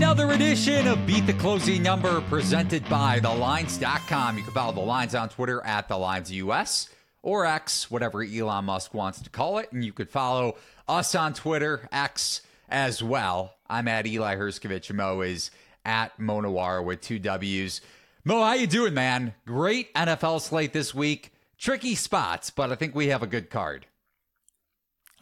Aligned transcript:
Another 0.00 0.30
edition 0.32 0.88
of 0.88 1.06
Beat 1.06 1.26
the 1.26 1.34
Closing 1.34 1.82
Number 1.82 2.22
presented 2.22 2.88
by 2.88 3.20
TheLines.com. 3.20 4.38
You 4.38 4.42
can 4.42 4.54
follow 4.54 4.72
The 4.72 4.80
Lines 4.80 5.14
on 5.14 5.28
Twitter 5.28 5.62
at 5.62 5.88
The 5.88 5.98
Lines 5.98 6.32
US 6.32 6.88
or 7.22 7.44
X, 7.44 7.90
whatever 7.90 8.22
Elon 8.22 8.64
Musk 8.64 8.94
wants 8.94 9.20
to 9.20 9.28
call 9.28 9.58
it. 9.58 9.70
And 9.72 9.84
you 9.84 9.92
could 9.92 10.08
follow 10.08 10.56
us 10.88 11.14
on 11.14 11.34
Twitter, 11.34 11.86
X 11.92 12.40
as 12.70 13.02
well. 13.02 13.56
I'm 13.68 13.88
at 13.88 14.06
Eli 14.06 14.36
Hershkovich. 14.36 14.90
Mo 14.90 15.20
is 15.20 15.50
at 15.84 16.16
MoNuwwarah 16.18 16.82
with 16.82 17.02
two 17.02 17.18
W's. 17.18 17.82
Mo, 18.24 18.42
how 18.42 18.54
you 18.54 18.66
doing, 18.66 18.94
man? 18.94 19.34
Great 19.44 19.92
NFL 19.92 20.40
slate 20.40 20.72
this 20.72 20.94
week. 20.94 21.30
Tricky 21.58 21.94
spots, 21.94 22.48
but 22.48 22.72
I 22.72 22.74
think 22.74 22.94
we 22.94 23.08
have 23.08 23.22
a 23.22 23.26
good 23.26 23.50
card. 23.50 23.84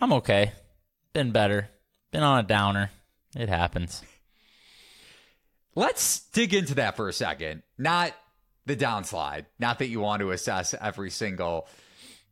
I'm 0.00 0.12
okay. 0.12 0.52
Been 1.14 1.32
better. 1.32 1.68
Been 2.12 2.22
on 2.22 2.38
a 2.38 2.46
downer. 2.46 2.92
It 3.34 3.48
happens. 3.48 4.04
Let's 5.78 6.18
dig 6.30 6.54
into 6.54 6.74
that 6.74 6.96
for 6.96 7.08
a 7.08 7.12
second. 7.12 7.62
Not 7.78 8.12
the 8.66 8.74
downslide. 8.74 9.46
Not 9.60 9.78
that 9.78 9.86
you 9.86 10.00
want 10.00 10.18
to 10.22 10.32
assess 10.32 10.74
every 10.74 11.08
single 11.08 11.68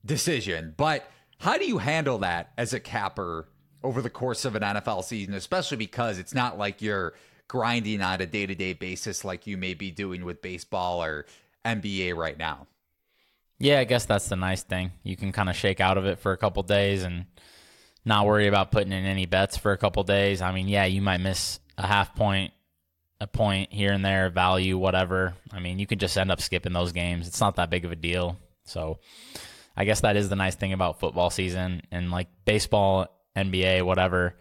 decision, 0.05 0.74
but 0.77 1.09
how 1.38 1.56
do 1.56 1.64
you 1.64 1.78
handle 1.78 2.19
that 2.19 2.50
as 2.59 2.72
a 2.72 2.80
capper 2.80 3.46
over 3.84 4.02
the 4.02 4.10
course 4.10 4.45
of 4.45 4.56
an 4.56 4.62
NFL 4.62 5.05
season, 5.05 5.32
especially 5.34 5.77
because 5.77 6.19
it's 6.19 6.34
not 6.34 6.59
like 6.59 6.82
you're 6.82 7.14
grinding 7.46 8.02
on 8.02 8.20
a 8.20 8.27
day 8.27 8.46
to 8.46 8.56
day 8.56 8.72
basis 8.72 9.24
like 9.24 9.47
you 9.47 9.56
may 9.56 9.74
be 9.74 9.92
doing 9.92 10.24
with 10.24 10.42
baseball 10.42 11.00
or 11.00 11.24
NBA 11.64 12.16
right 12.16 12.36
now. 12.36 12.66
Yeah, 13.60 13.78
I 13.78 13.84
guess 13.84 14.06
that's 14.06 14.27
the 14.27 14.34
nice 14.34 14.64
thing. 14.64 14.91
You 15.05 15.16
can 15.16 15.30
kind 15.30 15.48
of 15.48 15.55
shake 15.55 15.80
out 15.80 15.98
of 15.98 16.05
it 16.05 16.19
for 16.19 16.33
a 16.33 16.36
couple 16.36 16.64
days 16.64 17.05
and 17.05 17.27
not 18.05 18.27
worry 18.27 18.48
about 18.48 18.72
putting 18.72 18.92
in 18.92 19.05
any 19.05 19.27
bets 19.27 19.56
for 19.56 19.70
a 19.70 19.78
couple 19.78 20.02
days. 20.02 20.42
I 20.42 20.50
mean, 20.50 20.66
yeah, 20.66 20.86
you 20.86 21.00
might 21.00 21.20
miss 21.20 21.60
a 21.78 21.86
half 21.86 22.12
point, 22.16 22.52
a 23.20 23.27
point 23.27 23.73
here 23.73 23.93
and 23.93 24.05
there, 24.05 24.29
value, 24.29 24.77
whatever. 24.77 25.34
I 25.52 25.61
mean, 25.61 25.79
you 25.79 25.87
can 25.87 25.98
just 25.98 26.19
end 26.19 26.31
up 26.31 26.41
skipping 26.41 26.72
those 26.72 26.92
games. 26.92 27.27
It's 27.27 27.41
not 27.41 27.56
that 27.56 27.70
big 27.70 27.84
of 27.84 27.92
a 27.92 27.97
deal. 27.97 28.36
So 28.64 28.98
I 29.77 29.84
guess 29.84 30.00
that 30.00 30.17
is 30.17 30.28
the 30.28 30.36
nice 30.36 30.55
thing 30.55 30.73
about 30.73 31.00
football 31.00 31.31
season 31.31 31.83
and 31.91 32.11
like 32.11 32.28
baseball, 32.45 33.08
NBA, 33.36 33.84
whatever. 33.84 34.34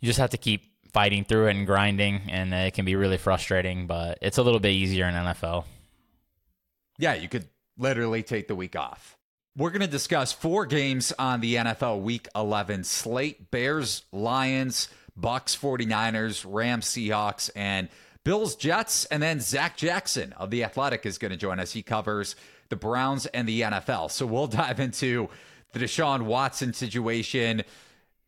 You 0.00 0.06
just 0.06 0.18
have 0.18 0.30
to 0.30 0.38
keep 0.38 0.64
fighting 0.92 1.24
through 1.24 1.48
it 1.48 1.56
and 1.56 1.66
grinding, 1.66 2.22
and 2.28 2.52
it 2.52 2.74
can 2.74 2.84
be 2.84 2.96
really 2.96 3.16
frustrating, 3.16 3.86
but 3.86 4.18
it's 4.20 4.38
a 4.38 4.42
little 4.42 4.60
bit 4.60 4.70
easier 4.70 5.06
in 5.06 5.14
NFL. 5.14 5.64
Yeah, 6.98 7.14
you 7.14 7.28
could 7.28 7.48
literally 7.78 8.22
take 8.22 8.48
the 8.48 8.54
week 8.54 8.76
off. 8.76 9.16
We're 9.56 9.70
going 9.70 9.80
to 9.80 9.86
discuss 9.86 10.32
four 10.32 10.66
games 10.66 11.12
on 11.18 11.40
the 11.40 11.56
NFL 11.56 12.00
Week 12.00 12.26
11 12.34 12.84
slate 12.84 13.50
Bears, 13.50 14.02
Lions, 14.12 14.88
Bucks, 15.22 15.56
49ers, 15.56 16.44
Rams, 16.46 16.84
Seahawks, 16.84 17.48
and 17.56 17.88
Bills, 18.24 18.54
Jets. 18.54 19.06
And 19.06 19.22
then 19.22 19.40
Zac 19.40 19.78
Jackson 19.78 20.34
of 20.34 20.50
The 20.50 20.64
Athletic 20.64 21.06
is 21.06 21.16
going 21.16 21.30
to 21.30 21.38
join 21.38 21.58
us. 21.58 21.72
He 21.72 21.82
covers 21.82 22.36
the 22.68 22.76
Browns 22.76 23.24
and 23.24 23.48
the 23.48 23.62
NFL. 23.62 24.10
So 24.10 24.26
we'll 24.26 24.46
dive 24.48 24.78
into 24.78 25.30
the 25.72 25.78
Deshaun 25.78 26.22
Watson 26.22 26.74
situation 26.74 27.62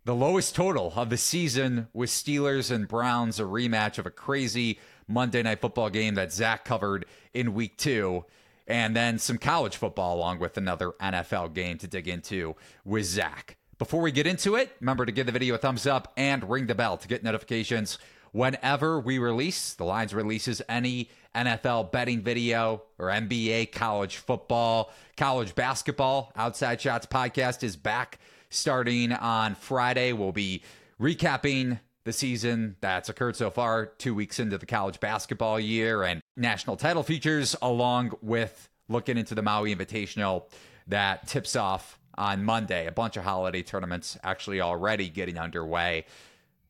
the 0.05 0.15
lowest 0.15 0.55
total 0.55 0.93
of 0.97 1.09
the 1.09 1.17
season 1.17 1.89
with 1.95 2.11
Steelers 2.11 2.71
and 2.71 2.87
Browns, 2.87 3.41
a 3.41 3.45
rematch 3.45 3.99
of 3.99 4.05
a 4.07 4.11
crazy 4.11 4.79
Monday 5.09 5.43
night 5.43 5.61
football 5.61 5.89
game 5.89 6.15
that 6.15 6.33
Zac 6.33 6.65
covered 6.65 7.07
in 7.33 7.55
week 7.55 7.79
two. 7.79 8.25
And 8.67 8.95
then 8.95 9.19
some 9.19 9.39
college 9.39 9.77
football 9.77 10.17
along 10.17 10.39
with 10.39 10.57
another 10.57 10.93
NFL 11.01 11.55
game 11.55 11.79
to 11.79 11.87
dig 11.87 12.09
into 12.09 12.55
with 12.85 13.05
Zac. 13.05 13.57
Before 13.79 14.01
we 14.01 14.13
get 14.13 14.27
into 14.27 14.55
it, 14.55 14.71
remember 14.81 15.05
to 15.05 15.11
give 15.11 15.27
the 15.27 15.33
video 15.33 15.57
a 15.57 15.59
thumbs 15.59 15.85
up 15.85 16.13
and 16.17 16.49
ring 16.49 16.67
the 16.67 16.77
bell 16.77 16.97
to 16.97 17.09
get 17.09 17.25
notifications 17.25 17.99
whenever 18.31 19.01
we 19.01 19.19
release. 19.19 19.75
The 19.75 19.85
Lines 19.85 20.15
releases 20.15 20.63
any 20.69 21.11
NFL 21.35 21.91
betting 21.91 22.23
video 22.23 22.83
or 22.99 23.09
NBA, 23.09 23.73
college 23.73 24.19
football, 24.19 24.93
college 25.17 25.57
basketball. 25.57 26.31
Outside 26.37 26.81
Shots 26.81 27.07
podcast 27.07 27.65
is 27.65 27.75
back 27.77 28.21
starting 28.49 29.13
on 29.13 29.57
Friday. 29.57 30.13
We'll 30.13 30.31
be 30.31 30.63
recapping 31.01 31.81
the 32.05 32.13
season 32.13 32.77
that's 32.81 33.09
occurred 33.09 33.35
so 33.35 33.51
far, 33.51 33.87
two 33.87 34.15
weeks 34.15 34.39
into 34.39 34.57
the 34.57 34.67
college 34.67 35.01
basketball 35.01 35.59
year, 35.59 36.05
and 36.05 36.21
national 36.37 36.77
title 36.77 37.03
features, 37.03 37.57
along 37.61 38.13
with 38.21 38.69
looking 38.89 39.19
into 39.19 39.35
the 39.35 39.43
Maui 39.43 39.75
Invitational 39.75 40.45
that 40.87 41.27
tips 41.27 41.57
off 41.57 41.99
on 42.17 42.45
Monday. 42.45 42.87
A 42.87 42.93
bunch 42.93 43.17
of 43.17 43.25
holiday 43.25 43.63
tournaments 43.63 44.19
actually 44.23 44.61
already 44.61 45.09
getting 45.09 45.39
underway. 45.39 46.07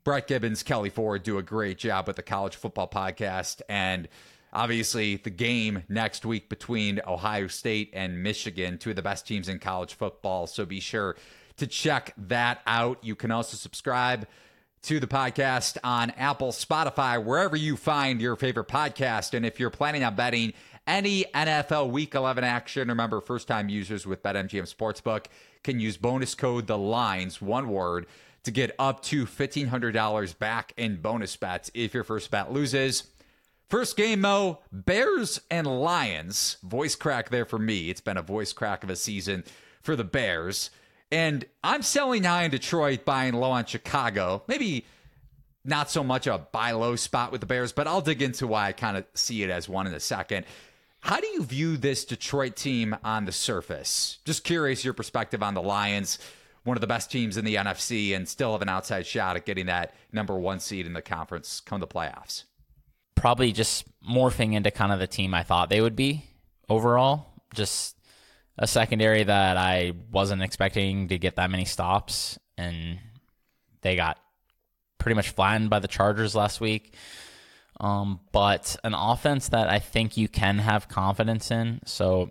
Brett 0.05 0.27
Gibbons, 0.27 0.63
Kelly 0.63 0.91
Ford 0.91 1.23
do 1.23 1.39
a 1.39 1.43
great 1.43 1.79
job 1.79 2.07
with 2.07 2.17
the 2.17 2.23
college 2.23 2.57
football 2.57 2.89
podcast. 2.89 3.63
And 3.69 4.09
obviously, 4.53 5.17
the 5.17 5.31
game 5.31 5.83
next 5.89 6.27
week 6.27 6.49
between 6.49 7.01
Ohio 7.07 7.47
State 7.47 7.91
and 7.95 8.23
Michigan, 8.23 8.79
two 8.79 8.91
of 8.91 8.97
the 8.97 9.03
best 9.03 9.27
teams 9.27 9.49
in 9.49 9.59
college 9.59 9.95
football. 9.95 10.47
So 10.47 10.67
be 10.67 10.81
sure 10.81 11.17
to 11.57 11.67
check 11.67 12.13
that 12.19 12.61
out. 12.67 12.99
You 13.03 13.17
can 13.17 13.31
also 13.31 13.57
subscribe 13.57 14.27
to 14.83 15.01
the 15.01 15.07
podcast 15.07 15.79
on 15.83 16.11
Apple, 16.11 16.53
Spotify, 16.53 17.23
wherever 17.23 17.57
you 17.57 17.75
find 17.75 18.21
your 18.21 18.37
favorite 18.37 18.69
podcast. 18.69 19.33
And 19.33 19.47
if 19.47 19.59
you're 19.59 19.71
planning 19.71 20.05
on 20.05 20.15
betting 20.15 20.53
any 20.87 21.25
NFL 21.35 21.91
Week 21.91 22.15
11 22.15 22.45
action, 22.45 22.89
remember 22.89 23.21
first 23.21 23.49
time 23.49 23.69
users 23.69 24.07
with 24.07 24.23
BetMGM 24.23 24.73
Sportsbook 24.73 25.27
can 25.63 25.81
use 25.81 25.97
bonus 25.97 26.35
code 26.35 26.67
The 26.67 26.79
Lines, 26.79 27.41
one 27.41 27.69
word, 27.69 28.07
to 28.45 28.51
get 28.51 28.75
up 28.79 29.03
to 29.05 29.25
$1,500 29.25 30.39
back 30.39 30.73
in 30.77 30.97
bonus 30.97 31.35
bets 31.37 31.71
if 31.75 31.95
your 31.95 32.05
first 32.05 32.31
bet 32.31 32.53
loses. 32.53 33.05
First 33.69 33.97
game, 33.97 34.21
Mo, 34.21 34.61
Bears 34.71 35.41
and 35.51 35.67
Lions. 35.67 36.59
Voice 36.63 36.95
crack 36.95 37.31
there 37.31 37.47
for 37.47 37.59
me. 37.59 37.89
It's 37.89 38.03
been 38.03 38.19
a 38.19 38.23
voice 38.23 38.53
crack 38.53 38.85
of 38.85 38.91
a 38.91 38.97
season 38.97 39.45
for 39.81 39.97
the 39.97 40.05
Bears. 40.05 40.71
And 41.11 41.45
I'm 41.63 41.83
selling 41.83 42.25
high 42.25 42.45
in 42.45 42.51
Detroit, 42.51 43.05
buying 43.05 43.35
low 43.35 43.51
on 43.51 43.65
Chicago. 43.65 44.43
Maybe 44.47 44.85
not 45.65 45.91
so 45.91 46.05
much 46.05 46.27
a 46.27 46.39
buy 46.39 46.73
low 46.73 46.97
spot 46.97 47.33
with 47.33 47.41
the 47.41 47.47
Bears, 47.47 47.73
but 47.73 47.87
I'll 47.87 48.03
dig 48.03 48.21
into 48.21 48.47
why 48.47 48.67
I 48.67 48.73
kind 48.73 48.97
of 48.97 49.07
see 49.15 49.43
it 49.43 49.51
as 49.51 49.69
one 49.69 49.87
in 49.87 49.95
a 49.95 50.01
second. 50.01 50.45
How 51.05 51.21
do 51.21 51.27
you 51.27 51.45
view 51.45 51.77
this 51.77 52.07
Detroit 52.07 52.57
team 52.57 52.97
on 53.05 53.27
the 53.27 53.31
surface? 53.31 54.21
Just 54.25 54.43
curious 54.43 54.87
your 54.87 54.95
perspective 54.95 55.43
on 55.43 55.53
the 55.53 55.61
Lions, 55.61 56.19
one 56.63 56.79
of 56.79 56.81
the 56.81 56.87
best 56.87 57.11
teams 57.11 57.37
in 57.37 57.45
the 57.45 57.57
NFC, 57.57 58.17
and 58.17 58.27
still 58.27 58.53
have 58.53 58.63
an 58.63 58.71
outside 58.71 59.07
shot 59.07 59.37
at 59.37 59.45
getting 59.45 59.67
that 59.67 59.95
number 60.13 60.35
one 60.35 60.61
seed 60.61 60.87
in 60.87 60.95
the 60.95 61.03
conference 61.03 61.61
come 61.61 61.79
the 61.79 61.87
playoffs. 61.87 62.45
Probably 63.17 63.53
just 63.53 63.85
morphing 64.03 64.55
into 64.55 64.71
kind 64.71 64.93
of 64.93 64.99
the 64.99 65.07
team 65.07 65.35
I 65.35 65.43
thought 65.43 65.69
they 65.69 65.83
would 65.83 65.95
be 65.95 66.25
overall. 66.71 67.27
Just 67.53 67.99
a 68.57 68.67
secondary 68.67 69.25
that 69.25 69.59
I 69.59 69.93
wasn't 70.11 70.41
expecting 70.41 71.09
to 71.09 71.19
get 71.19 71.37
that 71.37 71.51
many 71.51 71.67
stops, 71.67 72.39
and 72.57 72.99
they 73.83 73.95
got 73.95 74.19
pretty 74.97 75.17
much 75.17 75.29
flattened 75.29 75.69
by 75.69 75.81
the 75.81 75.89
Chargers 75.89 76.35
last 76.35 76.63
week. 76.63 76.95
Um, 77.85 78.21
but 78.33 78.77
an 78.83 78.95
offense 78.95 79.49
that 79.49 79.69
I 79.69 79.79
think 79.79 80.17
you 80.17 80.27
can 80.27 80.59
have 80.59 80.89
confidence 80.89 81.51
in. 81.51 81.81
So 81.85 82.31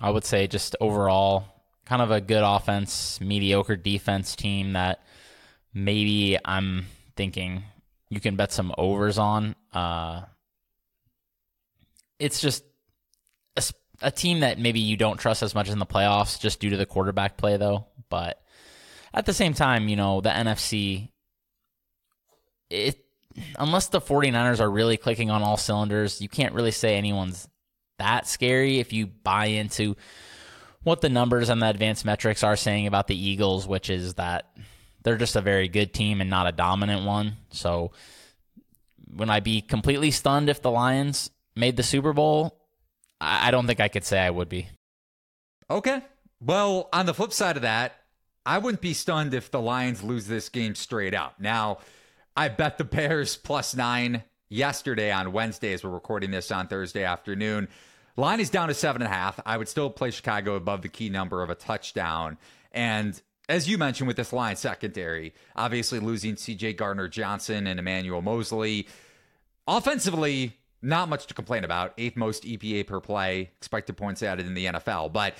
I 0.00 0.08
would 0.08 0.24
say 0.24 0.46
just 0.46 0.76
overall, 0.80 1.46
kind 1.84 2.00
of 2.00 2.12
a 2.12 2.20
good 2.20 2.44
offense, 2.44 3.20
mediocre 3.20 3.74
defense 3.74 4.36
team 4.36 4.74
that 4.74 5.02
maybe 5.74 6.38
I'm 6.44 6.86
thinking 7.16 7.64
you 8.08 8.20
can 8.20 8.36
bet 8.36 8.52
some 8.52 8.72
overs 8.78 9.18
on. 9.18 9.56
Uh, 9.72 10.22
it's 12.20 12.40
just 12.40 12.62
a 14.00 14.12
team 14.12 14.40
that 14.40 14.60
maybe 14.60 14.78
you 14.78 14.96
don't 14.96 15.18
trust 15.18 15.42
as 15.42 15.56
much 15.56 15.68
in 15.68 15.80
the 15.80 15.86
playoffs 15.86 16.38
just 16.38 16.60
due 16.60 16.70
to 16.70 16.76
the 16.76 16.86
quarterback 16.86 17.36
play, 17.36 17.56
though. 17.56 17.86
But 18.10 18.40
at 19.12 19.26
the 19.26 19.32
same 19.32 19.54
time, 19.54 19.88
you 19.88 19.96
know, 19.96 20.20
the 20.20 20.30
NFC, 20.30 21.10
it 22.70 23.03
unless 23.58 23.88
the 23.88 24.00
49ers 24.00 24.60
are 24.60 24.70
really 24.70 24.96
clicking 24.96 25.30
on 25.30 25.42
all 25.42 25.56
cylinders, 25.56 26.20
you 26.20 26.28
can't 26.28 26.54
really 26.54 26.70
say 26.70 26.96
anyone's 26.96 27.48
that 27.98 28.26
scary 28.26 28.80
if 28.80 28.92
you 28.92 29.06
buy 29.06 29.46
into 29.46 29.96
what 30.82 31.00
the 31.00 31.08
numbers 31.08 31.48
and 31.48 31.62
the 31.62 31.68
advanced 31.68 32.04
metrics 32.04 32.42
are 32.42 32.56
saying 32.56 32.86
about 32.86 33.06
the 33.06 33.16
Eagles, 33.16 33.66
which 33.66 33.90
is 33.90 34.14
that 34.14 34.54
they're 35.02 35.16
just 35.16 35.36
a 35.36 35.40
very 35.40 35.68
good 35.68 35.92
team 35.92 36.20
and 36.20 36.30
not 36.30 36.46
a 36.46 36.52
dominant 36.52 37.04
one. 37.04 37.36
So, 37.50 37.92
would 39.12 39.30
I 39.30 39.40
be 39.40 39.60
completely 39.60 40.10
stunned 40.10 40.48
if 40.48 40.60
the 40.60 40.70
Lions 40.70 41.30
made 41.54 41.76
the 41.76 41.82
Super 41.82 42.12
Bowl? 42.12 42.58
I 43.20 43.50
don't 43.50 43.66
think 43.66 43.80
I 43.80 43.88
could 43.88 44.04
say 44.04 44.18
I 44.18 44.30
would 44.30 44.48
be. 44.48 44.68
Okay. 45.70 46.02
Well, 46.40 46.88
on 46.92 47.06
the 47.06 47.14
flip 47.14 47.32
side 47.32 47.56
of 47.56 47.62
that, 47.62 47.94
I 48.44 48.58
wouldn't 48.58 48.82
be 48.82 48.92
stunned 48.92 49.32
if 49.32 49.50
the 49.50 49.60
Lions 49.60 50.02
lose 50.02 50.26
this 50.26 50.48
game 50.48 50.74
straight 50.74 51.14
out. 51.14 51.40
Now, 51.40 51.78
I 52.36 52.48
bet 52.48 52.78
the 52.78 52.84
Bears 52.84 53.36
plus 53.36 53.76
nine 53.76 54.24
yesterday 54.48 55.12
on 55.12 55.32
Wednesday 55.32 55.72
as 55.72 55.84
we're 55.84 55.90
recording 55.90 56.32
this 56.32 56.50
on 56.50 56.66
Thursday 56.66 57.04
afternoon. 57.04 57.68
Line 58.16 58.40
is 58.40 58.50
down 58.50 58.68
to 58.68 58.74
seven 58.74 59.02
and 59.02 59.12
a 59.12 59.14
half. 59.14 59.38
I 59.46 59.56
would 59.56 59.68
still 59.68 59.88
play 59.88 60.10
Chicago 60.10 60.56
above 60.56 60.82
the 60.82 60.88
key 60.88 61.08
number 61.08 61.44
of 61.44 61.50
a 61.50 61.54
touchdown. 61.54 62.36
And 62.72 63.20
as 63.48 63.68
you 63.68 63.78
mentioned 63.78 64.08
with 64.08 64.16
this 64.16 64.32
line 64.32 64.56
secondary, 64.56 65.32
obviously 65.54 66.00
losing 66.00 66.34
CJ 66.34 66.76
Gardner 66.76 67.06
Johnson 67.06 67.68
and 67.68 67.78
Emmanuel 67.78 68.20
Moseley, 68.20 68.88
offensively, 69.68 70.56
not 70.82 71.08
much 71.08 71.26
to 71.28 71.34
complain 71.34 71.62
about. 71.62 71.94
Eighth 71.98 72.16
most 72.16 72.42
EPA 72.42 72.86
per 72.88 73.00
play, 73.00 73.52
expected 73.56 73.96
points 73.96 74.24
added 74.24 74.46
in 74.46 74.54
the 74.54 74.66
NFL, 74.66 75.12
but 75.12 75.34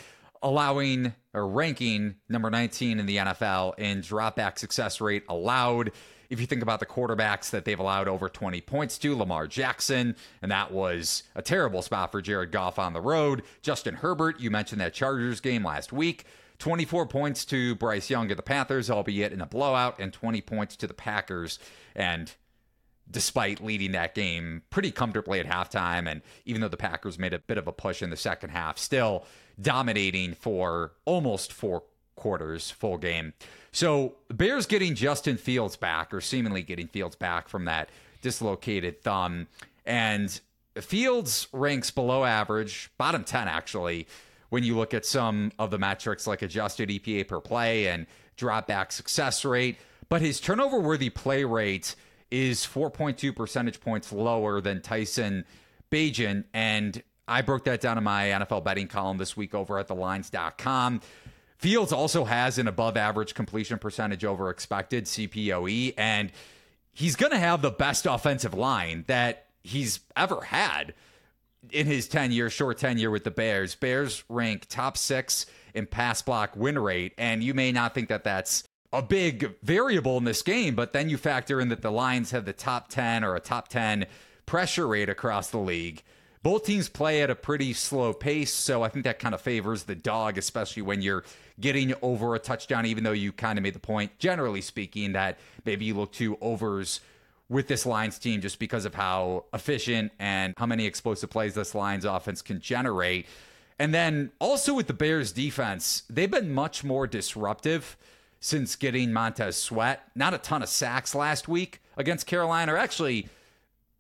allowing 0.44 1.14
or 1.32 1.49
ranking 1.49 2.14
number 2.29 2.50
19 2.50 3.00
in 3.00 3.06
the 3.06 3.17
NFL 3.17 3.76
in 3.79 4.02
dropback 4.02 4.58
success 4.58 5.00
rate 5.00 5.25
allowed. 5.29 5.91
If 6.31 6.41
you 6.41 6.46
think 6.46 6.62
about 6.62 6.81
the 6.81 6.87
quarterbacks 6.87 7.50
that 7.50 7.64
they've 7.64 7.79
allowed 7.79 8.08
over 8.08 8.29
20 8.29 8.61
points 8.61 8.99
to, 8.99 9.17
Lamar 9.17 9.46
Jackson, 9.46 10.17
and 10.43 10.50
that 10.52 10.70
was 10.70 11.23
a 11.35 11.43
terrible 11.43 11.82
spot 11.82 12.12
for 12.12 12.20
Jared 12.20 12.52
Goff 12.52 12.79
on 12.79 12.93
the 12.93 13.00
road. 13.00 13.43
Justin 13.62 13.96
Herbert, 13.96 14.38
you 14.38 14.50
mentioned 14.50 14.81
that 14.81 14.94
Chargers 14.94 15.41
game 15.41 15.64
last 15.64 15.93
week. 15.93 16.25
24 16.58 17.06
points 17.06 17.44
to 17.46 17.75
Bryce 17.75 18.11
Young 18.11 18.31
of 18.31 18.37
the 18.37 18.43
Panthers, 18.43 18.91
albeit 18.91 19.32
in 19.32 19.41
a 19.41 19.46
blowout, 19.46 19.99
and 19.99 20.12
20 20.12 20.41
points 20.43 20.76
to 20.76 20.87
the 20.87 20.94
Packers. 20.94 21.58
And 21.96 22.32
despite 23.11 23.62
leading 23.62 23.93
that 23.93 24.14
game 24.14 24.62
pretty 24.70 24.91
comfortably 24.91 25.41
at 25.41 25.46
halftime, 25.46 26.11
and 26.11 26.23
even 26.44 26.61
though 26.61 26.69
the 26.69 26.76
Packers 26.76 27.19
made 27.19 27.35
a 27.35 27.38
bit 27.38 27.58
of 27.58 27.67
a 27.67 27.73
push 27.73 28.02
in 28.02 28.11
the 28.11 28.17
second 28.17 28.50
half, 28.50 28.79
still 28.79 29.26
dominating 29.61 30.35
for 30.35 30.93
almost 31.05 31.53
four 31.53 31.85
quarters, 32.17 32.71
full 32.71 32.99
game. 32.99 33.33
So 33.73 34.15
Bears 34.29 34.67
getting 34.67 34.95
Justin 34.95 35.37
Fields 35.37 35.77
back, 35.77 36.15
or 36.15 36.21
seemingly 36.21 36.62
getting 36.62 36.87
Fields 36.87 37.17
back 37.17 37.49
from 37.49 37.65
that 37.65 37.89
dislocated 38.23 39.03
thumb. 39.03 39.49
And 39.85 40.41
Fields 40.81 41.49
ranks 41.53 41.91
below 41.91 42.25
average, 42.25 42.91
bottom 42.99 43.25
10 43.25 43.49
actually, 43.49 44.06
when 44.49 44.65
you 44.65 44.77
look 44.77 44.95
at 44.95 45.05
some 45.05 45.53
of 45.59 45.71
the 45.71 45.79
metrics 45.79 46.27
like 46.27 46.43
adjusted 46.43 46.89
EPA 46.89 47.29
per 47.29 47.41
play 47.41 47.89
and 47.89 48.06
drop 48.37 48.67
back 48.67 48.93
success 48.93 49.45
rate. 49.45 49.77
But 50.09 50.21
his 50.21 50.41
turnover 50.41 50.79
worthy 50.79 51.11
play 51.11 51.45
rate 51.45 51.95
is 52.31 52.61
4.2 52.61 53.35
percentage 53.35 53.81
points 53.81 54.12
lower 54.12 54.61
than 54.61 54.83
Tyson 54.83 55.45
Bagent. 55.91 56.45
And 56.53 57.03
I 57.26 57.43
broke 57.43 57.65
that 57.65 57.81
down 57.81 57.99
in 57.99 58.05
my 58.05 58.26
NFL 58.26 58.65
betting 58.65 58.88
column 58.88 59.19
this 59.19 59.37
week 59.37 59.55
over 59.55 59.79
at 59.79 59.88
thelines.com. 59.88 61.00
Fields 61.56 61.93
also 61.93 62.25
has 62.25 62.59
an 62.59 62.69
above 62.69 62.97
average 62.97 63.35
completion 63.35 63.79
percentage 63.79 64.25
over 64.25 64.50
expected 64.50 65.05
CPOE, 65.06 65.94
and 65.97 66.31
he's 66.93 67.17
going 67.17 67.32
to 67.32 67.38
have 67.38 67.62
the 67.62 67.71
best 67.71 68.06
offensive 68.06 68.55
line 68.55 69.05
that 69.06 69.47
he's 69.62 70.00
ever 70.17 70.43
had 70.43 70.94
in 71.71 71.87
his 71.87 72.09
10 72.09 72.32
year, 72.32 72.50
short 72.50 72.79
tenure 72.79 73.11
with 73.11 73.25
the 73.25 73.31
Bears. 73.31 73.75
Bears 73.75 74.25
rank 74.29 74.67
top 74.69 74.97
six 74.97 75.47
in 75.75 75.87
pass 75.87 76.23
block 76.23 76.55
win 76.56 76.79
rate. 76.79 77.15
And 77.19 77.43
you 77.43 77.55
may 77.55 77.73
not 77.73 77.94
think 77.94 78.09
that 78.09 78.25
that's 78.25 78.65
a 78.93 79.03
big 79.03 79.55
variable 79.62 80.17
in 80.19 80.25
this 80.25 80.43
game, 80.43 80.75
but 80.75 80.93
then 80.93 81.09
you 81.09 81.17
factor 81.17 81.61
in 81.61 81.69
that 81.69 81.82
the 81.82 81.91
Lions 81.91 82.31
have 82.31 82.44
the 82.44 82.53
top 82.53 82.88
10 82.88 83.25
or 83.25 83.35
a 83.35 83.41
top 83.41 83.69
10 83.69 84.06
pressure 84.47 84.87
rate 84.87 85.09
across 85.09 85.50
the 85.50 85.59
league. 85.59 86.03
Both 86.44 86.67
teams 86.67 86.91
play 86.91 87.23
at 87.23 87.31
a 87.31 87.35
pretty 87.35 87.73
slow 87.73 88.12
pace, 88.12 88.52
so 88.52 88.82
I 88.82 88.91
think 88.91 89.06
that 89.06 89.19
kind 89.19 89.35
of 89.35 89.41
favors 89.41 89.85
the 89.85 89.94
dog, 89.94 90.37
especially 90.37 90.82
when 90.82 91.00
you're 91.00 91.25
getting 91.58 91.94
over 92.02 92.35
a 92.35 92.38
touchdown, 92.38 92.85
even 92.85 93.02
though 93.02 93.12
you 93.12 93.32
kind 93.32 93.58
of 93.58 93.62
made 93.62 93.75
the 93.75 93.79
point, 93.79 94.19
generally 94.19 94.61
speaking, 94.61 95.14
that 95.14 95.38
maybe 95.64 95.87
you 95.87 95.94
look 95.94 96.12
to 96.12 96.37
overs 96.43 97.00
with 97.49 97.67
this 97.67 97.87
Lions 97.87 98.19
team 98.19 98.43
just 98.43 98.58
because 98.58 98.85
of 98.85 98.94
how 98.94 99.46
efficient 99.55 100.12
and 100.19 100.52
how 100.58 100.67
many 100.67 100.85
explosive 100.85 101.31
plays 101.31 101.55
this 101.55 101.75
Lions 101.75 102.05
offense 102.05 102.43
can 102.43 102.61
generate. 102.61 103.25
And 103.79 103.94
then 103.94 104.31
also 104.38 104.75
with 104.75 104.87
the 104.87 104.93
Bears 104.93 105.32
defense, 105.32 106.02
they've 106.11 106.31
been 106.31 106.52
much 106.52 106.85
more 106.85 107.06
disruptive 107.06 107.96
since 108.41 108.76
getting 108.76 109.14
Montez 109.14 109.56
Sweat. 109.56 110.02
Not 110.14 110.35
a 110.35 110.38
ton 110.38 110.62
of 110.62 110.69
sacks 110.69 111.14
last 111.14 111.49
week 111.49 111.81
against 111.96 112.26
Carolina, 112.26 112.75
or 112.75 112.76
actually, 112.76 113.31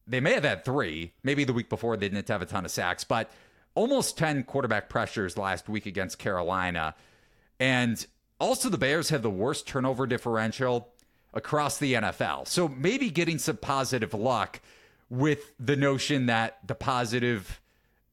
they 0.06 0.20
may 0.20 0.34
have 0.34 0.44
had 0.44 0.64
three. 0.64 1.12
Maybe 1.22 1.44
the 1.44 1.52
week 1.52 1.68
before 1.68 1.96
they 1.96 2.08
didn't 2.08 2.28
have 2.28 2.42
a 2.42 2.46
ton 2.46 2.64
of 2.64 2.70
sacks, 2.70 3.04
but 3.04 3.30
almost 3.74 4.18
10 4.18 4.44
quarterback 4.44 4.88
pressures 4.88 5.36
last 5.36 5.68
week 5.68 5.86
against 5.86 6.18
Carolina. 6.18 6.94
And 7.58 8.04
also, 8.40 8.68
the 8.68 8.78
Bears 8.78 9.08
have 9.10 9.22
the 9.22 9.30
worst 9.30 9.66
turnover 9.66 10.06
differential 10.06 10.92
across 11.32 11.78
the 11.78 11.94
NFL. 11.94 12.46
So 12.46 12.68
maybe 12.68 13.10
getting 13.10 13.38
some 13.38 13.56
positive 13.56 14.14
luck 14.14 14.60
with 15.08 15.52
the 15.58 15.76
notion 15.76 16.26
that 16.26 16.58
the 16.66 16.74
positive 16.74 17.60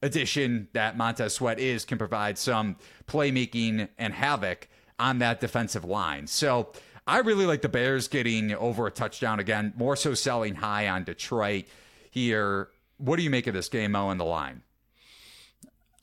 addition 0.02 0.68
that 0.72 0.96
Montez 0.96 1.34
Sweat 1.34 1.58
is 1.58 1.84
can 1.84 1.98
provide 1.98 2.38
some 2.38 2.76
playmaking 3.06 3.88
and 3.98 4.12
havoc 4.12 4.68
on 4.98 5.18
that 5.18 5.40
defensive 5.40 5.84
line. 5.84 6.26
So 6.26 6.72
I 7.06 7.18
really 7.18 7.46
like 7.46 7.62
the 7.62 7.68
Bears 7.68 8.08
getting 8.08 8.54
over 8.54 8.86
a 8.86 8.90
touchdown 8.90 9.40
again, 9.40 9.72
more 9.76 9.96
so 9.96 10.14
selling 10.14 10.54
high 10.54 10.88
on 10.88 11.04
Detroit 11.04 11.64
here. 12.10 12.68
What 12.98 13.16
do 13.16 13.22
you 13.22 13.30
make 13.30 13.46
of 13.46 13.54
this 13.54 13.68
game, 13.68 13.92
Mo, 13.92 14.10
and 14.10 14.20
the 14.20 14.24
line? 14.24 14.62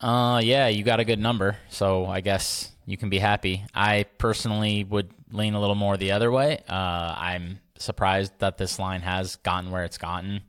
Uh, 0.02 0.42
yeah, 0.44 0.68
you 0.68 0.84
got 0.84 1.00
a 1.00 1.06
good 1.06 1.20
number, 1.20 1.58
so 1.70 2.06
I 2.06 2.22
guess 2.22 2.72
you 2.86 2.98
can 2.98 3.10
be 3.10 3.20
happy. 3.20 3.64
I 3.74 4.06
personally 4.18 4.84
would 4.84 5.12
lean 5.32 5.54
a 5.54 5.60
little 5.60 5.76
more 5.76 5.98
the 5.98 6.12
other 6.12 6.32
way. 6.32 6.64
Uh, 6.68 7.16
I'm 7.18 7.60
surprised 7.78 8.34
that 8.40 8.58
this 8.58 8.80
line 8.80 9.02
has 9.02 9.38
gotten 9.38 9.72
where 9.72 9.84
it's 9.84 9.98
gotten. 9.98 10.42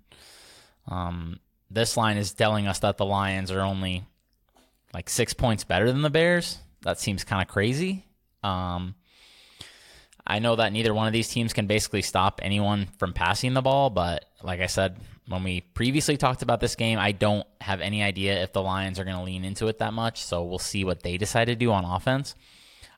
Um, 0.88 1.38
this 1.70 1.96
line 1.96 2.16
is 2.16 2.32
telling 2.32 2.66
us 2.66 2.80
that 2.80 2.96
the 2.96 3.04
Lions 3.06 3.50
are 3.50 3.60
only 3.60 4.04
like 4.92 5.08
six 5.08 5.34
points 5.34 5.64
better 5.64 5.92
than 5.92 6.02
the 6.02 6.10
Bears. 6.10 6.58
That 6.82 6.98
seems 6.98 7.22
kind 7.24 7.42
of 7.42 7.48
crazy. 7.48 8.04
Um, 8.42 8.94
I 10.30 10.38
know 10.38 10.54
that 10.56 10.72
neither 10.72 10.94
one 10.94 11.08
of 11.08 11.12
these 11.12 11.28
teams 11.28 11.52
can 11.52 11.66
basically 11.66 12.02
stop 12.02 12.40
anyone 12.42 12.86
from 12.98 13.12
passing 13.12 13.52
the 13.52 13.62
ball, 13.62 13.90
but 13.90 14.26
like 14.42 14.60
I 14.60 14.66
said 14.66 14.96
when 15.26 15.42
we 15.42 15.60
previously 15.60 16.16
talked 16.16 16.42
about 16.42 16.60
this 16.60 16.76
game, 16.76 16.98
I 16.98 17.12
don't 17.12 17.46
have 17.60 17.80
any 17.80 18.02
idea 18.02 18.42
if 18.42 18.52
the 18.52 18.62
Lions 18.62 18.98
are 18.98 19.04
going 19.04 19.16
to 19.16 19.22
lean 19.22 19.44
into 19.44 19.66
it 19.66 19.78
that 19.78 19.92
much. 19.92 20.24
So 20.24 20.44
we'll 20.44 20.58
see 20.58 20.84
what 20.84 21.02
they 21.02 21.16
decide 21.18 21.46
to 21.46 21.56
do 21.56 21.72
on 21.72 21.84
offense. 21.84 22.34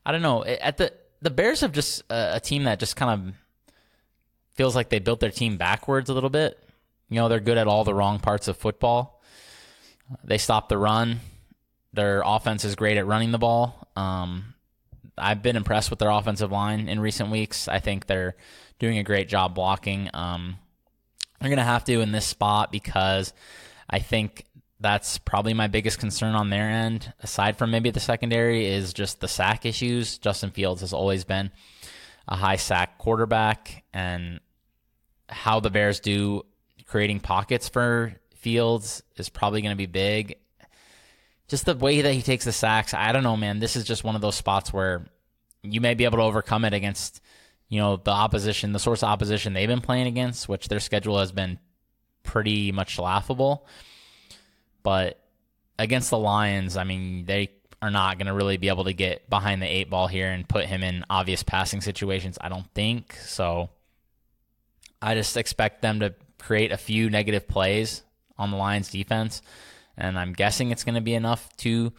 I 0.05 0.11
don't 0.11 0.21
know. 0.21 0.43
At 0.43 0.77
the 0.77 0.93
the 1.21 1.31
Bears 1.31 1.61
have 1.61 1.71
just 1.71 2.03
a, 2.09 2.35
a 2.35 2.39
team 2.39 2.65
that 2.65 2.79
just 2.79 2.95
kind 2.95 3.11
of 3.11 3.35
feels 4.53 4.75
like 4.75 4.89
they 4.89 4.99
built 4.99 5.19
their 5.19 5.31
team 5.31 5.57
backwards 5.57 6.09
a 6.09 6.13
little 6.13 6.29
bit. 6.29 6.59
You 7.09 7.15
know, 7.15 7.29
they're 7.29 7.39
good 7.39 7.57
at 7.57 7.67
all 7.67 7.83
the 7.83 7.93
wrong 7.93 8.19
parts 8.19 8.47
of 8.47 8.57
football. 8.57 9.21
They 10.23 10.37
stop 10.37 10.69
the 10.69 10.77
run. 10.77 11.19
Their 11.93 12.21
offense 12.25 12.63
is 12.65 12.75
great 12.75 12.97
at 12.97 13.07
running 13.07 13.31
the 13.31 13.39
ball. 13.39 13.87
Um, 13.95 14.52
I've 15.17 15.41
been 15.41 15.55
impressed 15.55 15.89
with 15.89 15.99
their 15.99 16.09
offensive 16.09 16.51
line 16.51 16.87
in 16.87 16.99
recent 16.99 17.29
weeks. 17.29 17.67
I 17.67 17.79
think 17.79 18.07
they're 18.07 18.35
doing 18.79 18.97
a 18.97 19.03
great 19.03 19.27
job 19.29 19.55
blocking. 19.55 20.09
Um, 20.13 20.57
they're 21.39 21.49
going 21.49 21.57
to 21.57 21.63
have 21.63 21.83
to 21.85 22.01
in 22.01 22.11
this 22.11 22.25
spot 22.25 22.71
because 22.71 23.33
I 23.89 23.99
think 23.99 24.45
that's 24.79 25.17
probably 25.17 25.53
my 25.53 25.67
biggest 25.67 25.99
concern 25.99 26.35
on 26.35 26.49
their 26.49 26.69
end, 26.69 27.13
aside 27.21 27.57
from 27.57 27.71
maybe 27.71 27.89
the 27.89 27.99
secondary, 27.99 28.65
is 28.65 28.93
just 28.93 29.21
the 29.21 29.27
sack 29.27 29.65
issues. 29.65 30.17
Justin 30.17 30.51
Fields 30.51 30.81
has 30.81 30.93
always 30.93 31.23
been 31.23 31.51
a 32.27 32.35
high 32.35 32.57
sack 32.57 32.97
quarterback, 32.97 33.83
and 33.93 34.39
how 35.29 35.59
the 35.59 35.69
Bears 35.69 35.99
do 35.99 36.43
creating 36.85 37.19
pockets 37.19 37.69
for 37.69 38.13
Fields 38.35 39.03
is 39.15 39.29
probably 39.29 39.61
going 39.61 39.71
to 39.71 39.77
be 39.77 39.85
big. 39.85 40.37
Just 41.47 41.65
the 41.65 41.75
way 41.75 42.01
that 42.01 42.13
he 42.13 42.21
takes 42.21 42.45
the 42.45 42.51
sacks, 42.51 42.93
I 42.93 43.11
don't 43.11 43.23
know, 43.23 43.37
man. 43.37 43.59
This 43.59 43.75
is 43.75 43.83
just 43.83 44.03
one 44.03 44.15
of 44.15 44.21
those 44.21 44.35
spots 44.35 44.73
where 44.73 45.05
you 45.63 45.81
may 45.81 45.93
be 45.93 46.03
able 46.03 46.17
to 46.17 46.23
overcome 46.23 46.65
it 46.65 46.73
against 46.73 47.21
you 47.73 47.79
know, 47.79 47.97
the 47.97 48.11
opposition, 48.11 48.71
the 48.71 48.77
source 48.77 49.01
of 49.01 49.09
opposition 49.09 49.53
they've 49.53 49.67
been 49.67 49.81
playing 49.81 50.05
against, 50.05 50.47
which 50.47 50.67
their 50.67 50.79
schedule 50.79 51.17
has 51.17 51.31
been 51.31 51.57
pretty 52.21 52.71
much 52.71 52.99
laughable. 52.99 53.65
But 54.83 55.19
against 55.79 56.11
the 56.11 56.19
Lions, 56.19 56.77
I 56.77 56.83
mean, 56.83 57.25
they 57.25 57.49
are 57.81 57.89
not 57.89 58.19
going 58.19 58.27
to 58.27 58.33
really 58.33 58.57
be 58.57 58.67
able 58.67 58.83
to 58.83 58.93
get 58.93 59.27
behind 59.27 59.59
the 59.59 59.65
eight 59.65 59.89
ball 59.89 60.05
here 60.05 60.29
and 60.29 60.47
put 60.47 60.65
him 60.65 60.83
in 60.83 61.03
obvious 61.09 61.41
passing 61.41 61.81
situations, 61.81 62.37
I 62.39 62.47
don't 62.47 62.71
think. 62.75 63.15
So 63.15 63.71
I 65.01 65.15
just 65.15 65.35
expect 65.35 65.81
them 65.81 65.99
to 66.01 66.13
create 66.37 66.71
a 66.71 66.77
few 66.77 67.09
negative 67.09 67.47
plays 67.47 68.03
on 68.37 68.51
the 68.51 68.57
Lions 68.57 68.91
defense. 68.91 69.41
And 69.97 70.19
I'm 70.19 70.33
guessing 70.33 70.69
it's 70.69 70.83
going 70.83 70.93
to 70.93 71.01
be 71.01 71.15
enough 71.15 71.49
to 71.57 71.91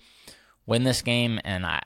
win 0.67 0.85
this 0.85 1.03
game. 1.03 1.41
And 1.45 1.67
I, 1.67 1.81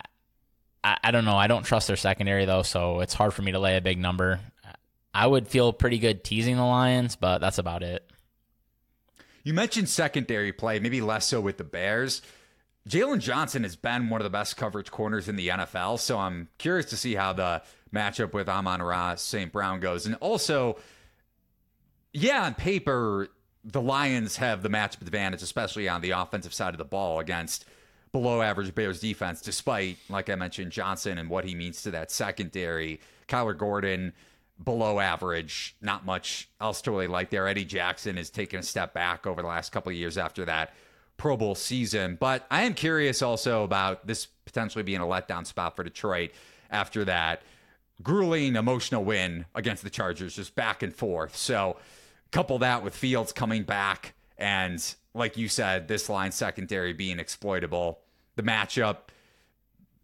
I, 1.03 1.11
don't 1.11 1.25
know. 1.25 1.37
I 1.37 1.47
don't 1.47 1.65
trust 1.65 1.89
their 1.89 1.97
secondary 1.97 2.45
though, 2.45 2.63
so 2.63 3.01
it's 3.01 3.15
hard 3.15 3.35
for 3.35 3.43
me 3.43 3.53
to 3.53 3.59
lay 3.59 3.77
a 3.77 3.81
big 3.81 3.99
number. 3.99 4.41
I 5.13 5.27
would 5.27 5.49
feel 5.49 5.73
pretty 5.73 5.99
good 5.99 6.23
teasing 6.23 6.57
the 6.57 6.65
Lions, 6.65 7.17
but 7.17 7.39
that's 7.39 7.59
about 7.59 7.83
it. 7.83 8.09
You 9.43 9.55
mentioned 9.55 9.89
secondary 9.89 10.53
play, 10.53 10.79
maybe 10.79 11.01
less 11.01 11.27
so 11.27 11.41
with 11.41 11.57
the 11.57 11.65
Bears. 11.65 12.23
Jaylon 12.89 13.21
Johnson 13.21 13.65
has 13.65 13.77
been 13.77 14.09
one 14.09 14.21
of 14.21 14.25
the 14.25 14.31
best 14.31 14.57
coverage 14.57 14.91
corners 14.91 15.29
in 15.29 15.37
the 15.37 15.49
NFL, 15.49 15.99
so 15.99 16.19
I'm 16.19 16.49
curious 16.59 16.87
to 16.87 16.97
see 16.97 17.15
how 17.15 17.33
the 17.33 17.63
matchup 17.95 18.33
with 18.33 18.49
Amon-Ra 18.49 19.17
St. 19.17 19.53
Brown 19.53 19.81
goes. 19.81 20.07
And 20.07 20.15
also, 20.17 20.79
yeah, 22.13 22.45
on 22.45 22.55
paper, 22.55 23.29
the 23.65 23.81
Lions 23.81 24.37
have 24.37 24.63
the 24.63 24.71
matchup 24.71 25.03
advantage, 25.03 25.43
especially 25.43 25.89
on 25.89 26.01
the 26.01 26.11
offensive 26.11 26.55
side 26.55 26.75
of 26.75 26.79
the 26.79 26.85
ball 26.85 27.21
against 27.21 27.65
below 28.13 28.43
average 28.43 28.75
Bears 28.75 29.01
defense, 29.01 29.41
despite, 29.41 29.99
like 30.09 30.31
I 30.31 30.35
mentioned, 30.35 30.73
Johnson 30.73 31.19
and 31.19 31.29
what 31.29 31.45
he 31.45 31.55
means 31.55 31.83
to 31.83 31.91
that 31.93 32.11
secondary. 32.11 33.01
Kyler 33.29 33.57
Gordon, 33.57 34.13
below 34.63 35.01
average. 35.01 35.77
Not 35.81 36.05
much 36.05 36.49
else 36.61 36.83
to 36.83 36.91
really 36.91 37.07
like 37.07 37.31
there. 37.31 37.47
Eddie 37.47 37.65
Jackson 37.65 38.17
has 38.17 38.31
taken 38.31 38.61
a 38.61 38.63
step 38.63 38.95
back 38.95 39.27
over 39.27 39.43
the 39.43 39.49
last 39.49 39.73
couple 39.73 39.91
of 39.91 39.97
years 39.97 40.19
after 40.19 40.45
that 40.45 40.75
Pro 41.17 41.37
Bowl 41.37 41.55
season. 41.55 42.17
But 42.19 42.47
I 42.51 42.63
am 42.63 42.75
curious 42.75 43.23
also 43.23 43.65
about 43.65 44.07
this 44.07 44.27
potentially 44.45 44.83
being 44.83 45.01
a 45.01 45.05
letdown 45.05 45.47
spot 45.47 45.77
for 45.77 45.85
Detroit 45.85 46.31
after 46.71 47.05
that 47.05 47.43
grueling 48.03 48.57
emotional 48.57 49.05
win 49.05 49.45
against 49.55 49.83
the 49.83 49.91
Chargers, 49.91 50.37
just 50.37 50.55
back 50.55 50.83
and 50.83 50.95
forth. 50.95 51.37
So 51.37 51.77
couple 52.31 52.59
that 52.59 52.85
with 52.85 52.95
Fields 52.95 53.33
coming 53.33 53.63
back 53.63 54.15
and 54.37 54.95
like 55.19 55.37
you 55.37 55.49
said, 55.49 55.89
this 55.89 56.09
line 56.09 56.33
secondary 56.33 56.93
being 56.93 57.19
exploitable, 57.19 58.01
the 58.37 58.43
matchup 58.43 58.97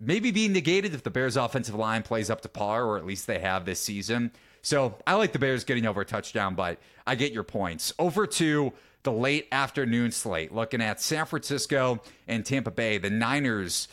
maybe 0.00 0.30
being 0.30 0.52
negated 0.52 0.94
if 0.94 1.02
the 1.02 1.10
Bears 1.10 1.36
offensive 1.36 1.74
line 1.74 2.02
plays 2.02 2.30
up 2.30 2.40
to 2.42 2.48
par, 2.48 2.84
or 2.84 2.98
at 2.98 3.06
least 3.06 3.26
they 3.26 3.38
have 3.38 3.64
this 3.64 3.80
season. 3.80 4.32
So 4.62 4.96
I 5.06 5.14
like 5.14 5.32
the 5.32 5.38
Bears 5.38 5.64
getting 5.64 5.86
over 5.86 6.00
a 6.00 6.04
touchdown, 6.04 6.54
but 6.54 6.78
I 7.06 7.14
get 7.14 7.32
your 7.32 7.42
points. 7.42 7.92
Over 7.98 8.26
to 8.26 8.72
the 9.02 9.12
late 9.12 9.48
afternoon 9.52 10.10
slate, 10.10 10.52
looking 10.52 10.80
at 10.80 11.00
San 11.00 11.26
Francisco 11.26 12.02
and 12.26 12.44
Tampa 12.44 12.70
Bay, 12.70 12.98
the 12.98 13.10
Niners 13.10 13.88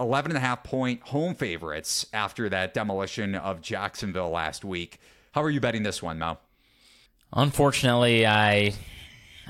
11 0.00 0.32
and 0.32 0.36
a 0.36 0.40
half 0.40 0.64
point 0.64 1.00
home 1.02 1.34
favorites 1.34 2.06
after 2.12 2.48
that 2.48 2.74
demolition 2.74 3.34
of 3.34 3.60
Jacksonville 3.60 4.30
last 4.30 4.64
week. 4.64 5.00
How 5.32 5.42
are 5.42 5.50
you 5.50 5.60
betting 5.60 5.84
this 5.84 6.02
one, 6.02 6.18
Mo? 6.18 6.38
Unfortunately, 7.32 8.26
I 8.26 8.74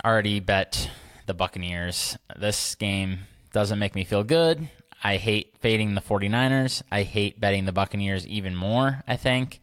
already 0.04 0.40
bet 0.40 0.90
the 1.26 1.34
Buccaneers. 1.34 2.16
This 2.36 2.74
game 2.74 3.20
doesn't 3.52 3.78
make 3.78 3.94
me 3.94 4.04
feel 4.04 4.24
good. 4.24 4.68
I 5.02 5.16
hate 5.16 5.54
fading 5.60 5.94
the 5.94 6.00
49ers. 6.00 6.82
I 6.90 7.02
hate 7.02 7.40
betting 7.40 7.64
the 7.64 7.72
Buccaneers 7.72 8.26
even 8.26 8.54
more, 8.56 9.02
I 9.06 9.16
think, 9.16 9.60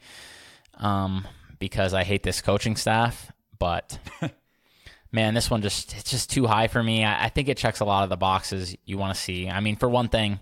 um, 0.78 1.28
because 1.60 1.94
I 1.94 2.04
hate 2.04 2.24
this 2.24 2.42
coaching 2.42 2.76
staff. 2.76 3.32
But 3.58 3.98
man, 5.12 5.34
this 5.34 5.50
one 5.50 5.62
just 5.62 5.96
it's 5.96 6.12
just 6.12 6.30
too 6.30 6.46
high 6.46 6.68
for 6.68 6.82
me. 6.82 7.04
I, 7.04 7.26
I 7.26 7.30
think 7.30 7.50
it 7.50 7.58
checks 7.58 7.80
a 7.80 7.86
lot 7.86 8.04
of 8.04 8.10
the 8.10 8.18
boxes 8.18 8.76
you 8.86 8.98
want 8.98 9.16
to 9.16 9.22
see. 9.22 9.50
I 9.50 9.60
mean, 9.60 9.76
for 9.76 9.90
one 9.90 10.10
thing, 10.10 10.40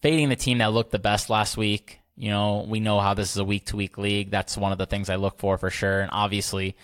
fading 0.00 0.28
the 0.28 0.36
team 0.36 0.58
that 0.58 0.72
looked 0.72 0.90
the 0.90 0.98
best 0.98 1.30
last 1.30 1.56
week. 1.56 2.00
You 2.16 2.30
know, 2.30 2.66
we 2.68 2.78
know 2.78 3.00
how 3.00 3.14
this 3.14 3.30
is 3.30 3.38
a 3.38 3.44
week 3.44 3.66
to 3.66 3.76
week 3.76 3.96
league. 3.96 4.30
That's 4.30 4.56
one 4.56 4.72
of 4.72 4.78
the 4.78 4.86
things 4.86 5.08
I 5.08 5.16
look 5.16 5.38
for 5.38 5.56
for 5.56 5.70
sure. 5.70 6.00
And 6.00 6.10
obviously, 6.12 6.76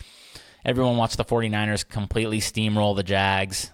everyone 0.68 0.98
watched 0.98 1.16
the 1.16 1.24
49ers 1.24 1.88
completely 1.88 2.40
steamroll 2.40 2.94
the 2.94 3.02
Jags. 3.02 3.70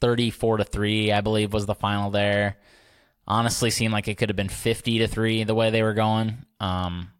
34 0.00 0.58
to 0.58 0.64
3, 0.64 1.10
I 1.10 1.20
believe 1.20 1.52
was 1.52 1.66
the 1.66 1.74
final 1.74 2.10
there. 2.10 2.56
Honestly 3.26 3.70
seemed 3.70 3.92
like 3.92 4.06
it 4.06 4.14
could 4.14 4.28
have 4.28 4.36
been 4.36 4.48
50 4.48 5.00
to 5.00 5.08
3 5.08 5.42
the 5.42 5.54
way 5.54 5.70
they 5.70 5.82
were 5.82 5.94
going. 5.94 6.38
Um 6.60 7.10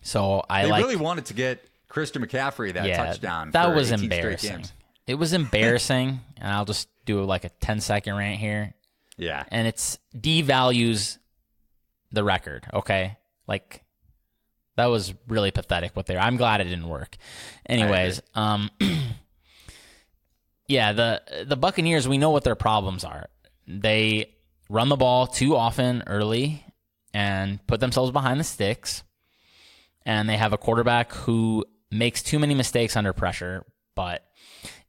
so 0.00 0.42
I 0.48 0.62
they 0.62 0.70
like, 0.70 0.82
really 0.82 0.96
wanted 0.96 1.26
to 1.26 1.34
get 1.34 1.62
Christian 1.88 2.24
McCaffrey 2.24 2.72
that 2.72 2.86
yeah, 2.86 3.04
touchdown. 3.04 3.50
That 3.50 3.74
was 3.74 3.90
embarrassing. 3.90 4.64
It 5.06 5.16
was 5.16 5.34
embarrassing, 5.34 6.20
and 6.38 6.50
I'll 6.50 6.64
just 6.64 6.88
do 7.04 7.22
like 7.24 7.44
a 7.44 7.50
10 7.50 7.80
second 7.80 8.16
rant 8.16 8.40
here. 8.40 8.72
Yeah. 9.18 9.44
And 9.48 9.68
it's 9.68 9.98
devalues 10.16 11.18
the 12.10 12.24
record, 12.24 12.66
okay? 12.72 13.18
Like 13.46 13.84
that 14.80 14.86
was 14.86 15.14
really 15.28 15.50
pathetic 15.50 15.94
what 15.94 16.06
they 16.06 16.16
I'm 16.16 16.36
glad 16.36 16.60
it 16.60 16.64
didn't 16.64 16.88
work. 16.88 17.16
Anyways, 17.66 18.20
um 18.34 18.70
Yeah, 20.70 20.92
the 20.92 21.44
the 21.48 21.56
Buccaneers, 21.56 22.06
we 22.06 22.16
know 22.16 22.30
what 22.30 22.44
their 22.44 22.54
problems 22.54 23.02
are. 23.02 23.28
They 23.66 24.36
run 24.68 24.88
the 24.88 24.94
ball 24.94 25.26
too 25.26 25.56
often 25.56 26.04
early 26.06 26.64
and 27.12 27.58
put 27.66 27.80
themselves 27.80 28.12
behind 28.12 28.38
the 28.38 28.44
sticks. 28.44 29.02
And 30.06 30.28
they 30.28 30.36
have 30.36 30.52
a 30.52 30.58
quarterback 30.58 31.12
who 31.12 31.64
makes 31.90 32.22
too 32.22 32.38
many 32.38 32.54
mistakes 32.54 32.96
under 32.96 33.12
pressure. 33.12 33.64
But 33.96 34.24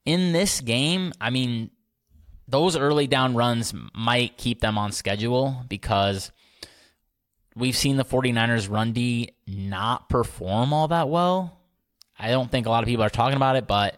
in 0.05 0.33
this 0.33 0.61
game, 0.61 1.13
I 1.19 1.31
mean, 1.31 1.71
those 2.47 2.77
early 2.77 3.07
down 3.07 3.33
runs 3.33 3.73
might 3.95 4.37
keep 4.37 4.61
them 4.61 4.77
on 4.77 4.91
schedule 4.91 5.65
because 5.67 6.31
we've 7.55 7.75
seen 7.75 7.97
the 7.97 8.05
49ers 8.05 8.69
run 8.69 8.93
D 8.93 9.35
not 9.47 10.09
perform 10.09 10.73
all 10.73 10.87
that 10.89 11.09
well. 11.09 11.59
I 12.17 12.29
don't 12.29 12.51
think 12.51 12.67
a 12.67 12.69
lot 12.69 12.83
of 12.83 12.87
people 12.87 13.03
are 13.03 13.09
talking 13.09 13.37
about 13.37 13.55
it, 13.55 13.67
but 13.67 13.97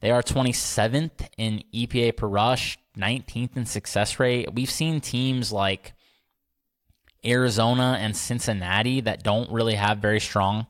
they 0.00 0.10
are 0.10 0.22
27th 0.22 1.28
in 1.38 1.62
EPA 1.74 2.16
per 2.16 2.26
rush, 2.26 2.78
19th 2.96 3.56
in 3.56 3.66
success 3.66 4.20
rate. 4.20 4.52
We've 4.52 4.70
seen 4.70 5.00
teams 5.00 5.50
like 5.50 5.94
Arizona 7.24 7.96
and 7.98 8.16
Cincinnati 8.16 9.00
that 9.00 9.22
don't 9.22 9.50
really 9.50 9.74
have 9.74 9.98
very 9.98 10.20
strong 10.20 10.66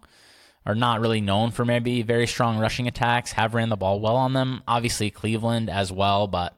are 0.67 0.75
not 0.75 1.01
really 1.01 1.21
known 1.21 1.51
for 1.51 1.65
maybe 1.65 2.03
very 2.03 2.27
strong 2.27 2.59
rushing 2.59 2.89
attacks, 2.89 3.33
have 3.33 3.55
ran 3.55 3.69
the 3.69 3.77
ball 3.77 4.01
well 4.01 4.17
on 4.17 4.33
them. 4.33 4.63
Obviously, 4.67 5.11
Cleveland 5.11 5.69
as 5.69 5.93
well, 5.93 6.27
but 6.27 6.57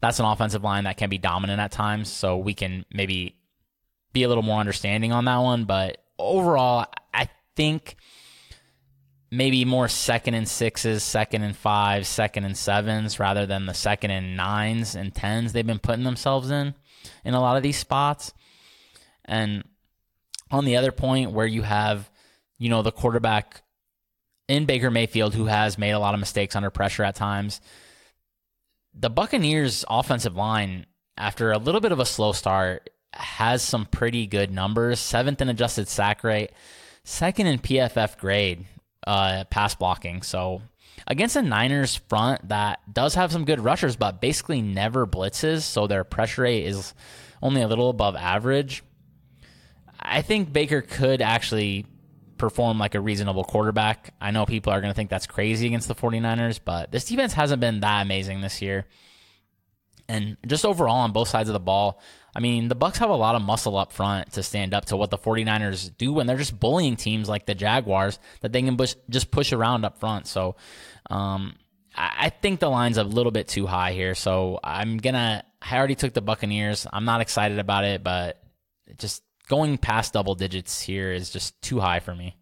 that's 0.00 0.18
an 0.18 0.24
offensive 0.24 0.64
line 0.64 0.84
that 0.84 0.96
can 0.96 1.10
be 1.10 1.18
dominant 1.18 1.60
at 1.60 1.72
times. 1.72 2.10
So 2.10 2.38
we 2.38 2.54
can 2.54 2.84
maybe 2.92 3.37
be 4.18 4.24
a 4.24 4.28
little 4.28 4.42
more 4.42 4.60
understanding 4.60 5.12
on 5.12 5.24
that 5.26 5.38
one. 5.38 5.64
But 5.64 5.98
overall, 6.18 6.86
I 7.14 7.28
think 7.56 7.96
maybe 9.30 9.64
more 9.64 9.88
second 9.88 10.34
and 10.34 10.48
sixes, 10.48 11.02
second 11.02 11.42
and 11.42 11.56
fives, 11.56 12.08
second 12.08 12.44
and 12.44 12.56
sevens 12.56 13.20
rather 13.20 13.46
than 13.46 13.66
the 13.66 13.74
second 13.74 14.10
and 14.10 14.36
nines 14.36 14.94
and 14.94 15.14
tens 15.14 15.52
they've 15.52 15.66
been 15.66 15.78
putting 15.78 16.04
themselves 16.04 16.50
in 16.50 16.74
in 17.24 17.34
a 17.34 17.40
lot 17.40 17.56
of 17.56 17.62
these 17.62 17.78
spots. 17.78 18.32
And 19.24 19.64
on 20.50 20.64
the 20.64 20.76
other 20.76 20.92
point 20.92 21.32
where 21.32 21.46
you 21.46 21.62
have, 21.62 22.10
you 22.58 22.70
know, 22.70 22.82
the 22.82 22.92
quarterback 22.92 23.62
in 24.48 24.64
Baker 24.64 24.90
Mayfield 24.90 25.34
who 25.34 25.44
has 25.44 25.76
made 25.76 25.90
a 25.90 25.98
lot 25.98 26.14
of 26.14 26.20
mistakes 26.20 26.56
under 26.56 26.70
pressure 26.70 27.04
at 27.04 27.14
times, 27.14 27.60
the 28.94 29.10
Buccaneers 29.10 29.84
offensive 29.88 30.34
line 30.34 30.86
after 31.18 31.52
a 31.52 31.58
little 31.58 31.80
bit 31.80 31.92
of 31.92 32.00
a 32.00 32.06
slow 32.06 32.32
start 32.32 32.88
has 33.12 33.62
some 33.62 33.86
pretty 33.86 34.26
good 34.26 34.50
numbers. 34.50 35.00
Seventh 35.00 35.40
in 35.40 35.48
adjusted 35.48 35.88
sack 35.88 36.24
rate, 36.24 36.50
second 37.04 37.46
in 37.46 37.58
PFF 37.58 38.18
grade 38.18 38.66
uh, 39.06 39.44
pass 39.50 39.74
blocking. 39.74 40.22
So 40.22 40.62
against 41.06 41.36
a 41.36 41.42
Niners 41.42 41.96
front 42.08 42.48
that 42.48 42.80
does 42.92 43.14
have 43.14 43.32
some 43.32 43.44
good 43.44 43.60
rushers, 43.60 43.96
but 43.96 44.20
basically 44.20 44.62
never 44.62 45.06
blitzes, 45.06 45.62
so 45.62 45.86
their 45.86 46.04
pressure 46.04 46.42
rate 46.42 46.66
is 46.66 46.94
only 47.42 47.62
a 47.62 47.68
little 47.68 47.90
above 47.90 48.16
average. 48.16 48.82
I 50.00 50.22
think 50.22 50.52
Baker 50.52 50.82
could 50.82 51.22
actually 51.22 51.86
perform 52.36 52.78
like 52.78 52.94
a 52.94 53.00
reasonable 53.00 53.44
quarterback. 53.44 54.14
I 54.20 54.30
know 54.30 54.46
people 54.46 54.72
are 54.72 54.80
going 54.80 54.92
to 54.92 54.94
think 54.94 55.10
that's 55.10 55.26
crazy 55.26 55.66
against 55.66 55.88
the 55.88 55.94
49ers, 55.94 56.60
but 56.64 56.92
this 56.92 57.04
defense 57.04 57.32
hasn't 57.32 57.60
been 57.60 57.80
that 57.80 58.02
amazing 58.02 58.40
this 58.40 58.62
year. 58.62 58.86
And 60.08 60.36
just 60.46 60.64
overall 60.64 60.98
on 60.98 61.12
both 61.12 61.28
sides 61.28 61.48
of 61.48 61.52
the 61.52 61.60
ball, 61.60 62.00
I 62.38 62.40
mean, 62.40 62.68
the 62.68 62.76
Bucks 62.76 62.98
have 62.98 63.10
a 63.10 63.16
lot 63.16 63.34
of 63.34 63.42
muscle 63.42 63.76
up 63.76 63.92
front 63.92 64.34
to 64.34 64.44
stand 64.44 64.72
up 64.72 64.84
to 64.86 64.96
what 64.96 65.10
the 65.10 65.18
49ers 65.18 65.90
do 65.98 66.12
when 66.12 66.28
they're 66.28 66.36
just 66.36 66.58
bullying 66.60 66.94
teams 66.94 67.28
like 67.28 67.46
the 67.46 67.54
Jaguars 67.56 68.20
that 68.42 68.52
they 68.52 68.62
can 68.62 68.76
push, 68.76 68.94
just 69.10 69.32
push 69.32 69.52
around 69.52 69.84
up 69.84 69.98
front. 69.98 70.28
So, 70.28 70.54
um, 71.10 71.56
I 71.96 72.30
think 72.30 72.60
the 72.60 72.68
line's 72.68 72.96
a 72.96 73.02
little 73.02 73.32
bit 73.32 73.48
too 73.48 73.66
high 73.66 73.92
here. 73.92 74.14
So 74.14 74.60
I'm 74.62 74.98
gonna. 74.98 75.42
I 75.60 75.76
already 75.76 75.96
took 75.96 76.14
the 76.14 76.20
Buccaneers. 76.20 76.86
I'm 76.92 77.04
not 77.04 77.20
excited 77.20 77.58
about 77.58 77.82
it, 77.82 78.04
but 78.04 78.40
just 78.98 79.24
going 79.48 79.76
past 79.76 80.12
double 80.12 80.36
digits 80.36 80.80
here 80.80 81.10
is 81.10 81.30
just 81.30 81.60
too 81.60 81.80
high 81.80 81.98
for 81.98 82.14
me. 82.14 82.36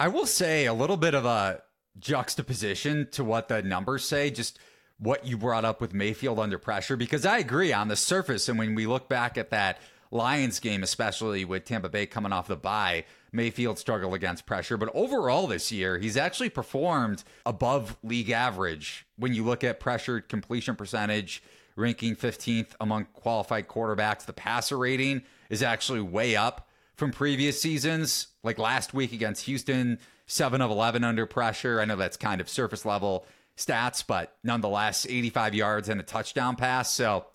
I 0.00 0.08
will 0.08 0.24
say 0.24 0.64
a 0.64 0.72
little 0.72 0.96
bit 0.96 1.14
of 1.14 1.26
a 1.26 1.60
juxtaposition 1.98 3.08
to 3.12 3.24
what 3.24 3.48
the 3.48 3.60
numbers 3.62 4.06
say. 4.06 4.30
Just 4.30 4.58
what 5.02 5.26
you 5.26 5.36
brought 5.36 5.64
up 5.64 5.80
with 5.80 5.92
Mayfield 5.92 6.38
under 6.38 6.58
pressure 6.58 6.96
because 6.96 7.26
I 7.26 7.38
agree 7.38 7.72
on 7.72 7.88
the 7.88 7.96
surface. 7.96 8.48
And 8.48 8.56
when 8.56 8.76
we 8.76 8.86
look 8.86 9.08
back 9.08 9.36
at 9.36 9.50
that 9.50 9.80
Lions 10.12 10.60
game, 10.60 10.84
especially 10.84 11.44
with 11.44 11.64
Tampa 11.64 11.88
Bay 11.88 12.06
coming 12.06 12.32
off 12.32 12.46
the 12.46 12.56
bye, 12.56 13.04
Mayfield 13.32 13.78
struggled 13.78 14.14
against 14.14 14.46
pressure. 14.46 14.76
But 14.76 14.90
overall 14.94 15.48
this 15.48 15.72
year, 15.72 15.98
he's 15.98 16.16
actually 16.16 16.50
performed 16.50 17.24
above 17.44 17.96
league 18.04 18.30
average 18.30 19.04
when 19.16 19.34
you 19.34 19.44
look 19.44 19.64
at 19.64 19.80
pressured 19.80 20.28
completion 20.28 20.76
percentage, 20.76 21.42
ranking 21.74 22.14
15th 22.14 22.72
among 22.80 23.06
qualified 23.06 23.66
quarterbacks. 23.66 24.24
The 24.24 24.34
passer 24.34 24.78
rating 24.78 25.22
is 25.50 25.64
actually 25.64 26.02
way 26.02 26.36
up 26.36 26.68
from 26.94 27.10
previous 27.10 27.60
seasons, 27.60 28.28
like 28.44 28.58
last 28.58 28.94
week 28.94 29.12
against 29.12 29.46
Houston, 29.46 29.98
7 30.26 30.60
of 30.60 30.70
11 30.70 31.02
under 31.02 31.26
pressure. 31.26 31.80
I 31.80 31.86
know 31.86 31.96
that's 31.96 32.16
kind 32.16 32.40
of 32.40 32.48
surface 32.48 32.84
level 32.84 33.26
stats, 33.56 34.04
but 34.06 34.36
nonetheless, 34.42 35.06
85 35.08 35.54
yards 35.54 35.88
and 35.88 36.00
a 36.00 36.02
touchdown 36.02 36.56
pass. 36.56 36.92
So, 36.92 37.26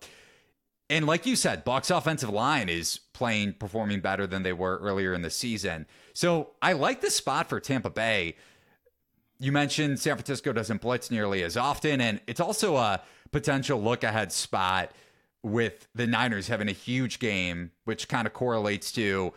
and 0.90 1.06
like 1.06 1.26
you 1.26 1.36
said, 1.36 1.64
Bucks 1.64 1.90
offensive 1.90 2.30
line 2.30 2.68
is 2.68 3.00
playing, 3.12 3.54
performing 3.54 4.00
better 4.00 4.26
than 4.26 4.42
they 4.42 4.52
were 4.52 4.78
earlier 4.78 5.12
in 5.12 5.22
the 5.22 5.30
season. 5.30 5.86
So 6.14 6.50
I 6.62 6.72
like 6.72 7.00
this 7.00 7.16
spot 7.16 7.48
for 7.48 7.60
Tampa 7.60 7.90
Bay. 7.90 8.36
You 9.38 9.52
mentioned 9.52 10.00
San 10.00 10.16
Francisco 10.16 10.52
doesn't 10.52 10.80
blitz 10.80 11.10
nearly 11.10 11.42
as 11.44 11.56
often, 11.56 12.00
and 12.00 12.20
it's 12.26 12.40
also 12.40 12.76
a 12.76 13.02
potential 13.30 13.80
look 13.80 14.02
ahead 14.02 14.32
spot 14.32 14.90
with 15.42 15.86
the 15.94 16.06
Niners 16.06 16.48
having 16.48 16.68
a 16.68 16.72
huge 16.72 17.18
game, 17.18 17.70
which 17.84 18.08
kind 18.08 18.26
of 18.26 18.32
correlates 18.32 18.90
to 18.92 19.32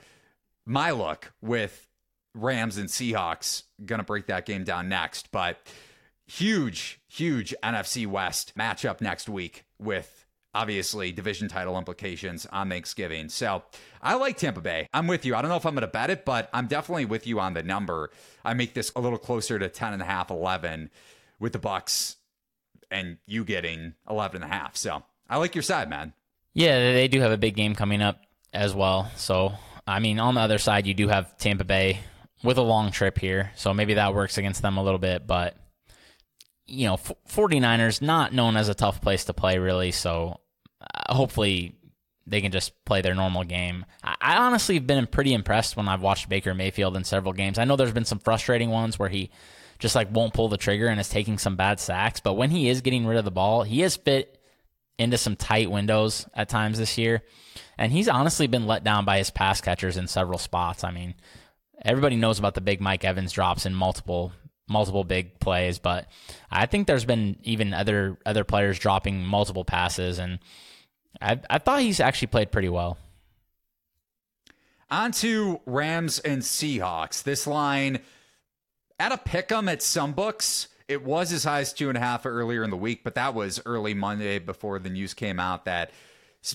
my 0.65 0.91
look 0.91 1.31
with 1.41 1.87
Rams 2.33 2.77
and 2.77 2.89
Seahawks. 2.89 3.63
Gonna 3.85 4.03
break 4.03 4.27
that 4.27 4.45
game 4.45 4.63
down 4.63 4.89
next, 4.89 5.31
but 5.31 5.59
huge, 6.37 6.99
huge 7.07 7.53
NFC 7.63 8.07
West 8.07 8.53
matchup 8.57 9.01
next 9.01 9.27
week 9.27 9.65
with 9.79 10.25
obviously 10.53 11.11
division 11.11 11.47
title 11.47 11.77
implications 11.77 12.45
on 12.47 12.69
Thanksgiving. 12.69 13.29
So 13.29 13.63
I 14.01 14.15
like 14.15 14.37
Tampa 14.37 14.61
Bay. 14.61 14.87
I'm 14.93 15.07
with 15.07 15.25
you. 15.25 15.35
I 15.35 15.41
don't 15.41 15.49
know 15.49 15.57
if 15.57 15.65
I'm 15.65 15.73
going 15.73 15.81
to 15.81 15.87
bet 15.87 16.09
it, 16.09 16.25
but 16.25 16.49
I'm 16.53 16.67
definitely 16.67 17.05
with 17.05 17.27
you 17.27 17.39
on 17.39 17.53
the 17.53 17.63
number. 17.63 18.11
I 18.43 18.53
make 18.53 18.73
this 18.73 18.91
a 18.95 19.01
little 19.01 19.17
closer 19.17 19.59
to 19.59 19.69
10 19.69 19.93
and 19.93 20.01
a 20.01 20.05
half, 20.05 20.29
11 20.29 20.89
with 21.39 21.53
the 21.53 21.59
Bucks 21.59 22.17
and 22.89 23.17
you 23.25 23.43
getting 23.45 23.93
11 24.09 24.41
and 24.41 24.51
a 24.51 24.53
half. 24.53 24.75
So 24.75 25.03
I 25.29 25.37
like 25.37 25.55
your 25.55 25.63
side, 25.63 25.89
man. 25.89 26.13
Yeah, 26.53 26.93
they 26.93 27.07
do 27.07 27.21
have 27.21 27.31
a 27.31 27.37
big 27.37 27.55
game 27.55 27.75
coming 27.75 28.01
up 28.01 28.19
as 28.53 28.73
well. 28.73 29.09
So, 29.15 29.53
I 29.87 29.99
mean, 29.99 30.19
on 30.19 30.35
the 30.35 30.41
other 30.41 30.57
side, 30.57 30.85
you 30.85 30.93
do 30.93 31.07
have 31.07 31.37
Tampa 31.37 31.63
Bay 31.63 31.99
with 32.43 32.57
a 32.57 32.61
long 32.61 32.91
trip 32.91 33.17
here. 33.17 33.51
So 33.55 33.73
maybe 33.73 33.93
that 33.95 34.13
works 34.13 34.37
against 34.37 34.61
them 34.61 34.77
a 34.77 34.83
little 34.83 34.99
bit, 34.99 35.25
but 35.25 35.55
you 36.71 36.87
know, 36.87 36.97
49ers 36.97 38.01
not 38.01 38.33
known 38.33 38.55
as 38.55 38.69
a 38.69 38.73
tough 38.73 39.01
place 39.01 39.25
to 39.25 39.33
play 39.33 39.57
really, 39.57 39.91
so 39.91 40.39
uh, 40.79 41.13
hopefully 41.13 41.75
they 42.25 42.39
can 42.41 42.51
just 42.51 42.85
play 42.85 43.01
their 43.01 43.13
normal 43.13 43.43
game. 43.43 43.85
I, 44.03 44.15
I 44.21 44.37
honestly 44.37 44.75
have 44.75 44.87
been 44.87 45.05
pretty 45.05 45.33
impressed 45.33 45.75
when 45.75 45.89
I've 45.89 46.01
watched 46.01 46.29
Baker 46.29 46.53
Mayfield 46.53 46.95
in 46.95 47.03
several 47.03 47.33
games. 47.33 47.59
I 47.59 47.65
know 47.65 47.75
there's 47.75 47.91
been 47.91 48.05
some 48.05 48.19
frustrating 48.19 48.69
ones 48.69 48.97
where 48.97 49.09
he 49.09 49.31
just 49.79 49.95
like 49.95 50.13
won't 50.13 50.33
pull 50.33 50.47
the 50.47 50.57
trigger 50.57 50.87
and 50.87 50.99
is 50.99 51.09
taking 51.09 51.37
some 51.37 51.57
bad 51.57 51.79
sacks, 51.79 52.21
but 52.21 52.33
when 52.33 52.51
he 52.51 52.69
is 52.69 52.81
getting 52.81 53.05
rid 53.05 53.17
of 53.17 53.25
the 53.25 53.31
ball, 53.31 53.63
he 53.63 53.81
has 53.81 53.97
fit 53.97 54.39
into 54.97 55.17
some 55.17 55.35
tight 55.35 55.69
windows 55.69 56.25
at 56.33 56.47
times 56.47 56.77
this 56.77 56.97
year. 56.97 57.21
And 57.77 57.91
he's 57.91 58.07
honestly 58.07 58.47
been 58.47 58.67
let 58.67 58.83
down 58.83 59.03
by 59.03 59.17
his 59.17 59.31
pass 59.31 59.59
catchers 59.59 59.97
in 59.97 60.07
several 60.07 60.37
spots. 60.37 60.83
I 60.83 60.91
mean, 60.91 61.15
everybody 61.83 62.15
knows 62.15 62.39
about 62.39 62.53
the 62.53 62.61
big 62.61 62.79
Mike 62.79 63.03
Evans 63.03 63.33
drops 63.33 63.65
in 63.65 63.73
multiple 63.73 64.31
multiple 64.71 65.03
big 65.03 65.39
plays, 65.39 65.77
but 65.79 66.07
I 66.49 66.65
think 66.65 66.87
there's 66.87 67.05
been 67.05 67.37
even 67.43 67.73
other 67.73 68.17
other 68.25 68.43
players 68.43 68.79
dropping 68.79 69.23
multiple 69.25 69.65
passes, 69.65 70.17
and 70.17 70.39
I, 71.21 71.39
I 71.49 71.57
thought 71.59 71.81
he's 71.81 71.99
actually 71.99 72.27
played 72.27 72.51
pretty 72.51 72.69
well. 72.69 72.97
On 74.89 75.11
to 75.13 75.61
Rams 75.65 76.19
and 76.19 76.41
Seahawks. 76.41 77.23
This 77.23 77.47
line 77.47 77.99
at 78.99 79.11
a 79.11 79.17
pick 79.17 79.51
'em 79.51 79.69
at 79.69 79.81
some 79.81 80.13
books. 80.13 80.67
It 80.87 81.03
was 81.03 81.31
as 81.31 81.45
high 81.45 81.61
as 81.61 81.71
two 81.71 81.87
and 81.87 81.97
a 81.97 82.01
half 82.01 82.25
earlier 82.25 82.63
in 82.63 82.69
the 82.69 82.77
week, 82.77 83.03
but 83.03 83.15
that 83.15 83.33
was 83.33 83.61
early 83.65 83.93
Monday 83.93 84.39
before 84.39 84.79
the 84.79 84.89
news 84.89 85.13
came 85.13 85.39
out 85.39 85.65
that 85.65 85.91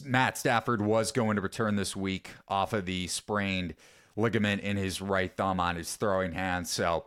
Matt 0.05 0.37
Stafford 0.37 0.83
was 0.83 1.13
going 1.13 1.37
to 1.37 1.43
return 1.43 1.77
this 1.77 1.97
week 1.97 2.31
off 2.49 2.73
of 2.73 2.85
the 2.87 3.07
sprained 3.07 3.75
ligament 4.17 4.63
in 4.63 4.77
his 4.77 5.01
right 5.01 5.35
thumb 5.37 5.61
on 5.61 5.77
his 5.77 5.97
throwing 5.97 6.33
hand. 6.33 6.67
So 6.69 7.07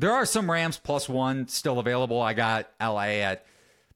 there 0.00 0.12
are 0.12 0.24
some 0.24 0.50
Rams 0.50 0.78
plus 0.78 1.08
one 1.08 1.46
still 1.48 1.78
available. 1.78 2.20
I 2.22 2.32
got 2.32 2.70
LA 2.80 3.20
at 3.20 3.44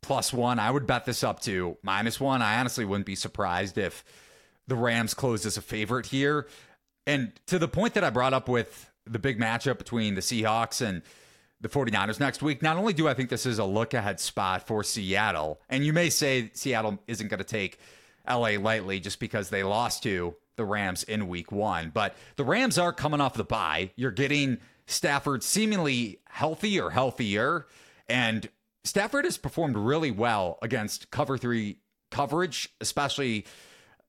plus 0.02 0.34
one. 0.34 0.58
I 0.58 0.70
would 0.70 0.86
bet 0.86 1.06
this 1.06 1.24
up 1.24 1.40
to 1.42 1.78
minus 1.82 2.20
one. 2.20 2.42
I 2.42 2.60
honestly 2.60 2.84
wouldn't 2.84 3.06
be 3.06 3.14
surprised 3.14 3.78
if 3.78 4.04
the 4.66 4.76
Rams 4.76 5.14
closed 5.14 5.46
as 5.46 5.56
a 5.56 5.62
favorite 5.62 6.06
here. 6.06 6.46
And 7.06 7.32
to 7.46 7.58
the 7.58 7.68
point 7.68 7.94
that 7.94 8.04
I 8.04 8.10
brought 8.10 8.34
up 8.34 8.48
with 8.48 8.90
the 9.06 9.18
big 9.18 9.38
matchup 9.38 9.78
between 9.78 10.14
the 10.14 10.20
Seahawks 10.20 10.86
and 10.86 11.00
the 11.62 11.70
49ers 11.70 12.20
next 12.20 12.42
week, 12.42 12.60
not 12.60 12.76
only 12.76 12.92
do 12.92 13.08
I 13.08 13.14
think 13.14 13.30
this 13.30 13.46
is 13.46 13.58
a 13.58 13.64
look 13.64 13.94
ahead 13.94 14.20
spot 14.20 14.66
for 14.66 14.84
Seattle, 14.84 15.58
and 15.70 15.86
you 15.86 15.94
may 15.94 16.10
say 16.10 16.50
Seattle 16.52 16.98
isn't 17.06 17.28
going 17.28 17.38
to 17.38 17.44
take 17.44 17.78
LA 18.28 18.58
lightly 18.58 19.00
just 19.00 19.20
because 19.20 19.48
they 19.48 19.62
lost 19.62 20.02
to 20.02 20.34
the 20.56 20.66
Rams 20.66 21.02
in 21.02 21.28
week 21.28 21.50
one, 21.50 21.90
but 21.92 22.14
the 22.36 22.44
Rams 22.44 22.76
are 22.76 22.92
coming 22.92 23.22
off 23.22 23.34
the 23.34 23.44
bye. 23.44 23.90
You're 23.96 24.10
getting 24.10 24.58
Stafford 24.86 25.42
seemingly 25.42 26.20
healthy 26.28 26.80
or 26.80 26.90
healthier. 26.90 27.66
And 28.08 28.48
Stafford 28.84 29.24
has 29.24 29.38
performed 29.38 29.76
really 29.76 30.10
well 30.10 30.58
against 30.62 31.10
cover 31.10 31.38
three 31.38 31.78
coverage, 32.10 32.68
especially 32.80 33.46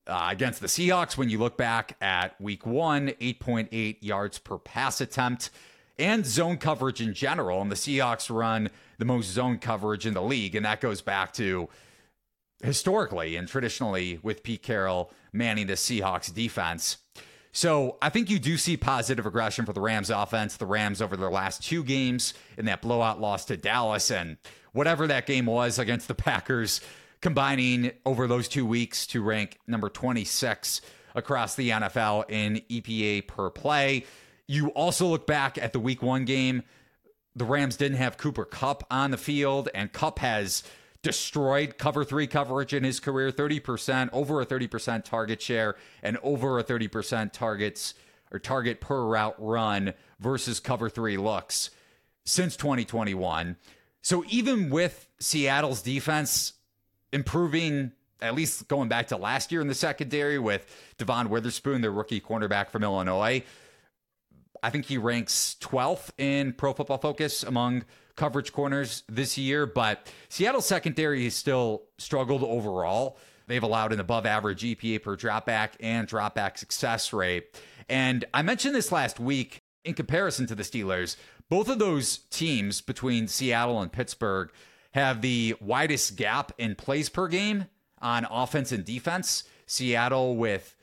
uh, 0.06 0.28
against 0.30 0.60
the 0.60 0.66
Seahawks. 0.66 1.16
When 1.16 1.30
you 1.30 1.38
look 1.38 1.56
back 1.56 1.96
at 2.00 2.40
week 2.40 2.66
one, 2.66 3.08
8.8 3.20 3.96
yards 4.00 4.38
per 4.38 4.58
pass 4.58 5.00
attempt 5.00 5.50
and 5.98 6.26
zone 6.26 6.58
coverage 6.58 7.00
in 7.00 7.14
general. 7.14 7.60
And 7.60 7.70
the 7.70 7.76
Seahawks 7.76 8.34
run 8.34 8.70
the 8.98 9.04
most 9.04 9.30
zone 9.30 9.58
coverage 9.58 10.06
in 10.06 10.14
the 10.14 10.22
league. 10.22 10.54
And 10.54 10.64
that 10.66 10.80
goes 10.80 11.00
back 11.00 11.32
to 11.34 11.68
historically 12.62 13.36
and 13.36 13.48
traditionally 13.48 14.18
with 14.22 14.42
Pete 14.42 14.62
Carroll 14.62 15.10
manning 15.32 15.66
the 15.66 15.74
Seahawks 15.74 16.32
defense. 16.32 16.98
So 17.56 17.96
I 18.02 18.10
think 18.10 18.28
you 18.28 18.38
do 18.38 18.58
see 18.58 18.76
positive 18.76 19.24
aggression 19.24 19.64
for 19.64 19.72
the 19.72 19.80
Rams 19.80 20.10
offense. 20.10 20.58
The 20.58 20.66
Rams 20.66 21.00
over 21.00 21.16
their 21.16 21.30
last 21.30 21.64
two 21.64 21.82
games 21.82 22.34
in 22.58 22.66
that 22.66 22.82
blowout 22.82 23.18
loss 23.18 23.46
to 23.46 23.56
Dallas 23.56 24.10
and 24.10 24.36
whatever 24.72 25.06
that 25.06 25.24
game 25.24 25.46
was 25.46 25.78
against 25.78 26.06
the 26.06 26.14
Packers, 26.14 26.82
combining 27.22 27.92
over 28.04 28.26
those 28.26 28.46
two 28.46 28.66
weeks 28.66 29.06
to 29.06 29.22
rank 29.22 29.58
number 29.66 29.88
26 29.88 30.82
across 31.14 31.54
the 31.54 31.70
NFL 31.70 32.30
in 32.30 32.60
EPA 32.68 33.26
per 33.26 33.48
play. 33.48 34.04
You 34.46 34.68
also 34.72 35.06
look 35.06 35.26
back 35.26 35.56
at 35.56 35.72
the 35.72 35.80
week 35.80 36.02
one 36.02 36.26
game. 36.26 36.62
The 37.36 37.46
Rams 37.46 37.78
didn't 37.78 37.96
have 37.96 38.18
Cooper 38.18 38.44
Kupp 38.44 38.84
on 38.90 39.12
the 39.12 39.16
field, 39.16 39.70
and 39.74 39.90
Kupp 39.90 40.18
has 40.18 40.62
destroyed 41.06 41.78
cover 41.78 42.04
three 42.04 42.26
coverage 42.26 42.74
in 42.74 42.82
his 42.82 42.98
career 42.98 43.30
30%, 43.30 44.10
over 44.12 44.40
a 44.40 44.46
30% 44.46 45.04
target 45.04 45.40
share, 45.40 45.76
and 46.02 46.18
over 46.22 46.58
a 46.58 46.64
30% 46.64 47.32
targets 47.32 47.94
or 48.32 48.40
target 48.40 48.80
per 48.80 49.04
route 49.04 49.36
run 49.38 49.94
versus 50.18 50.58
cover 50.58 50.90
three 50.90 51.16
looks 51.16 51.70
since 52.24 52.56
2021. 52.56 53.56
So 54.02 54.24
even 54.28 54.68
with 54.68 55.06
Seattle's 55.20 55.80
defense 55.80 56.54
improving, 57.12 57.92
at 58.20 58.34
least 58.34 58.66
going 58.66 58.88
back 58.88 59.06
to 59.08 59.16
last 59.16 59.52
year 59.52 59.60
in 59.60 59.68
the 59.68 59.74
secondary 59.74 60.40
with 60.40 60.66
Devon 60.98 61.30
Witherspoon, 61.30 61.82
the 61.82 61.90
rookie 61.90 62.20
cornerback 62.20 62.70
from 62.70 62.82
Illinois, 62.82 63.44
I 64.60 64.70
think 64.70 64.86
he 64.86 64.98
ranks 64.98 65.56
12th 65.60 66.10
in 66.18 66.52
Pro 66.52 66.72
Football 66.72 66.98
Focus 66.98 67.44
among 67.44 67.84
coverage 68.16 68.52
corners 68.52 69.02
this 69.08 69.38
year, 69.38 69.66
but 69.66 70.10
Seattle's 70.28 70.66
secondary 70.66 71.24
has 71.24 71.34
still 71.34 71.82
struggled 71.98 72.42
overall. 72.42 73.18
They've 73.46 73.62
allowed 73.62 73.92
an 73.92 74.00
above 74.00 74.26
average 74.26 74.62
EPA 74.62 75.02
per 75.02 75.16
dropback 75.16 75.70
and 75.80 76.08
dropback 76.08 76.58
success 76.58 77.12
rate. 77.12 77.60
And 77.88 78.24
I 78.34 78.42
mentioned 78.42 78.74
this 78.74 78.90
last 78.90 79.20
week 79.20 79.62
in 79.84 79.94
comparison 79.94 80.46
to 80.48 80.54
the 80.54 80.64
Steelers. 80.64 81.16
Both 81.48 81.68
of 81.68 81.78
those 81.78 82.18
teams 82.30 82.80
between 82.80 83.28
Seattle 83.28 83.80
and 83.80 83.92
Pittsburgh 83.92 84.50
have 84.92 85.22
the 85.22 85.54
widest 85.60 86.16
gap 86.16 86.52
in 86.58 86.74
plays 86.74 87.08
per 87.08 87.28
game 87.28 87.66
on 88.00 88.26
offense 88.30 88.72
and 88.72 88.84
defense. 88.84 89.44
Seattle 89.66 90.36
with 90.36 90.74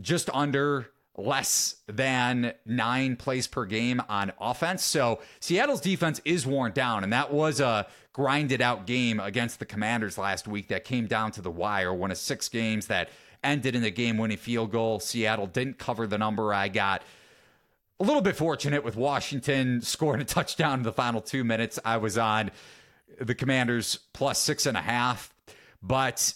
just 0.00 0.28
under 0.34 0.90
less 1.18 1.74
than 1.86 2.54
nine 2.64 3.16
plays 3.16 3.46
per 3.46 3.64
game 3.64 4.00
on 4.08 4.32
offense. 4.40 4.84
So 4.84 5.20
Seattle's 5.40 5.80
defense 5.80 6.20
is 6.24 6.46
worn 6.46 6.72
down, 6.72 7.02
and 7.04 7.12
that 7.12 7.32
was 7.32 7.60
a 7.60 7.86
grinded 8.12 8.62
out 8.62 8.86
game 8.86 9.20
against 9.20 9.58
the 9.58 9.66
Commanders 9.66 10.16
last 10.16 10.48
week 10.48 10.68
that 10.68 10.84
came 10.84 11.06
down 11.06 11.32
to 11.32 11.42
the 11.42 11.50
wire. 11.50 11.92
One 11.92 12.10
of 12.10 12.18
six 12.18 12.48
games 12.48 12.86
that 12.86 13.10
ended 13.42 13.74
in 13.74 13.84
a 13.84 13.90
game 13.90 14.16
winning 14.16 14.36
field 14.36 14.72
goal. 14.72 15.00
Seattle 15.00 15.46
didn't 15.46 15.78
cover 15.78 16.06
the 16.06 16.18
number. 16.18 16.54
I 16.54 16.68
got 16.68 17.02
a 18.00 18.04
little 18.04 18.22
bit 18.22 18.36
fortunate 18.36 18.84
with 18.84 18.96
Washington 18.96 19.80
scoring 19.82 20.20
a 20.20 20.24
touchdown 20.24 20.78
in 20.78 20.82
the 20.84 20.92
final 20.92 21.20
two 21.20 21.44
minutes. 21.44 21.78
I 21.84 21.96
was 21.96 22.16
on 22.16 22.50
the 23.20 23.34
Commanders 23.34 23.98
plus 24.12 24.38
six 24.38 24.66
and 24.66 24.76
a 24.76 24.82
half. 24.82 25.34
But 25.82 26.34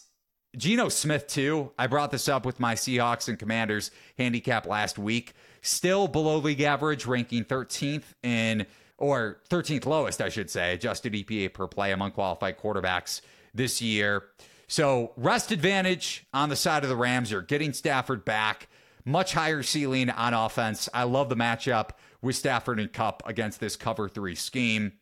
Geno 0.57 0.89
Smith, 0.89 1.27
too. 1.27 1.73
I 1.79 1.87
brought 1.87 2.11
this 2.11 2.29
up 2.29 2.45
with 2.45 2.61
my 2.61 2.75
Seahawks 2.75 3.29
and 3.29 3.39
Commanders 3.39 3.91
handicap 4.19 4.67
last 4.67 4.99
week. 4.99 5.33
Still 5.63 6.09
below 6.09 6.39
league 6.39 6.61
average, 6.61 7.07
ranking 7.07 7.45
13th 7.45 8.05
in, 8.23 8.67
or 8.99 9.41
13th 9.49 9.87
lowest, 9.87 10.21
I 10.21 10.29
should 10.29 10.51
say, 10.51 10.75
adjusted 10.75 11.15
EPA 11.15 11.55
per 11.55 11.67
play 11.67 11.93
among 11.93 12.13
qualified 12.13 12.59
quarterbacks 12.59 13.23
this 13.55 13.81
year. 13.81 14.25
So, 14.69 15.13
rest 15.17 15.53
advantage 15.53 16.27
on 16.33 16.49
the 16.49 16.57
side 16.57 16.83
of 16.83 16.89
the 16.89 16.97
Rams. 16.97 17.31
You're 17.31 17.43
getting 17.43 17.73
Stafford 17.73 18.25
back. 18.25 18.69
Much 19.05 19.33
higher 19.33 19.63
ceiling 19.63 20.11
on 20.11 20.35
offense. 20.35 20.89
I 20.95 21.03
love 21.05 21.29
the 21.29 21.37
matchup 21.37 21.91
with 22.21 22.37
Stafford 22.37 22.79
and 22.79 22.93
Kupp 22.93 23.23
against 23.27 23.61
this 23.61 23.77
cover 23.77 24.09
three 24.09 24.35
scheme. 24.35 24.93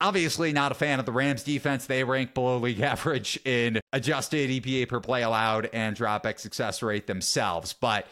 Obviously, 0.00 0.52
not 0.52 0.72
a 0.72 0.74
fan 0.74 0.98
of 0.98 1.06
the 1.06 1.12
Rams 1.12 1.42
defense. 1.42 1.86
They 1.86 2.04
rank 2.04 2.34
below 2.34 2.58
league 2.58 2.80
average 2.82 3.38
in 3.44 3.80
adjusted 3.92 4.50
EPA 4.50 4.88
per 4.88 5.00
play 5.00 5.22
allowed 5.22 5.68
and 5.72 5.96
dropback 5.96 6.38
success 6.38 6.82
rate 6.82 7.06
themselves. 7.06 7.72
But 7.72 8.06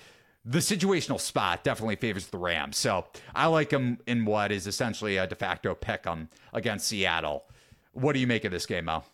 the 0.44 0.58
situational 0.58 1.20
spot 1.20 1.64
definitely 1.64 1.96
favors 1.96 2.26
the 2.26 2.38
Rams. 2.38 2.76
So 2.76 3.06
I 3.34 3.46
like 3.46 3.70
them 3.70 3.98
in 4.06 4.24
what 4.24 4.50
is 4.52 4.66
essentially 4.66 5.16
a 5.16 5.26
de 5.26 5.34
facto 5.34 5.74
pick 5.74 6.06
'em 6.06 6.28
against 6.52 6.88
Seattle. 6.88 7.44
What 7.92 8.14
do 8.14 8.18
you 8.18 8.26
make 8.26 8.44
of 8.44 8.52
this 8.52 8.66
game, 8.66 8.86
Mo? 8.86 9.04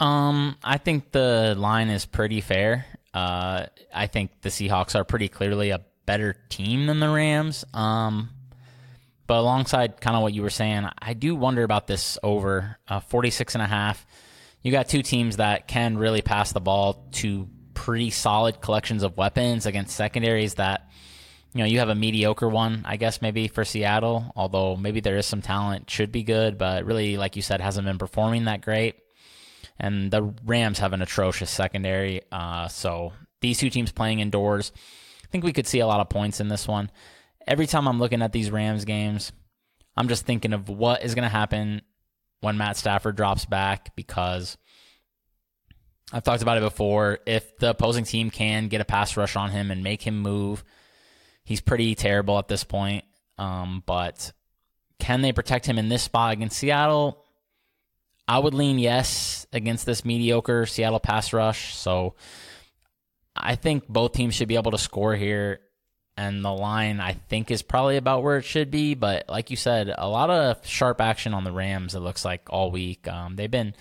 Um, 0.00 0.56
I 0.62 0.78
think 0.78 1.12
the 1.12 1.54
line 1.56 1.88
is 1.88 2.04
pretty 2.04 2.40
fair. 2.40 2.86
Uh, 3.14 3.66
I 3.94 4.06
think 4.06 4.42
the 4.42 4.48
Seahawks 4.48 4.94
are 4.94 5.04
pretty 5.04 5.28
clearly 5.28 5.70
a 5.70 5.80
better 6.06 6.36
team 6.48 6.86
than 6.86 7.00
the 7.00 7.08
Rams. 7.08 7.64
Um, 7.74 8.30
but 9.28 9.36
alongside 9.36 10.00
kind 10.00 10.16
of 10.16 10.22
what 10.22 10.32
you 10.32 10.42
were 10.42 10.50
saying, 10.50 10.88
I 10.98 11.12
do 11.12 11.36
wonder 11.36 11.62
about 11.62 11.86
this 11.86 12.18
over 12.22 12.78
uh, 12.88 13.00
46 13.00 13.54
and 13.54 13.62
a 13.62 13.66
half. 13.66 14.04
You 14.62 14.72
got 14.72 14.88
two 14.88 15.02
teams 15.02 15.36
that 15.36 15.68
can 15.68 15.98
really 15.98 16.22
pass 16.22 16.52
the 16.52 16.60
ball 16.60 17.06
to 17.12 17.46
pretty 17.74 18.10
solid 18.10 18.60
collections 18.60 19.02
of 19.02 19.16
weapons 19.18 19.66
against 19.66 19.94
secondaries 19.94 20.54
that 20.54 20.90
you 21.54 21.60
know 21.60 21.66
you 21.66 21.78
have 21.78 21.88
a 21.88 21.94
mediocre 21.94 22.48
one 22.48 22.82
i 22.84 22.96
guess 22.96 23.22
maybe 23.22 23.46
for 23.46 23.64
seattle 23.64 24.32
although 24.34 24.76
maybe 24.76 24.98
there 24.98 25.16
is 25.16 25.24
some 25.24 25.40
talent 25.40 25.88
should 25.88 26.10
be 26.10 26.24
good 26.24 26.58
but 26.58 26.84
really 26.84 27.16
like 27.16 27.36
you 27.36 27.40
said 27.40 27.60
hasn't 27.60 27.86
been 27.86 27.96
performing 27.96 28.46
that 28.46 28.62
great 28.62 28.96
and 29.78 30.10
the 30.10 30.34
rams 30.44 30.80
have 30.80 30.92
an 30.92 31.02
atrocious 31.02 31.50
secondary 31.50 32.20
uh, 32.32 32.66
so 32.66 33.12
these 33.40 33.58
two 33.58 33.70
teams 33.70 33.92
playing 33.92 34.18
indoors 34.18 34.72
i 35.22 35.26
think 35.28 35.44
we 35.44 35.52
could 35.52 35.66
see 35.66 35.78
a 35.78 35.86
lot 35.86 36.00
of 36.00 36.08
points 36.08 36.40
in 36.40 36.48
this 36.48 36.66
one 36.66 36.90
every 37.48 37.66
time 37.66 37.88
i'm 37.88 37.98
looking 37.98 38.22
at 38.22 38.32
these 38.32 38.50
rams 38.50 38.84
games 38.84 39.32
i'm 39.96 40.06
just 40.06 40.24
thinking 40.24 40.52
of 40.52 40.68
what 40.68 41.02
is 41.02 41.14
going 41.16 41.24
to 41.24 41.28
happen 41.28 41.82
when 42.40 42.56
matt 42.56 42.76
stafford 42.76 43.16
drops 43.16 43.44
back 43.44 43.96
because 43.96 44.56
I've 46.12 46.22
talked 46.22 46.42
about 46.42 46.58
it 46.58 46.62
before. 46.62 47.18
If 47.26 47.58
the 47.58 47.70
opposing 47.70 48.04
team 48.04 48.30
can 48.30 48.68
get 48.68 48.80
a 48.80 48.84
pass 48.84 49.16
rush 49.16 49.36
on 49.36 49.50
him 49.50 49.70
and 49.70 49.84
make 49.84 50.02
him 50.02 50.18
move, 50.20 50.64
he's 51.44 51.60
pretty 51.60 51.94
terrible 51.94 52.38
at 52.38 52.48
this 52.48 52.64
point. 52.64 53.04
Um, 53.36 53.82
but 53.84 54.32
can 54.98 55.20
they 55.20 55.32
protect 55.32 55.66
him 55.66 55.78
in 55.78 55.88
this 55.88 56.02
spot 56.02 56.32
against 56.32 56.58
Seattle? 56.58 57.24
I 58.26 58.38
would 58.38 58.54
lean 58.54 58.78
yes 58.78 59.46
against 59.52 59.86
this 59.86 60.04
mediocre 60.04 60.66
Seattle 60.66 61.00
pass 61.00 61.32
rush. 61.32 61.74
So 61.74 62.14
I 63.36 63.54
think 63.54 63.86
both 63.86 64.12
teams 64.12 64.34
should 64.34 64.48
be 64.48 64.56
able 64.56 64.72
to 64.72 64.78
score 64.78 65.14
here. 65.14 65.60
And 66.18 66.44
the 66.44 66.52
line, 66.52 66.98
I 66.98 67.12
think, 67.12 67.52
is 67.52 67.62
probably 67.62 67.96
about 67.96 68.24
where 68.24 68.38
it 68.38 68.44
should 68.44 68.72
be. 68.72 68.94
But 68.94 69.28
like 69.28 69.50
you 69.50 69.56
said, 69.56 69.94
a 69.96 70.08
lot 70.08 70.30
of 70.30 70.66
sharp 70.66 71.00
action 71.00 71.32
on 71.32 71.44
the 71.44 71.52
Rams, 71.52 71.94
it 71.94 72.00
looks 72.00 72.24
like, 72.24 72.48
all 72.50 72.72
week. 72.72 73.06
Um, 73.06 73.36
they've 73.36 73.48
been 73.48 73.72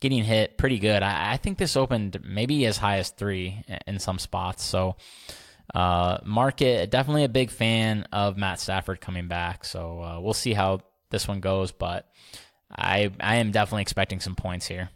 getting 0.00 0.24
hit 0.24 0.56
pretty 0.56 0.78
good. 0.78 1.02
I, 1.02 1.32
I, 1.32 1.36
think 1.36 1.58
this 1.58 1.76
opened 1.76 2.20
maybe 2.24 2.64
as 2.64 2.78
high 2.78 2.98
as 2.98 3.10
three 3.10 3.62
in 3.86 3.98
some 3.98 4.18
spots. 4.18 4.64
So, 4.64 4.96
uh, 5.74 6.18
market 6.24 6.90
definitely 6.90 7.24
a 7.24 7.28
big 7.28 7.50
fan 7.50 8.06
of 8.12 8.38
Matt 8.38 8.60
Stafford 8.60 9.00
coming 9.00 9.28
back. 9.28 9.64
So 9.64 10.02
uh, 10.02 10.20
we'll 10.20 10.32
see 10.32 10.54
how 10.54 10.80
this 11.10 11.28
one 11.28 11.40
goes, 11.40 11.70
but 11.70 12.08
I 12.70 13.10
I 13.20 13.36
am 13.36 13.50
definitely 13.50 13.82
expecting 13.82 14.20
some 14.20 14.34
points 14.34 14.66
here. 14.66 14.90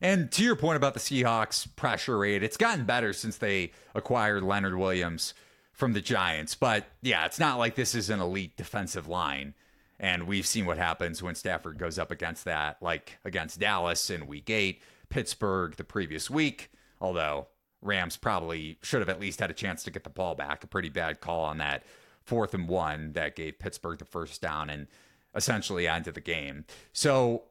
And 0.00 0.30
to 0.32 0.44
your 0.44 0.56
point 0.56 0.76
about 0.76 0.94
the 0.94 1.00
Seahawks 1.00 1.66
pressure 1.76 2.18
rate, 2.18 2.42
it's 2.42 2.56
gotten 2.56 2.84
better 2.84 3.12
since 3.12 3.38
they 3.38 3.72
acquired 3.94 4.42
Leonard 4.42 4.76
Williams 4.76 5.32
from 5.74 5.92
the 5.92 6.00
Giants. 6.00 6.54
But 6.54 6.86
yeah, 7.02 7.26
it's 7.26 7.38
not 7.38 7.58
like 7.58 7.74
this 7.74 7.94
is 7.94 8.08
an 8.08 8.20
elite 8.20 8.56
defensive 8.56 9.06
line. 9.08 9.54
And 10.00 10.26
we've 10.26 10.46
seen 10.46 10.66
what 10.66 10.78
happens 10.78 11.22
when 11.22 11.34
Stafford 11.34 11.78
goes 11.78 11.98
up 11.98 12.10
against 12.10 12.44
that, 12.46 12.78
like 12.80 13.18
against 13.24 13.60
Dallas 13.60 14.10
in 14.10 14.26
week 14.26 14.50
eight, 14.50 14.82
Pittsburgh 15.08 15.76
the 15.76 15.84
previous 15.84 16.28
week, 16.28 16.70
although 17.00 17.48
Rams 17.80 18.16
probably 18.16 18.78
should 18.82 19.00
have 19.00 19.08
at 19.08 19.20
least 19.20 19.40
had 19.40 19.50
a 19.50 19.54
chance 19.54 19.84
to 19.84 19.90
get 19.90 20.04
the 20.04 20.10
ball 20.10 20.34
back. 20.34 20.64
A 20.64 20.66
pretty 20.66 20.88
bad 20.88 21.20
call 21.20 21.44
on 21.44 21.58
that 21.58 21.84
fourth 22.22 22.54
and 22.54 22.68
one 22.68 23.12
that 23.12 23.36
gave 23.36 23.58
Pittsburgh 23.58 23.98
the 23.98 24.04
first 24.04 24.40
down 24.40 24.70
and 24.70 24.86
essentially 25.34 25.86
ended 25.86 26.14
the 26.14 26.20
game. 26.20 26.64
So, 26.92 27.42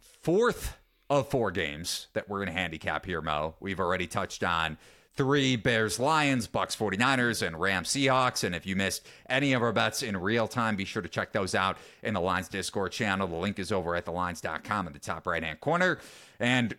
fourth 0.00 0.78
of 1.10 1.28
four 1.28 1.50
games 1.50 2.08
that 2.14 2.28
we're 2.28 2.38
going 2.38 2.46
to 2.48 2.60
handicap 2.60 3.04
here, 3.04 3.20
Mo, 3.20 3.54
we've 3.60 3.80
already 3.80 4.06
touched 4.06 4.42
on 4.42 4.78
three 5.14 5.56
Bears 5.56 5.98
Lions, 5.98 6.46
Bucks 6.46 6.74
49ers, 6.74 7.46
and 7.46 7.60
Rams 7.60 7.88
Seahawks. 7.88 8.44
And 8.44 8.54
if 8.54 8.66
you 8.66 8.76
missed 8.76 9.06
any 9.28 9.52
of 9.52 9.62
our 9.62 9.72
bets 9.72 10.02
in 10.02 10.16
real 10.16 10.48
time, 10.48 10.76
be 10.76 10.84
sure 10.84 11.02
to 11.02 11.08
check 11.08 11.32
those 11.32 11.54
out 11.54 11.76
in 12.02 12.14
the 12.14 12.20
Lines 12.20 12.48
Discord 12.48 12.92
channel. 12.92 13.26
The 13.26 13.36
link 13.36 13.58
is 13.58 13.72
over 13.72 13.94
at 13.94 14.06
thelines.com 14.06 14.86
in 14.86 14.92
the 14.92 14.98
top 14.98 15.26
right 15.26 15.42
hand 15.42 15.60
corner. 15.60 15.98
And 16.40 16.76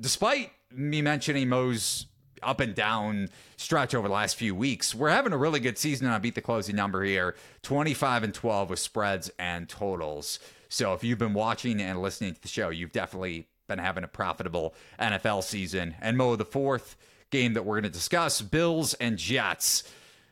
despite 0.00 0.52
me 0.70 1.02
mentioning 1.02 1.48
Mo's 1.48 2.06
up 2.42 2.60
and 2.60 2.74
down 2.74 3.28
stretch 3.56 3.94
over 3.94 4.08
the 4.08 4.14
last 4.14 4.36
few 4.36 4.54
weeks. 4.54 4.94
We're 4.94 5.10
having 5.10 5.32
a 5.32 5.36
really 5.36 5.60
good 5.60 5.78
season 5.78 6.06
And 6.06 6.14
I 6.14 6.18
beat 6.18 6.34
the 6.34 6.40
closing 6.40 6.76
number 6.76 7.02
here 7.02 7.34
25 7.62 8.22
and 8.22 8.34
12 8.34 8.70
with 8.70 8.78
spreads 8.78 9.30
and 9.38 9.68
totals. 9.68 10.38
So 10.68 10.92
if 10.92 11.02
you've 11.02 11.18
been 11.18 11.34
watching 11.34 11.80
and 11.80 12.00
listening 12.00 12.34
to 12.34 12.40
the 12.40 12.48
show, 12.48 12.68
you've 12.68 12.92
definitely 12.92 13.48
been 13.68 13.78
having 13.78 14.04
a 14.04 14.08
profitable 14.08 14.74
NFL 14.98 15.42
season. 15.44 15.94
And 16.00 16.16
Mo, 16.16 16.36
the 16.36 16.44
fourth 16.44 16.96
game 17.30 17.54
that 17.54 17.64
we're 17.64 17.76
going 17.76 17.84
to 17.84 17.90
discuss 17.90 18.40
Bills 18.40 18.94
and 18.94 19.18
Jets. 19.18 19.84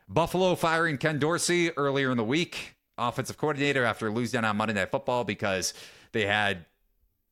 Buffalo 0.09 0.55
firing 0.55 0.99
Ken 0.99 1.19
Dorsey 1.19 1.71
earlier 1.77 2.11
in 2.11 2.17
the 2.17 2.25
week, 2.25 2.77
offensive 2.97 3.37
coordinator, 3.37 3.85
after 3.85 4.11
losing 4.11 4.45
on 4.45 4.57
Monday 4.57 4.75
Night 4.75 4.91
Football 4.91 5.25
because 5.25 5.75
they 6.13 6.27
had 6.27 6.65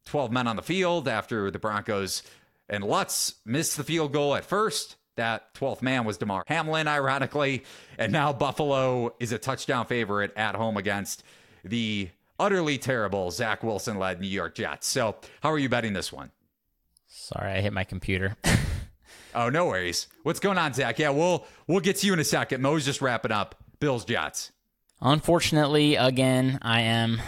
12 0.07 0.33
men 0.33 0.46
on 0.46 0.57
the 0.57 0.62
field 0.62 1.09
after 1.09 1.50
the 1.50 1.59
Broncos 1.59 2.22
and 2.68 2.85
Lutz 2.85 3.35
missed 3.44 3.77
the 3.77 3.85
field 3.85 4.12
goal 4.12 4.35
at 4.35 4.44
first. 4.44 4.96
That 5.16 5.55
12th 5.55 5.81
man 5.83 6.05
was 6.05 6.18
Damar 6.18 6.42
Hamlin, 6.48 6.88
ironically. 6.88 7.62
And 7.98 8.11
now 8.11 8.33
Buffalo 8.33 9.14
is 9.20 9.31
a 9.31 9.38
touchdown 9.38 9.87
favorite 9.87 10.33
at 10.37 10.57
home 10.57 10.77
against 10.77 11.22
the 11.64 12.09
utterly 12.38 12.79
terrible 12.79 13.31
Zach 13.31 13.62
Wilson 13.62 13.98
led 13.98 14.20
New 14.20 14.27
York 14.27 14.57
Jets. 14.57 14.88
So, 14.88 15.16
how 15.40 15.53
are 15.53 15.59
you 15.59 15.68
betting 15.68 15.92
this 15.92 16.12
one? 16.12 16.33
Sorry, 17.07 17.53
I 17.53 17.61
hit 17.61 17.72
my 17.72 17.85
computer. 17.85 18.37
Oh, 19.34 19.48
no 19.48 19.66
worries. 19.66 20.08
What's 20.22 20.40
going 20.40 20.58
on, 20.58 20.72
Zac? 20.74 20.98
Yeah, 20.98 21.10
we'll 21.10 21.46
we'll 21.66 21.80
get 21.80 21.96
to 21.96 22.06
you 22.06 22.12
in 22.12 22.18
a 22.18 22.24
second. 22.24 22.62
Mo's 22.62 22.84
just 22.84 23.00
wrapping 23.02 23.32
up. 23.32 23.56
Bills 23.80 24.04
Jets. 24.04 24.52
Unfortunately, 25.00 25.96
again, 25.96 26.58
I 26.62 26.82
am, 26.82 27.20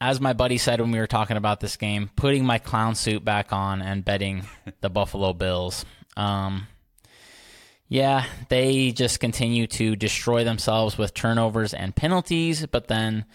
as 0.00 0.20
my 0.20 0.32
buddy 0.32 0.56
said 0.56 0.80
when 0.80 0.92
we 0.92 0.98
were 0.98 1.06
talking 1.06 1.36
about 1.36 1.60
this 1.60 1.76
game, 1.76 2.10
putting 2.16 2.46
my 2.46 2.58
clown 2.58 2.94
suit 2.94 3.24
back 3.24 3.52
on 3.52 3.82
and 3.82 4.04
betting 4.04 4.46
the 4.80 4.88
Buffalo 4.88 5.32
Bills. 5.32 5.84
Um, 6.16 6.68
yeah, 7.88 8.24
they 8.48 8.92
just 8.92 9.20
continue 9.20 9.66
to 9.66 9.96
destroy 9.96 10.44
themselves 10.44 10.96
with 10.96 11.12
turnovers 11.12 11.74
and 11.74 11.94
penalties, 11.94 12.64
but 12.66 12.88
then 12.88 13.26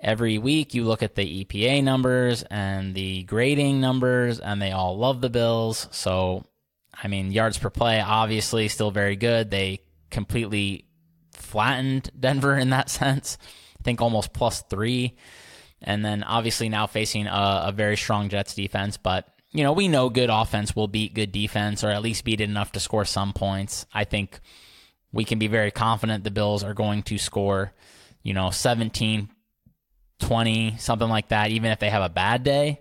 every 0.00 0.38
week 0.38 0.72
you 0.74 0.84
look 0.84 1.02
at 1.02 1.14
the 1.14 1.44
EPA 1.44 1.84
numbers 1.84 2.42
and 2.44 2.94
the 2.94 3.24
grading 3.24 3.80
numbers, 3.80 4.40
and 4.40 4.62
they 4.62 4.72
all 4.72 4.96
love 4.96 5.20
the 5.20 5.28
Bills. 5.30 5.88
So 5.90 6.46
I 6.94 7.08
mean, 7.08 7.32
yards 7.32 7.58
per 7.58 7.70
play, 7.70 8.00
obviously, 8.00 8.68
still 8.68 8.90
very 8.90 9.16
good. 9.16 9.50
They 9.50 9.80
completely 10.10 10.86
flattened 11.32 12.10
Denver 12.18 12.56
in 12.56 12.70
that 12.70 12.90
sense. 12.90 13.38
I 13.80 13.82
think 13.82 14.00
almost 14.00 14.32
plus 14.32 14.62
three. 14.62 15.16
And 15.80 16.04
then 16.04 16.22
obviously 16.22 16.68
now 16.68 16.86
facing 16.86 17.26
a, 17.26 17.64
a, 17.66 17.72
very 17.74 17.96
strong 17.96 18.28
Jets 18.28 18.54
defense. 18.54 18.96
But, 18.96 19.26
you 19.50 19.64
know, 19.64 19.72
we 19.72 19.88
know 19.88 20.10
good 20.10 20.30
offense 20.30 20.76
will 20.76 20.86
beat 20.86 21.14
good 21.14 21.32
defense 21.32 21.82
or 21.82 21.90
at 21.90 22.02
least 22.02 22.24
beat 22.24 22.40
it 22.40 22.48
enough 22.48 22.70
to 22.72 22.80
score 22.80 23.04
some 23.04 23.32
points. 23.32 23.84
I 23.92 24.04
think 24.04 24.38
we 25.12 25.24
can 25.24 25.40
be 25.40 25.48
very 25.48 25.72
confident 25.72 26.22
the 26.22 26.30
Bills 26.30 26.62
are 26.62 26.74
going 26.74 27.02
to 27.04 27.18
score, 27.18 27.72
you 28.22 28.32
know, 28.32 28.50
17, 28.50 29.28
20, 30.20 30.76
something 30.78 31.08
like 31.08 31.28
that, 31.28 31.50
even 31.50 31.72
if 31.72 31.80
they 31.80 31.90
have 31.90 32.02
a 32.02 32.08
bad 32.08 32.44
day. 32.44 32.80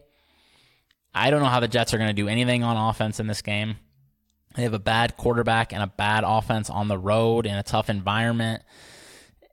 I 1.13 1.31
don't 1.31 1.41
know 1.41 1.49
how 1.49 1.59
the 1.59 1.67
Jets 1.67 1.93
are 1.93 1.97
going 1.97 2.09
to 2.09 2.13
do 2.13 2.27
anything 2.27 2.63
on 2.63 2.77
offense 2.77 3.19
in 3.19 3.27
this 3.27 3.41
game. 3.41 3.77
They 4.55 4.63
have 4.63 4.73
a 4.73 4.79
bad 4.79 5.17
quarterback 5.17 5.73
and 5.73 5.81
a 5.81 5.87
bad 5.87 6.23
offense 6.25 6.69
on 6.69 6.87
the 6.87 6.97
road 6.97 7.45
in 7.45 7.55
a 7.55 7.63
tough 7.63 7.89
environment. 7.89 8.63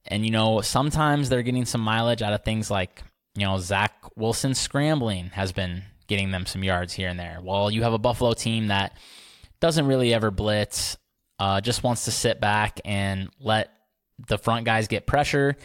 And, 0.07 0.25
you 0.25 0.31
know, 0.31 0.61
sometimes 0.61 1.29
they're 1.29 1.43
getting 1.43 1.67
some 1.67 1.81
mileage 1.81 2.23
out 2.23 2.33
of 2.33 2.45
things 2.45 2.71
like, 2.71 3.03
you 3.35 3.47
know, 3.47 3.59
Zach 3.59 3.93
Wilson 4.17 4.55
scrambling 4.55 5.27
has 5.27 5.53
been 5.53 5.85
getting 6.09 6.31
them 6.31 6.47
some 6.47 6.65
yards 6.65 6.95
here 6.95 7.09
and 7.09 7.21
there. 7.21 7.39
Well, 7.43 7.71
you 7.71 7.83
have 7.83 7.93
a 7.93 7.99
Buffalo 7.99 8.33
team 8.33 8.69
that 8.69 8.97
doesn't 9.61 9.87
really 9.87 10.15
ever 10.15 10.31
blitz, 10.31 10.97
uh, 11.39 11.61
just 11.61 11.83
wants 11.83 12.07
to 12.07 12.11
sit 12.11 12.41
back 12.41 12.81
and 12.85 13.29
let 13.39 13.71
the 14.27 14.39
front 14.39 14.65
guys 14.65 14.89
get 14.89 15.07
pressure. 15.07 15.57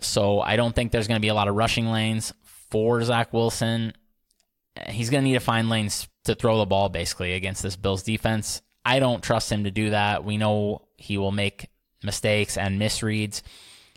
So 0.00 0.40
I 0.40 0.56
don't 0.56 0.74
think 0.74 0.90
there's 0.90 1.06
going 1.06 1.20
to 1.20 1.24
be 1.24 1.28
a 1.28 1.34
lot 1.34 1.48
of 1.48 1.54
rushing 1.54 1.86
lanes 1.86 2.32
for 2.70 3.02
Zach 3.04 3.32
Wilson. 3.32 3.92
He's 4.88 5.10
going 5.10 5.22
to 5.22 5.28
need 5.28 5.34
to 5.34 5.40
find 5.40 5.68
lanes 5.68 6.08
to 6.24 6.34
throw 6.34 6.58
the 6.58 6.66
ball 6.66 6.88
basically 6.88 7.34
against 7.34 7.62
this 7.62 7.76
Bills 7.76 8.02
defense. 8.02 8.62
I 8.84 8.98
don't 8.98 9.22
trust 9.22 9.52
him 9.52 9.64
to 9.64 9.70
do 9.70 9.90
that. 9.90 10.24
We 10.24 10.36
know 10.36 10.82
he 10.96 11.18
will 11.18 11.32
make 11.32 11.68
mistakes 12.02 12.56
and 12.56 12.80
misreads. 12.80 13.42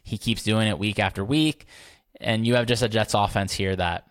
He 0.03 0.17
keeps 0.17 0.43
doing 0.43 0.67
it 0.67 0.77
week 0.77 0.99
after 0.99 1.23
week. 1.23 1.65
And 2.21 2.45
you 2.45 2.55
have 2.55 2.67
just 2.67 2.83
a 2.83 2.89
Jets 2.89 3.13
offense 3.13 3.53
here 3.53 3.75
that, 3.75 4.05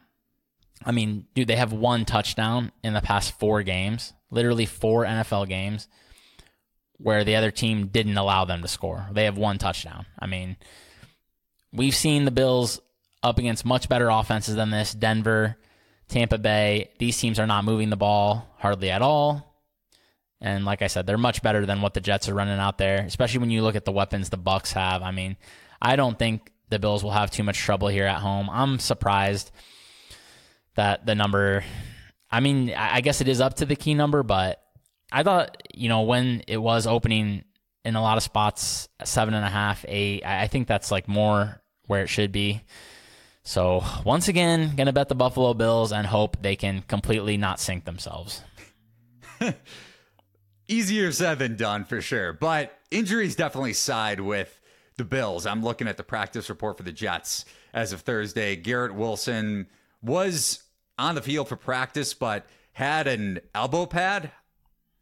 I 0.85 0.92
mean, 0.92 1.27
dude, 1.35 1.48
they 1.48 1.57
have 1.57 1.72
one 1.72 2.05
touchdown 2.05 2.72
in 2.83 2.92
the 2.92 3.00
past 3.00 3.38
four 3.38 3.62
games, 3.62 4.12
literally 4.31 4.66
four 4.66 5.05
NFL 5.05 5.48
games 5.48 5.88
where 6.98 7.24
the 7.24 7.37
other 7.37 7.50
team 7.50 7.88
didn't 7.88 8.16
allow 8.16 8.44
them 8.44 8.62
to 8.62 8.68
score. 8.68 9.09
They 9.12 9.24
have 9.24 9.37
one 9.37 9.59
touchdown. 9.59 10.07
I 10.18 10.27
mean, 10.27 10.57
we've 11.72 11.94
seen 11.94 12.24
the 12.24 12.31
Bills 12.31 12.81
up 13.22 13.38
against 13.38 13.64
much 13.64 13.88
better 13.88 14.09
offenses 14.09 14.55
than 14.55 14.70
this. 14.70 14.92
Denver, 14.92 15.57
Tampa 16.09 16.38
Bay, 16.38 16.90
these 16.99 17.19
teams 17.19 17.38
are 17.38 17.47
not 17.47 17.64
moving 17.64 17.90
the 17.90 17.97
ball 17.97 18.49
hardly 18.59 18.90
at 18.90 19.03
all. 19.03 19.51
And 20.40 20.64
like 20.64 20.83
I 20.83 20.88
said, 20.88 21.07
they're 21.07 21.17
much 21.17 21.43
better 21.43 21.64
than 21.64 21.81
what 21.81 21.95
the 21.95 22.01
Jets 22.01 22.29
are 22.29 22.35
running 22.35 22.59
out 22.59 22.79
there, 22.79 22.99
especially 22.99 23.40
when 23.40 23.51
you 23.51 23.62
look 23.62 23.77
at 23.77 23.85
the 23.85 23.93
weapons 23.93 24.29
the 24.29 24.37
Bucks 24.37 24.73
have. 24.73 25.03
I 25.03 25.11
mean, 25.11 25.37
I 25.81 25.97
don't 25.97 26.19
think 26.19 26.51
the 26.69 26.79
Bills 26.79 27.03
will 27.03 27.12
have 27.12 27.31
too 27.31 27.43
much 27.43 27.59
trouble 27.59 27.88
here 27.88 28.07
at 28.07 28.19
home. 28.19 28.51
I'm 28.51 28.79
surprised 28.79 29.51
that 30.75 31.07
the 31.07 31.14
number 31.14 31.64
I 32.35 32.40
mean, 32.40 32.75
I 32.77 33.01
guess 33.01 33.21
it 33.21 33.29
is 33.29 33.40
up 33.40 33.55
to 33.55 33.64
the 33.64 33.77
key 33.77 33.95
number, 33.95 34.25
but 34.25 34.61
I 35.12 35.23
thought, 35.23 35.62
you 35.73 35.88
know, 35.88 36.03
when 36.03 36.43
it 36.49 36.57
was 36.57 36.85
opening 36.85 37.45
in 37.85 37.95
a 37.95 38.03
lot 38.03 38.17
of 38.17 38.25
spots, 38.25 38.88
seven 39.05 39.35
and 39.35 39.45
a 39.45 39.49
half, 39.49 39.85
eight, 39.87 40.27
I 40.27 40.49
think 40.49 40.67
that's 40.67 40.90
like 40.90 41.07
more 41.07 41.62
where 41.87 42.03
it 42.03 42.09
should 42.09 42.33
be. 42.33 42.64
So 43.44 43.85
once 44.04 44.28
again, 44.28 44.74
gonna 44.74 44.92
bet 44.92 45.09
the 45.09 45.14
Buffalo 45.14 45.54
Bills 45.54 45.92
and 45.92 46.07
hope 46.07 46.37
they 46.40 46.57
can 46.57 46.83
completely 46.83 47.37
not 47.37 47.61
sink 47.61 47.85
themselves. 47.85 48.42
easier 50.68 51.12
said 51.12 51.38
than 51.38 51.57
done 51.57 51.85
for 51.85 52.00
sure. 52.00 52.33
But 52.33 52.76
injuries 52.90 53.37
definitely 53.37 53.74
side 53.74 54.20
with 54.20 54.61
the 54.96 55.04
Bills. 55.04 55.46
I'm 55.46 55.62
looking 55.62 55.88
at 55.88 55.96
the 55.96 56.02
practice 56.04 56.48
report 56.48 56.76
for 56.76 56.83
the 56.83 56.92
Jets 56.92 57.44
as 57.72 57.92
of 57.92 58.02
Thursday. 58.02 58.57
Garrett 58.57 58.94
Wilson 58.94 59.66
was 60.02 60.62
on 60.98 61.14
the 61.14 61.22
field 61.22 61.48
for 61.48 61.57
practice, 61.57 62.14
but 62.14 62.46
had 62.72 63.07
an 63.07 63.40
elbow 63.54 63.87
pad 63.87 64.30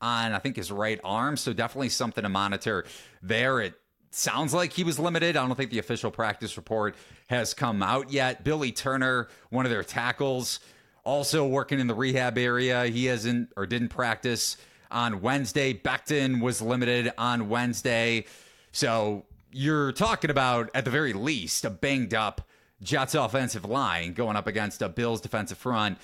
on, 0.01 0.33
I 0.33 0.39
think, 0.39 0.57
his 0.57 0.73
right 0.73 1.01
arm. 1.05 1.37
So 1.37 1.53
definitely 1.53 1.91
something 1.91 2.23
to 2.23 2.29
monitor 2.29 2.85
there. 3.23 3.61
It 3.61 3.75
sounds 4.15 4.53
like 4.55 4.73
he 4.73 4.85
was 4.85 4.99
limited. 4.99 5.37
I 5.37 5.47
don't 5.47 5.57
think 5.57 5.71
the 5.71 5.79
official 5.79 6.11
practice 6.11 6.57
report 6.57 6.95
has 7.29 7.55
come 7.55 7.83
out 7.83 8.13
yet. 8.13 8.45
Billy 8.45 8.73
Turner, 8.73 9.29
one 9.51 9.67
of 9.67 9.71
their 9.71 9.85
tackles, 9.85 10.61
also 11.05 11.47
working 11.47 11.81
in 11.81 11.87
the 11.87 11.95
rehab 11.95 12.39
area. 12.39 12.87
He 12.87 13.07
hasn't 13.07 13.53
or 13.57 13.67
didn't 13.67 13.89
practice 13.89 14.57
on 14.91 15.21
Wednesday. 15.21 15.73
Becton 15.73 16.41
was 16.41 16.63
limited 16.63 17.13
on 17.17 17.49
Wednesday. 17.49 18.27
So 18.71 19.25
you're 19.51 19.93
talking 19.93 20.31
about, 20.31 20.71
at 20.75 20.85
the 20.85 20.91
very 20.91 21.13
least, 21.13 21.65
a 21.65 21.71
banged 21.71 22.15
up 22.15 22.43
Jets 22.83 23.15
offensive 23.15 23.65
line 23.65 24.13
going 24.13 24.37
up 24.37 24.47
against 24.47 24.83
a 24.83 24.89
Bills 24.89 25.21
defensive 25.21 25.59
front 25.59 25.99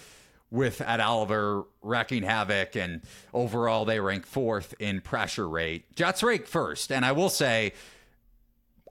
with 0.51 0.81
Ed 0.81 1.01
Oliver 1.01 1.65
wrecking 1.83 2.23
havoc. 2.23 2.77
And 2.77 3.03
overall, 3.35 3.85
they 3.85 4.01
rank 4.01 4.27
fourth 4.27 4.75
in 4.79 5.01
pressure 5.01 5.49
rate. 5.49 5.95
Jets 5.95 6.23
rank 6.23 6.47
first. 6.47 6.91
And 6.91 7.05
I 7.05 7.13
will 7.13 7.29
say, 7.29 7.73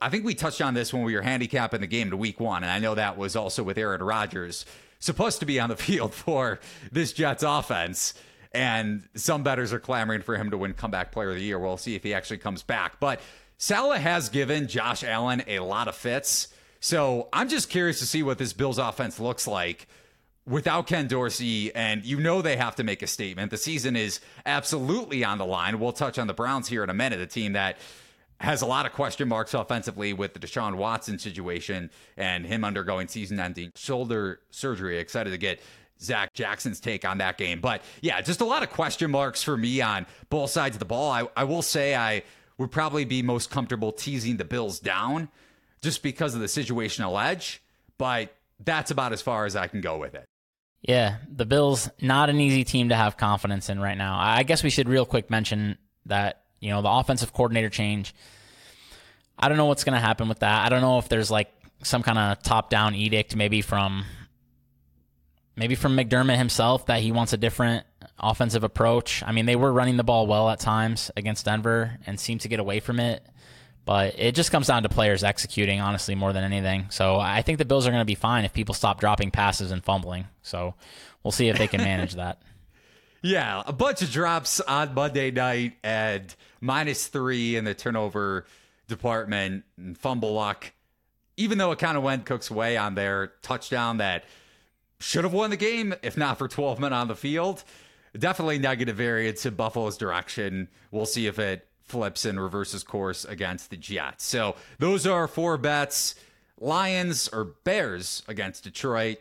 I 0.02 0.10
think 0.10 0.26
we 0.26 0.36
touched 0.36 0.62
on 0.62 0.74
this 0.74 0.94
when 0.94 1.04
we 1.04 1.16
were 1.16 1.22
handicapping 1.22 1.82
the 1.82 1.88
game 1.88 2.10
to 2.12 2.18
week 2.18 2.40
one. 2.40 2.64
And 2.64 2.72
I 2.72 2.80
know 2.80 2.96
that 2.96 3.18
was 3.18 3.36
also 3.36 3.64
with 3.64 3.78
Aaron 3.78 4.02
Rodgers 4.02 4.66
supposed 5.00 5.40
to 5.40 5.46
be 5.46 5.60
on 5.60 5.70
the 5.70 5.76
field 5.78 6.14
for 6.14 6.60
this 6.92 7.14
Jets 7.14 7.44
offense 7.44 8.14
and 8.58 9.08
some 9.16 9.44
bettors 9.44 9.74
are 9.74 9.80
clamoring 9.80 10.22
for 10.22 10.36
him 10.36 10.52
to 10.52 10.58
win 10.58 10.74
comeback 10.74 11.12
player 11.12 11.30
of 11.30 11.36
the 11.36 11.44
year. 11.44 11.60
We'll 11.60 11.78
see 11.78 11.96
if 11.96 12.04
he 12.04 12.14
actually 12.14 12.40
comes 12.40 12.64
back. 12.64 13.00
But 13.00 13.20
Saleh 13.58 14.00
has 14.00 14.30
given 14.30 14.68
Josh 14.68 15.04
Allen 15.04 15.44
a 15.48 15.60
lot 15.60 15.88
of 15.88 15.96
fits. 15.96 16.48
So 16.80 17.28
I'm 17.34 17.50
just 17.50 17.70
curious 17.70 18.00
to 18.00 18.06
see 18.06 18.24
what 18.24 18.38
this 18.38 18.54
Bills 18.54 18.78
offense 18.78 19.20
looks 19.20 19.48
like 19.48 19.88
without 20.46 20.88
Ken 20.88 21.08
Dorsey. 21.08 21.74
And 21.76 22.06
you 22.06 22.20
know 22.20 22.42
they 22.42 22.56
have 22.58 22.76
to 22.78 22.84
make 22.84 23.02
a 23.02 23.08
statement. 23.08 23.52
The 23.52 23.58
season 23.58 23.96
is 23.96 24.20
absolutely 24.46 25.24
on 25.24 25.38
the 25.38 25.46
line. 25.46 25.80
We'll 25.80 25.92
touch 25.92 26.18
on 26.18 26.28
the 26.28 26.34
Browns 26.34 26.68
here 26.68 26.84
in 26.84 26.90
a 26.90 26.96
minute, 26.96 27.20
a 27.20 27.28
team 27.28 27.54
that 27.54 27.78
has 28.40 28.62
a 28.62 28.66
lot 28.66 28.86
of 28.86 28.94
question 28.94 29.28
marks 29.28 29.54
offensively 29.54 30.14
with 30.14 30.34
the 30.34 30.40
Deshaun 30.40 30.76
Watson 30.76 31.18
situation 31.18 31.90
and 32.16 32.46
him 32.46 32.64
undergoing 32.64 33.08
season 33.08 33.40
ending 33.40 33.72
shoulder 33.76 34.40
surgery. 34.52 35.00
Excited 35.00 35.32
to 35.32 35.38
get 35.38 35.60
Zac 36.00 36.34
Jackson's 36.34 36.80
take 36.80 37.06
on 37.06 37.18
that 37.18 37.38
game. 37.38 37.60
But 37.60 37.82
yeah, 38.02 38.22
just 38.22 38.42
a 38.42 38.46
lot 38.46 38.64
of 38.64 38.70
question 38.70 39.10
marks 39.10 39.42
for 39.42 39.58
me 39.58 39.82
on 39.82 40.06
both 40.30 40.52
sides 40.52 40.76
of 40.76 40.80
the 40.80 40.86
ball. 40.86 41.12
I, 41.12 41.28
I 41.36 41.44
will 41.46 41.64
say 41.64 41.96
I 41.96 42.24
would 42.58 42.72
probably 42.72 43.06
be 43.06 43.22
most 43.22 43.50
comfortable 43.50 43.92
teasing 43.92 44.38
the 44.38 44.46
Bills 44.46 44.80
down 44.80 45.30
just 45.82 46.04
because 46.04 46.34
of 46.34 46.42
the 46.42 46.48
situational 46.48 47.24
edge, 47.24 47.62
but 47.98 48.36
that's 48.60 48.92
about 48.92 49.14
as 49.14 49.22
far 49.22 49.46
as 49.46 49.56
I 49.56 49.68
can 49.68 49.82
go 49.82 49.98
with 49.98 50.16
it. 50.16 50.26
Yeah, 50.82 51.18
the 51.30 51.46
Bills, 51.46 51.90
not 52.02 52.30
an 52.30 52.40
easy 52.40 52.64
team 52.64 52.90
to 52.90 52.96
have 52.96 53.18
confidence 53.18 53.70
in 53.70 53.80
right 53.80 53.98
now. 53.98 54.18
I 54.20 54.44
guess 54.44 54.64
we 54.64 54.70
should 54.70 54.88
real 54.88 55.06
quick 55.06 55.30
mention 55.30 55.78
that, 56.06 56.44
you 56.60 56.70
know, 56.70 56.82
the 56.82 56.90
offensive 56.90 57.34
coordinator 57.34 57.70
change. 57.70 58.14
I 59.38 59.50
don't 59.50 59.58
know 59.58 59.66
what's 59.66 59.84
going 59.84 59.96
to 59.96 60.06
happen 60.06 60.28
with 60.30 60.40
that. 60.40 60.66
I 60.66 60.70
don't 60.70 60.82
know 60.82 60.98
if 60.98 61.10
there's 61.10 61.30
like 61.30 61.52
some 61.84 62.02
kind 62.02 62.18
of 62.18 62.42
top 62.42 62.70
down 62.70 62.96
edict 62.96 63.36
maybe 63.36 63.62
from 63.62 64.04
maybe 65.56 65.76
from 65.76 65.96
McDermott 65.96 66.38
himself 66.38 66.86
that 66.88 67.02
he 67.02 67.12
wants 67.12 67.34
a 67.34 67.38
different 67.38 67.86
offensive 68.20 68.64
approach. 68.64 69.24
I 69.24 69.32
mean, 69.32 69.46
they 69.46 69.56
were 69.56 69.72
running 69.72 69.98
the 69.98 70.04
ball 70.04 70.28
well 70.28 70.50
at 70.50 70.60
times 70.60 71.12
against 71.18 71.46
Denver 71.46 71.98
and 72.06 72.20
seemed 72.20 72.42
to 72.42 72.48
get 72.48 72.60
away 72.60 72.80
from 72.80 73.00
it. 73.00 73.24
But 73.86 74.16
it 74.20 74.36
just 74.36 74.52
comes 74.52 74.68
down 74.68 74.84
to 74.84 74.90
players 74.90 75.24
executing, 75.24 75.80
honestly, 75.80 76.14
more 76.14 76.34
than 76.34 76.44
anything. 76.44 76.88
So 76.90 77.18
I 77.18 77.42
think 77.42 77.58
the 77.58 77.64
Bills 77.64 77.88
are 77.88 77.92
going 77.92 78.02
to 78.02 78.06
be 78.06 78.16
fine 78.16 78.44
if 78.44 78.52
people 78.52 78.76
stop 78.76 79.00
dropping 79.00 79.32
passes 79.32 79.72
and 79.72 79.82
fumbling. 79.84 80.26
So 80.42 80.76
we'll 81.24 81.32
see 81.32 81.48
if 81.48 81.58
they 81.58 81.68
can 81.68 81.82
manage 81.82 82.16
that. 82.16 82.42
Yeah, 83.22 83.64
a 83.66 83.74
bunch 83.74 84.02
of 84.02 84.12
drops 84.12 84.60
on 84.62 84.94
Monday 84.94 85.32
night 85.32 85.78
and 85.84 86.34
minus 86.62 87.08
three 87.08 87.56
in 87.56 87.66
the 87.66 87.74
turnover 87.74 88.46
department 88.88 89.64
and 89.78 89.98
fumble 89.98 90.34
luck. 90.34 90.72
Even 91.36 91.58
though 91.58 91.72
it 91.72 91.80
kind 91.80 91.98
of 91.98 92.04
went 92.04 92.26
Cook's 92.26 92.50
way 92.50 92.78
on 92.78 92.96
their 92.96 93.34
touchdown 93.42 93.98
that– 93.98 94.24
should 95.00 95.24
have 95.24 95.34
won 95.34 95.50
the 95.50 95.58
game 95.58 95.94
if 96.02 96.18
not 96.18 96.38
for 96.38 96.48
12 96.48 96.80
men 96.80 96.94
on 96.94 97.08
the 97.08 97.16
field. 97.16 97.64
Definitely 98.18 98.60
negative 98.60 98.96
variance 98.96 99.46
in 99.46 99.56
Buffalo's 99.56 99.98
direction. 99.98 100.70
We'll 100.92 101.06
see 101.06 101.28
if 101.28 101.38
it 101.38 101.68
flips 101.84 102.26
and 102.26 102.42
reverses 102.42 102.84
course 102.84 103.26
against 103.26 103.70
the 103.70 103.78
Jets. 103.78 104.26
So 104.26 104.56
those 104.80 105.06
are 105.06 105.28
four 105.28 105.58
bets. 105.58 106.16
Lions 106.60 107.28
or 107.28 107.44
Bears 107.44 108.24
against 108.28 108.64
Detroit. 108.64 109.20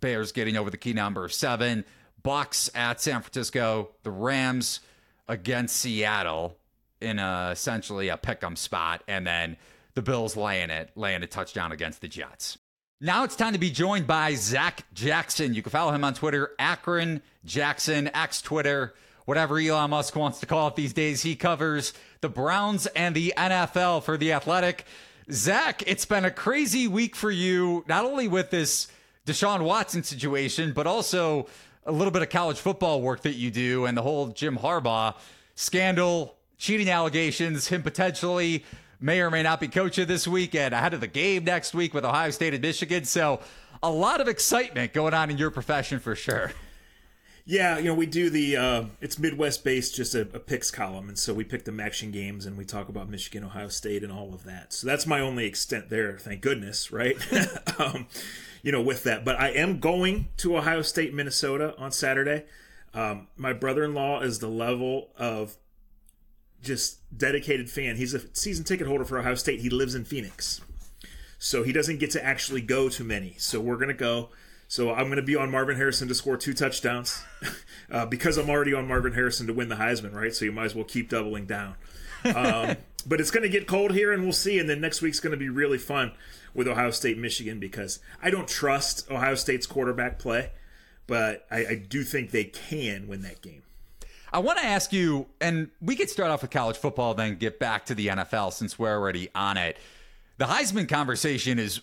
Bears 0.00 0.32
getting 0.32 0.56
over 0.56 0.70
the 0.70 0.76
key 0.76 0.92
number 0.92 1.24
of 1.24 1.32
seven. 1.32 1.84
Bucks 2.22 2.70
at 2.74 3.00
San 3.00 3.20
Francisco. 3.22 3.90
The 4.02 4.10
Rams 4.10 4.80
against 5.28 5.76
Seattle 5.76 6.56
in 7.00 7.18
a, 7.18 7.50
essentially 7.52 8.08
a 8.08 8.16
pick'em 8.16 8.56
spot, 8.56 9.02
and 9.08 9.26
then 9.26 9.56
the 9.94 10.02
Bills 10.02 10.36
laying 10.36 10.70
it, 10.70 10.90
laying 10.94 11.22
a 11.22 11.26
touchdown 11.26 11.72
against 11.72 12.00
the 12.00 12.08
Jets. 12.08 12.58
Now 13.00 13.24
it's 13.24 13.34
time 13.34 13.52
to 13.52 13.58
be 13.58 13.70
joined 13.70 14.06
by 14.06 14.34
Zac 14.34 14.84
Jackson. 14.94 15.54
You 15.54 15.62
can 15.62 15.70
follow 15.70 15.92
him 15.92 16.04
on 16.04 16.14
Twitter, 16.14 16.52
Akron 16.58 17.20
Jackson, 17.44 18.08
X 18.14 18.40
Twitter, 18.40 18.94
whatever 19.24 19.58
Elon 19.58 19.90
Musk 19.90 20.14
wants 20.14 20.38
to 20.40 20.46
call 20.46 20.68
it 20.68 20.76
these 20.76 20.92
days. 20.92 21.22
He 21.22 21.34
covers 21.34 21.92
the 22.20 22.28
Browns 22.28 22.86
and 22.86 23.14
the 23.14 23.34
NFL 23.36 24.04
for 24.04 24.16
The 24.16 24.32
Athletic. 24.32 24.84
Zac, 25.30 25.82
it's 25.86 26.04
been 26.04 26.24
a 26.24 26.30
crazy 26.30 26.86
week 26.86 27.16
for 27.16 27.30
you, 27.30 27.84
not 27.88 28.04
only 28.04 28.28
with 28.28 28.50
this 28.50 28.88
Deshaun 29.26 29.62
Watson 29.62 30.02
situation, 30.02 30.72
but 30.72 30.86
also 30.86 31.46
a 31.84 31.92
little 31.92 32.12
bit 32.12 32.22
of 32.22 32.30
college 32.30 32.58
football 32.58 33.00
work 33.00 33.22
that 33.22 33.34
you 33.34 33.50
do 33.50 33.86
and 33.86 33.96
the 33.96 34.02
whole 34.02 34.28
Jim 34.28 34.56
Harbaugh 34.56 35.14
scandal, 35.54 36.36
cheating 36.58 36.88
allegations, 36.88 37.68
him 37.68 37.82
potentially 37.82 38.64
may 39.00 39.20
or 39.20 39.30
may 39.30 39.42
not 39.42 39.60
be 39.60 39.68
coaching 39.68 40.06
this 40.06 40.28
weekend 40.28 40.74
ahead 40.74 40.94
of 40.94 41.00
the 41.00 41.08
game 41.08 41.44
next 41.44 41.74
week 41.74 41.92
with 41.92 42.04
Ohio 42.04 42.30
State 42.30 42.54
and 42.54 42.62
Michigan. 42.62 43.04
So 43.04 43.40
a 43.82 43.90
lot 43.90 44.20
of 44.20 44.28
excitement 44.28 44.92
going 44.92 45.12
on 45.12 45.30
in 45.30 45.38
your 45.38 45.50
profession 45.50 45.98
for 45.98 46.14
sure. 46.14 46.52
Yeah, 47.44 47.78
you 47.78 47.86
know, 47.86 47.94
we 47.94 48.06
do 48.06 48.30
the 48.30 48.56
uh, 48.56 48.84
it's 49.00 49.18
Midwest 49.18 49.64
based, 49.64 49.96
just 49.96 50.14
a, 50.14 50.20
a, 50.20 50.38
picks 50.38 50.70
column, 50.70 51.08
and 51.08 51.18
so 51.18 51.34
we 51.34 51.42
pick 51.42 51.64
the 51.64 51.76
action 51.82 52.12
games 52.12 52.46
and 52.46 52.56
we 52.56 52.64
talk 52.64 52.88
about 52.88 53.08
Michigan, 53.08 53.42
Ohio 53.42 53.66
State, 53.66 54.04
and 54.04 54.12
all 54.12 54.32
of 54.32 54.44
that. 54.44 54.72
So 54.72 54.86
that's 54.86 55.08
my 55.08 55.18
only 55.18 55.46
extent 55.46 55.90
there. 55.90 56.16
Thank 56.18 56.40
goodness, 56.40 56.92
right? 56.92 57.16
um, 57.80 58.06
you 58.62 58.72
know, 58.72 58.82
with 58.82 59.02
that, 59.04 59.24
but 59.24 59.38
I 59.40 59.48
am 59.50 59.80
going 59.80 60.28
to 60.38 60.56
Ohio 60.56 60.82
State, 60.82 61.12
Minnesota 61.12 61.74
on 61.78 61.90
Saturday. 61.90 62.44
Um, 62.94 63.28
my 63.36 63.52
brother 63.52 63.84
in 63.84 63.94
law 63.94 64.20
is 64.20 64.38
the 64.38 64.48
level 64.48 65.08
of 65.16 65.56
just 66.62 66.98
dedicated 67.16 67.68
fan. 67.70 67.96
He's 67.96 68.14
a 68.14 68.20
season 68.34 68.64
ticket 68.64 68.86
holder 68.86 69.04
for 69.04 69.18
Ohio 69.18 69.34
State. 69.34 69.60
He 69.60 69.70
lives 69.70 69.94
in 69.94 70.04
Phoenix. 70.04 70.60
So 71.38 71.64
he 71.64 71.72
doesn't 71.72 71.98
get 71.98 72.12
to 72.12 72.24
actually 72.24 72.60
go 72.60 72.88
to 72.88 73.02
many. 73.02 73.34
So 73.38 73.60
we're 73.60 73.76
going 73.76 73.88
to 73.88 73.94
go. 73.94 74.28
So 74.68 74.92
I'm 74.92 75.06
going 75.06 75.16
to 75.16 75.22
be 75.22 75.36
on 75.36 75.50
Marvin 75.50 75.76
Harrison 75.76 76.06
to 76.08 76.14
score 76.14 76.36
two 76.36 76.54
touchdowns 76.54 77.22
uh, 77.90 78.06
because 78.06 78.38
I'm 78.38 78.48
already 78.48 78.72
on 78.72 78.86
Marvin 78.86 79.12
Harrison 79.12 79.48
to 79.48 79.52
win 79.52 79.68
the 79.68 79.74
Heisman, 79.74 80.14
right? 80.14 80.32
So 80.32 80.44
you 80.44 80.52
might 80.52 80.66
as 80.66 80.74
well 80.74 80.84
keep 80.84 81.10
doubling 81.10 81.46
down. 81.46 81.74
Um, 82.24 82.76
but 83.04 83.20
it's 83.20 83.32
going 83.32 83.42
to 83.42 83.48
get 83.48 83.66
cold 83.66 83.90
here, 83.90 84.12
and 84.12 84.22
we'll 84.22 84.32
see. 84.32 84.60
And 84.60 84.70
then 84.70 84.80
next 84.80 85.02
week's 85.02 85.18
going 85.18 85.32
to 85.32 85.36
be 85.36 85.48
really 85.48 85.76
fun 85.76 86.12
with 86.54 86.68
Ohio 86.68 86.90
State, 86.90 87.18
Michigan, 87.18 87.58
because 87.58 87.98
I 88.22 88.30
don't 88.30 88.48
trust 88.48 89.10
Ohio 89.10 89.34
State's 89.34 89.66
quarterback 89.66 90.18
play, 90.18 90.50
but 91.06 91.46
I, 91.50 91.66
I 91.66 91.74
do 91.74 92.04
think 92.04 92.30
they 92.30 92.44
can 92.44 93.08
win 93.08 93.22
that 93.22 93.42
game. 93.42 93.62
I 94.32 94.38
want 94.38 94.58
to 94.58 94.64
ask 94.64 94.92
you, 94.92 95.26
and 95.40 95.70
we 95.80 95.94
could 95.94 96.08
start 96.08 96.30
off 96.30 96.40
with 96.40 96.50
college 96.50 96.78
football, 96.78 97.12
then 97.12 97.36
get 97.36 97.58
back 97.58 97.84
to 97.86 97.94
the 97.94 98.06
NFL 98.08 98.52
since 98.54 98.78
we're 98.78 98.94
already 98.94 99.28
on 99.34 99.58
it. 99.58 99.76
The 100.38 100.46
Heisman 100.46 100.88
conversation 100.88 101.58
is 101.58 101.82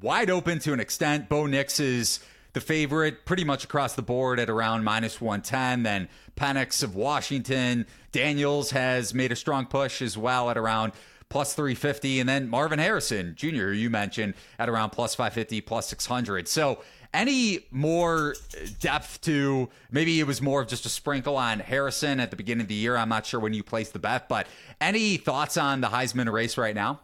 wide 0.00 0.30
open 0.30 0.58
to 0.60 0.72
an 0.72 0.80
extent. 0.80 1.28
Bo 1.28 1.46
Nix 1.46 1.80
is 1.80 2.20
the 2.54 2.60
favorite 2.60 3.24
pretty 3.24 3.44
much 3.44 3.64
across 3.64 3.94
the 3.94 4.02
board 4.02 4.38
at 4.38 4.48
around 4.48 4.84
minus 4.84 5.20
110. 5.20 5.82
Then 5.82 6.08
Penix 6.36 6.82
of 6.82 6.94
Washington. 6.94 7.86
Daniels 8.10 8.70
has 8.70 9.12
made 9.12 9.32
a 9.32 9.36
strong 9.36 9.66
push 9.66 10.02
as 10.02 10.16
well 10.16 10.50
at 10.50 10.56
around 10.56 10.92
plus 11.32 11.54
350. 11.54 12.20
And 12.20 12.28
then 12.28 12.48
Marvin 12.48 12.78
Harrison 12.78 13.34
Jr., 13.34 13.72
you 13.72 13.88
mentioned, 13.88 14.34
at 14.58 14.68
around 14.68 14.90
plus 14.90 15.14
550, 15.14 15.62
plus 15.62 15.88
600. 15.88 16.46
So 16.46 16.82
any 17.14 17.66
more 17.70 18.36
depth 18.80 19.22
to 19.22 19.70
maybe 19.90 20.20
it 20.20 20.26
was 20.26 20.42
more 20.42 20.60
of 20.60 20.68
just 20.68 20.84
a 20.84 20.90
sprinkle 20.90 21.36
on 21.38 21.58
Harrison 21.58 22.20
at 22.20 22.30
the 22.30 22.36
beginning 22.36 22.62
of 22.62 22.68
the 22.68 22.74
year? 22.74 22.96
I'm 22.96 23.08
not 23.08 23.24
sure 23.24 23.40
when 23.40 23.54
you 23.54 23.62
placed 23.62 23.94
the 23.94 23.98
bet, 23.98 24.28
but 24.28 24.46
any 24.80 25.16
thoughts 25.16 25.56
on 25.56 25.80
the 25.80 25.88
Heisman 25.88 26.30
race 26.30 26.58
right 26.58 26.74
now? 26.74 27.00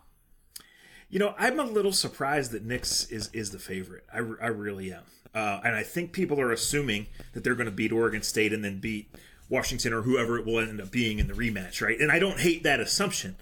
You 1.09 1.19
know, 1.19 1.35
I'm 1.39 1.59
a 1.59 1.65
little 1.65 1.93
surprised 1.93 2.53
that 2.53 2.67
Nix 2.67 3.11
is 3.11 3.31
is 3.33 3.51
the 3.51 3.59
favorite. 3.59 4.05
I, 4.13 4.19
I 4.19 4.49
really 4.49 4.93
am, 4.93 5.05
uh, 5.35 5.61
and 5.65 5.75
I 5.75 5.83
think 5.83 6.13
people 6.13 6.39
are 6.39 6.53
assuming 6.53 7.07
that 7.33 7.45
they're 7.45 7.55
going 7.55 7.65
to 7.65 7.73
beat 7.73 7.93
Oregon 7.93 8.23
State 8.23 8.53
and 8.53 8.63
then 8.63 8.79
beat 8.79 9.11
Washington 9.49 9.95
or 9.95 10.03
whoever 10.03 10.39
it 10.39 10.45
will 10.45 10.59
end 10.59 10.83
up 10.83 10.91
being 10.91 11.19
in 11.19 11.27
the 11.27 11.33
rematch, 11.33 11.81
right? 11.81 11.99
And 11.99 12.13
I 12.13 12.19
don't 12.19 12.41
hate 12.41 12.63
that 12.65 12.79
assumption. 12.79 13.37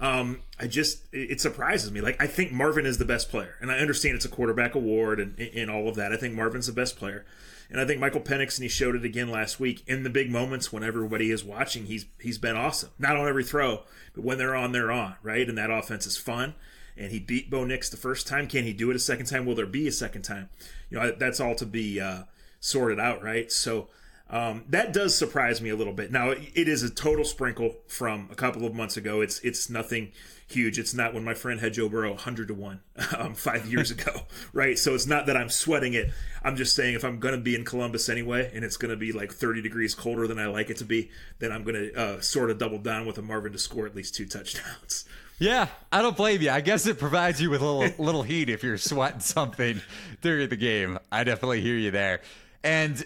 Um, 0.00 0.40
I 0.58 0.66
just 0.66 1.04
it 1.12 1.40
surprises 1.40 1.90
me. 1.90 2.00
Like 2.00 2.20
I 2.20 2.26
think 2.26 2.52
Marvin 2.52 2.86
is 2.86 2.98
the 2.98 3.04
best 3.04 3.30
player, 3.30 3.56
and 3.60 3.70
I 3.70 3.78
understand 3.78 4.16
it's 4.16 4.24
a 4.24 4.30
quarterback 4.30 4.74
award 4.74 5.20
and, 5.20 5.38
and 5.38 5.70
all 5.70 5.88
of 5.88 5.96
that. 5.96 6.12
I 6.12 6.16
think 6.16 6.34
Marvin's 6.34 6.66
the 6.66 6.72
best 6.72 6.96
player, 6.96 7.24
and 7.70 7.80
I 7.80 7.86
think 7.86 8.00
Michael 8.00 8.20
Penix 8.20 8.56
and 8.56 8.64
he 8.64 8.68
showed 8.68 8.96
it 8.96 9.04
again 9.04 9.30
last 9.30 9.60
week 9.60 9.82
in 9.86 10.02
the 10.02 10.10
big 10.10 10.30
moments 10.30 10.72
when 10.72 10.82
everybody 10.82 11.30
is 11.30 11.44
watching. 11.44 11.86
He's 11.86 12.06
he's 12.20 12.38
been 12.38 12.56
awesome. 12.56 12.90
Not 12.98 13.16
on 13.16 13.28
every 13.28 13.44
throw, 13.44 13.82
but 14.14 14.24
when 14.24 14.38
they're 14.38 14.56
on, 14.56 14.72
they're 14.72 14.92
on, 14.92 15.16
right? 15.22 15.48
And 15.48 15.56
that 15.58 15.70
offense 15.70 16.06
is 16.06 16.16
fun 16.16 16.54
and 16.96 17.10
he 17.10 17.18
beat 17.18 17.50
Bo 17.50 17.64
Nix 17.64 17.90
the 17.90 17.96
first 17.96 18.26
time. 18.26 18.46
Can 18.46 18.64
he 18.64 18.72
do 18.72 18.90
it 18.90 18.96
a 18.96 19.00
second 19.00 19.26
time? 19.26 19.46
Will 19.46 19.54
there 19.54 19.66
be 19.66 19.88
a 19.88 19.92
second 19.92 20.22
time? 20.22 20.48
You 20.90 20.98
know, 20.98 21.12
that's 21.12 21.40
all 21.40 21.54
to 21.56 21.66
be 21.66 22.00
uh, 22.00 22.24
sorted 22.60 23.00
out, 23.00 23.22
right? 23.22 23.50
So 23.50 23.88
um, 24.34 24.64
that 24.70 24.92
does 24.92 25.16
surprise 25.16 25.60
me 25.60 25.70
a 25.70 25.76
little 25.76 25.92
bit. 25.92 26.10
Now 26.10 26.30
it 26.30 26.68
is 26.68 26.82
a 26.82 26.90
total 26.90 27.24
sprinkle 27.24 27.76
from 27.86 28.28
a 28.32 28.34
couple 28.34 28.66
of 28.66 28.74
months 28.74 28.96
ago. 28.96 29.20
It's 29.20 29.38
it's 29.40 29.70
nothing 29.70 30.10
huge. 30.48 30.76
It's 30.76 30.92
not 30.92 31.14
when 31.14 31.22
my 31.22 31.34
friend 31.34 31.60
had 31.60 31.74
Joe 31.74 31.88
Burrow 31.88 32.10
100 32.10 32.48
to 32.48 32.54
1 32.54 32.80
um, 33.16 33.34
five 33.34 33.64
years 33.66 33.92
ago, 33.92 34.22
right? 34.52 34.76
So 34.76 34.92
it's 34.92 35.06
not 35.06 35.26
that 35.26 35.36
I'm 35.36 35.48
sweating 35.48 35.94
it. 35.94 36.10
I'm 36.42 36.56
just 36.56 36.74
saying 36.74 36.96
if 36.96 37.04
I'm 37.04 37.20
going 37.20 37.36
to 37.36 37.40
be 37.40 37.54
in 37.54 37.64
Columbus 37.64 38.08
anyway 38.08 38.50
and 38.52 38.64
it's 38.64 38.76
going 38.76 38.90
to 38.90 38.96
be 38.96 39.12
like 39.12 39.32
30 39.32 39.62
degrees 39.62 39.94
colder 39.94 40.26
than 40.26 40.40
I 40.40 40.46
like 40.46 40.68
it 40.68 40.78
to 40.78 40.84
be, 40.84 41.10
then 41.38 41.52
I'm 41.52 41.62
going 41.62 41.76
to 41.76 41.94
uh, 41.94 42.20
sort 42.20 42.50
of 42.50 42.58
double 42.58 42.78
down 42.78 43.06
with 43.06 43.18
a 43.18 43.22
Marvin 43.22 43.52
to 43.52 43.58
score 43.58 43.86
at 43.86 43.94
least 43.94 44.16
two 44.16 44.26
touchdowns. 44.26 45.04
Yeah, 45.36 45.66
I 45.90 46.00
don't 46.00 46.16
blame 46.16 46.42
you. 46.42 46.50
I 46.50 46.60
guess 46.60 46.86
it 46.86 46.96
provides 46.96 47.42
you 47.42 47.50
with 47.50 47.60
a 47.60 47.66
little 47.66 48.04
little 48.04 48.22
heat 48.22 48.48
if 48.48 48.62
you're 48.62 48.78
sweating 48.78 49.18
something 49.18 49.80
during 50.20 50.48
the 50.48 50.54
game. 50.54 50.96
I 51.10 51.24
definitely 51.24 51.60
hear 51.60 51.74
you 51.76 51.90
there. 51.90 52.20
And 52.62 53.04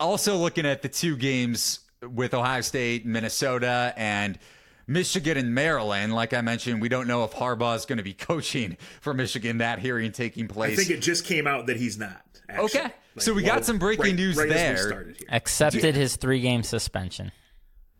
also 0.00 0.36
looking 0.36 0.66
at 0.66 0.82
the 0.82 0.88
two 0.88 1.16
games 1.16 1.80
with 2.02 2.34
Ohio 2.34 2.62
State, 2.62 3.06
Minnesota, 3.06 3.92
and 3.96 4.38
Michigan 4.86 5.36
and 5.36 5.54
Maryland. 5.54 6.14
Like 6.14 6.34
I 6.34 6.40
mentioned, 6.40 6.80
we 6.80 6.88
don't 6.88 7.06
know 7.06 7.24
if 7.24 7.32
Harbaugh 7.32 7.76
is 7.76 7.86
going 7.86 7.98
to 7.98 8.04
be 8.04 8.14
coaching 8.14 8.76
for 9.00 9.14
Michigan. 9.14 9.58
That 9.58 9.78
hearing 9.78 10.12
taking 10.12 10.48
place. 10.48 10.72
I 10.72 10.82
think 10.82 10.90
it 10.98 11.02
just 11.02 11.24
came 11.24 11.46
out 11.46 11.66
that 11.66 11.76
he's 11.76 11.98
not. 11.98 12.22
Actually. 12.48 12.64
Okay, 12.64 12.82
like, 12.82 12.94
so 13.18 13.32
we 13.32 13.44
well, 13.44 13.54
got 13.54 13.64
some 13.64 13.78
breaking 13.78 14.04
right, 14.04 14.14
news 14.16 14.36
right 14.36 14.48
there. 14.48 15.14
Accepted 15.28 15.94
his 15.94 16.16
three 16.16 16.40
game 16.40 16.64
suspension. 16.64 17.30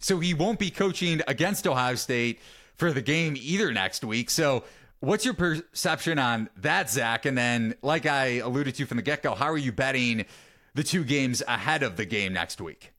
So 0.01 0.19
he 0.19 0.35
won't 0.35 0.59
be 0.59 0.71
coaching 0.71 1.21
against 1.29 1.67
Ohio 1.67 1.95
State 1.95 2.41
for 2.77 2.91
the 2.91 3.03
game 3.03 3.37
either 3.37 3.71
next 3.71 4.03
week. 4.03 4.31
So, 4.31 4.65
what's 5.01 5.25
your 5.25 5.35
perception 5.35 6.19
on 6.19 6.49
that, 6.57 6.91
Zac? 6.91 7.27
And 7.27 7.37
then, 7.37 7.75
like 7.83 8.07
I 8.07 8.39
alluded 8.39 8.75
to 8.77 8.87
from 8.87 8.97
the 8.97 9.03
get 9.03 9.23
go, 9.23 9.35
how 9.35 9.51
are 9.51 9.59
you 9.59 9.71
betting 9.71 10.25
the 10.75 10.83
two 10.83 11.05
games 11.05 11.43
ahead 11.47 11.83
of 11.83 11.97
the 11.97 12.05
game 12.05 12.33
next 12.33 12.61
week? 12.61 12.93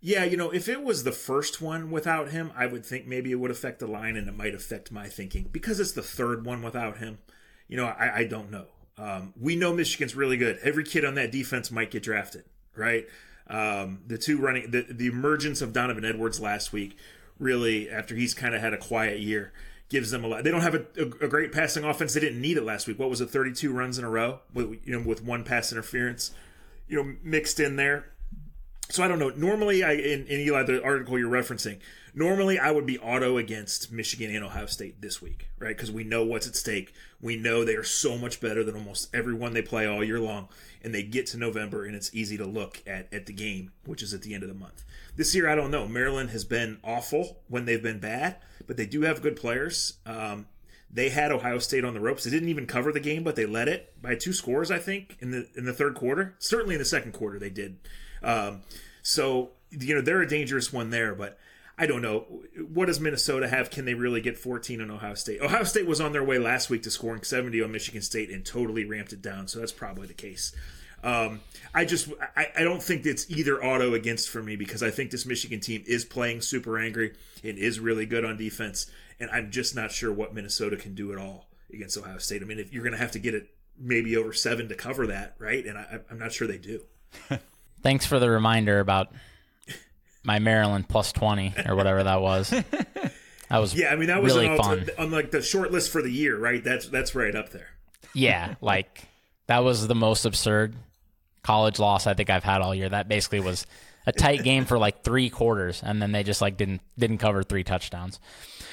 Yeah, 0.00 0.24
you 0.24 0.36
know, 0.36 0.50
if 0.50 0.68
it 0.68 0.82
was 0.82 1.04
the 1.04 1.12
first 1.12 1.60
one 1.60 1.90
without 1.90 2.30
him, 2.30 2.52
I 2.56 2.66
would 2.66 2.86
think 2.86 3.06
maybe 3.06 3.32
it 3.32 3.34
would 3.34 3.50
affect 3.50 3.80
the 3.80 3.86
line 3.86 4.16
and 4.16 4.28
it 4.28 4.36
might 4.36 4.54
affect 4.54 4.90
my 4.90 5.08
thinking. 5.08 5.48
Because 5.52 5.78
it's 5.78 5.92
the 5.92 6.02
third 6.02 6.46
one 6.46 6.62
without 6.62 6.98
him, 6.98 7.18
you 7.68 7.76
know, 7.76 7.86
I, 7.86 8.20
I 8.20 8.24
don't 8.24 8.50
know. 8.50 8.66
Um, 8.96 9.34
we 9.38 9.56
know 9.56 9.74
Michigan's 9.74 10.14
really 10.14 10.36
good. 10.36 10.58
Every 10.62 10.84
kid 10.84 11.04
on 11.04 11.14
that 11.14 11.30
defense 11.30 11.70
might 11.70 11.90
get 11.90 12.02
drafted, 12.02 12.44
right? 12.74 13.06
Um, 13.46 14.00
the 14.06 14.16
two 14.16 14.38
running, 14.38 14.70
the, 14.70 14.86
the 14.88 15.06
emergence 15.06 15.60
of 15.60 15.72
Donovan 15.72 16.04
Edwards 16.04 16.40
last 16.40 16.72
week 16.72 16.96
really, 17.40 17.90
after 17.90 18.14
he's 18.14 18.34
kind 18.34 18.54
of 18.54 18.60
had 18.60 18.72
a 18.72 18.76
quiet 18.76 19.18
year, 19.18 19.52
gives 19.88 20.12
them 20.12 20.22
a 20.22 20.28
lot. 20.28 20.44
They 20.44 20.52
don't 20.52 20.60
have 20.60 20.74
a, 20.74 20.86
a, 20.96 21.24
a, 21.24 21.28
great 21.28 21.50
passing 21.50 21.82
offense. 21.82 22.14
They 22.14 22.20
didn't 22.20 22.40
need 22.40 22.56
it 22.56 22.62
last 22.62 22.86
week. 22.86 22.98
What 22.98 23.10
was 23.10 23.20
it, 23.20 23.30
32 23.30 23.72
runs 23.72 23.98
in 23.98 24.04
a 24.04 24.10
row 24.10 24.40
with 24.54 24.78
you 24.84 24.96
know 24.96 25.04
with 25.04 25.24
one 25.24 25.42
pass 25.42 25.72
interference, 25.72 26.30
you 26.90 26.96
know, 26.96 27.14
mixed 27.22 27.60
in 27.60 27.76
there. 27.76 28.06
So 28.90 29.04
I 29.04 29.08
don't 29.08 29.20
know. 29.20 29.30
Normally, 29.30 29.84
I 29.84 29.92
in, 29.92 30.26
in 30.26 30.40
Eli 30.40 30.64
the 30.64 30.82
article 30.82 31.16
you're 31.16 31.30
referencing, 31.30 31.78
normally 32.12 32.58
I 32.58 32.72
would 32.72 32.86
be 32.86 32.98
auto 32.98 33.36
against 33.36 33.92
Michigan 33.92 34.34
and 34.34 34.44
Ohio 34.44 34.66
State 34.66 35.00
this 35.00 35.22
week, 35.22 35.48
right? 35.60 35.76
Because 35.76 35.92
we 35.92 36.02
know 36.02 36.24
what's 36.24 36.48
at 36.48 36.56
stake. 36.56 36.92
We 37.20 37.36
know 37.36 37.64
they 37.64 37.76
are 37.76 37.84
so 37.84 38.18
much 38.18 38.40
better 38.40 38.64
than 38.64 38.74
almost 38.74 39.14
everyone 39.14 39.52
they 39.52 39.62
play 39.62 39.86
all 39.86 40.02
year 40.02 40.18
long, 40.18 40.48
and 40.82 40.92
they 40.92 41.04
get 41.04 41.26
to 41.28 41.36
November 41.36 41.84
and 41.84 41.94
it's 41.94 42.12
easy 42.12 42.36
to 42.36 42.44
look 42.44 42.82
at 42.84 43.12
at 43.14 43.26
the 43.26 43.32
game, 43.32 43.70
which 43.86 44.02
is 44.02 44.12
at 44.12 44.22
the 44.22 44.34
end 44.34 44.42
of 44.42 44.48
the 44.48 44.54
month. 44.56 44.82
This 45.16 45.32
year, 45.36 45.48
I 45.48 45.54
don't 45.54 45.70
know. 45.70 45.86
Maryland 45.86 46.30
has 46.30 46.44
been 46.44 46.78
awful 46.82 47.42
when 47.46 47.66
they've 47.66 47.82
been 47.82 48.00
bad, 48.00 48.38
but 48.66 48.76
they 48.76 48.86
do 48.86 49.02
have 49.02 49.22
good 49.22 49.36
players. 49.36 49.98
Um, 50.04 50.46
they 50.92 51.10
had 51.10 51.30
Ohio 51.30 51.58
State 51.58 51.84
on 51.84 51.94
the 51.94 52.00
ropes. 52.00 52.24
They 52.24 52.30
didn't 52.30 52.48
even 52.48 52.66
cover 52.66 52.92
the 52.92 53.00
game, 53.00 53.22
but 53.22 53.36
they 53.36 53.46
led 53.46 53.68
it 53.68 54.00
by 54.02 54.16
two 54.16 54.32
scores, 54.32 54.70
I 54.70 54.78
think, 54.78 55.16
in 55.20 55.30
the 55.30 55.48
in 55.54 55.64
the 55.64 55.72
third 55.72 55.94
quarter. 55.94 56.34
Certainly 56.38 56.74
in 56.74 56.80
the 56.80 56.84
second 56.84 57.12
quarter, 57.12 57.38
they 57.38 57.50
did. 57.50 57.78
Um, 58.22 58.62
so 59.02 59.50
you 59.70 59.94
know 59.94 60.00
they're 60.00 60.22
a 60.22 60.28
dangerous 60.28 60.72
one 60.72 60.90
there, 60.90 61.14
but 61.14 61.38
I 61.78 61.86
don't 61.86 62.02
know. 62.02 62.26
What 62.72 62.86
does 62.86 63.00
Minnesota 63.00 63.48
have? 63.48 63.70
Can 63.70 63.84
they 63.84 63.94
really 63.94 64.20
get 64.20 64.36
14 64.36 64.82
on 64.82 64.90
Ohio 64.90 65.14
State? 65.14 65.40
Ohio 65.40 65.64
State 65.64 65.86
was 65.86 66.00
on 66.00 66.12
their 66.12 66.24
way 66.24 66.38
last 66.38 66.68
week 66.68 66.82
to 66.82 66.90
scoring 66.90 67.22
70 67.22 67.62
on 67.62 67.72
Michigan 67.72 68.02
State 68.02 68.30
and 68.30 68.44
totally 68.44 68.84
ramped 68.84 69.12
it 69.12 69.22
down. 69.22 69.48
So 69.48 69.60
that's 69.60 69.72
probably 69.72 70.06
the 70.06 70.14
case. 70.14 70.54
Um, 71.02 71.40
I 71.74 71.86
just 71.86 72.10
I, 72.36 72.48
I 72.58 72.62
don't 72.62 72.82
think 72.82 73.06
it's 73.06 73.30
either 73.30 73.64
auto 73.64 73.94
against 73.94 74.28
for 74.28 74.42
me 74.42 74.56
because 74.56 74.82
I 74.82 74.90
think 74.90 75.10
this 75.10 75.24
Michigan 75.24 75.60
team 75.60 75.82
is 75.86 76.04
playing 76.04 76.42
super 76.42 76.78
angry 76.78 77.14
and 77.42 77.56
is 77.56 77.80
really 77.80 78.04
good 78.04 78.24
on 78.24 78.36
defense, 78.36 78.90
and 79.20 79.30
I'm 79.30 79.50
just 79.50 79.76
not 79.76 79.92
sure 79.92 80.12
what 80.12 80.34
Minnesota 80.34 80.76
can 80.76 80.94
do 80.94 81.12
at 81.12 81.18
all 81.18 81.48
against 81.72 81.96
Ohio 81.96 82.18
State. 82.18 82.42
I 82.42 82.46
mean, 82.46 82.58
if 82.58 82.72
you're 82.72 82.82
going 82.82 82.94
to 82.94 82.98
have 82.98 83.12
to 83.12 83.18
get 83.18 83.34
it 83.34 83.48
maybe 83.78 84.16
over 84.16 84.32
seven 84.32 84.68
to 84.68 84.74
cover 84.74 85.06
that, 85.08 85.36
right? 85.38 85.64
And 85.64 85.78
I, 85.78 86.00
I'm 86.10 86.18
not 86.18 86.32
sure 86.32 86.48
they 86.48 86.58
do. 86.58 86.80
Thanks 87.82 88.06
for 88.06 88.18
the 88.18 88.28
reminder 88.28 88.80
about 88.80 89.12
my 90.22 90.38
Maryland 90.38 90.88
plus 90.88 91.12
20 91.12 91.54
or 91.66 91.76
whatever 91.76 92.02
that 92.02 92.20
was. 92.20 92.50
That 92.50 93.58
was 93.58 93.74
yeah. 93.74 93.88
I 93.92 93.96
mean, 93.96 94.08
that 94.08 94.22
was 94.22 94.34
really 94.34 94.56
fun. 94.56 94.88
on 94.96 95.10
like 95.10 95.32
the 95.32 95.42
short 95.42 95.72
list 95.72 95.90
for 95.90 96.02
the 96.02 96.10
year, 96.10 96.38
right? 96.38 96.62
That's 96.62 96.88
that's 96.88 97.16
right 97.16 97.34
up 97.34 97.50
there. 97.50 97.66
Yeah, 98.14 98.54
like 98.60 99.02
that 99.48 99.64
was 99.64 99.88
the 99.88 99.94
most 99.94 100.24
absurd 100.24 100.76
college 101.42 101.80
loss 101.80 102.06
I 102.06 102.14
think 102.14 102.30
I've 102.30 102.44
had 102.44 102.62
all 102.62 102.74
year. 102.74 102.88
That 102.88 103.08
basically 103.08 103.40
was 103.40 103.66
a 104.06 104.12
tight 104.12 104.42
game 104.42 104.64
for 104.64 104.78
like 104.78 105.02
three 105.04 105.30
quarters, 105.30 105.82
and 105.84 106.00
then 106.00 106.12
they 106.12 106.22
just 106.22 106.40
like 106.40 106.56
didn't 106.56 106.80
didn't 106.98 107.18
cover 107.18 107.42
three 107.42 107.64
touchdowns. 107.64 108.20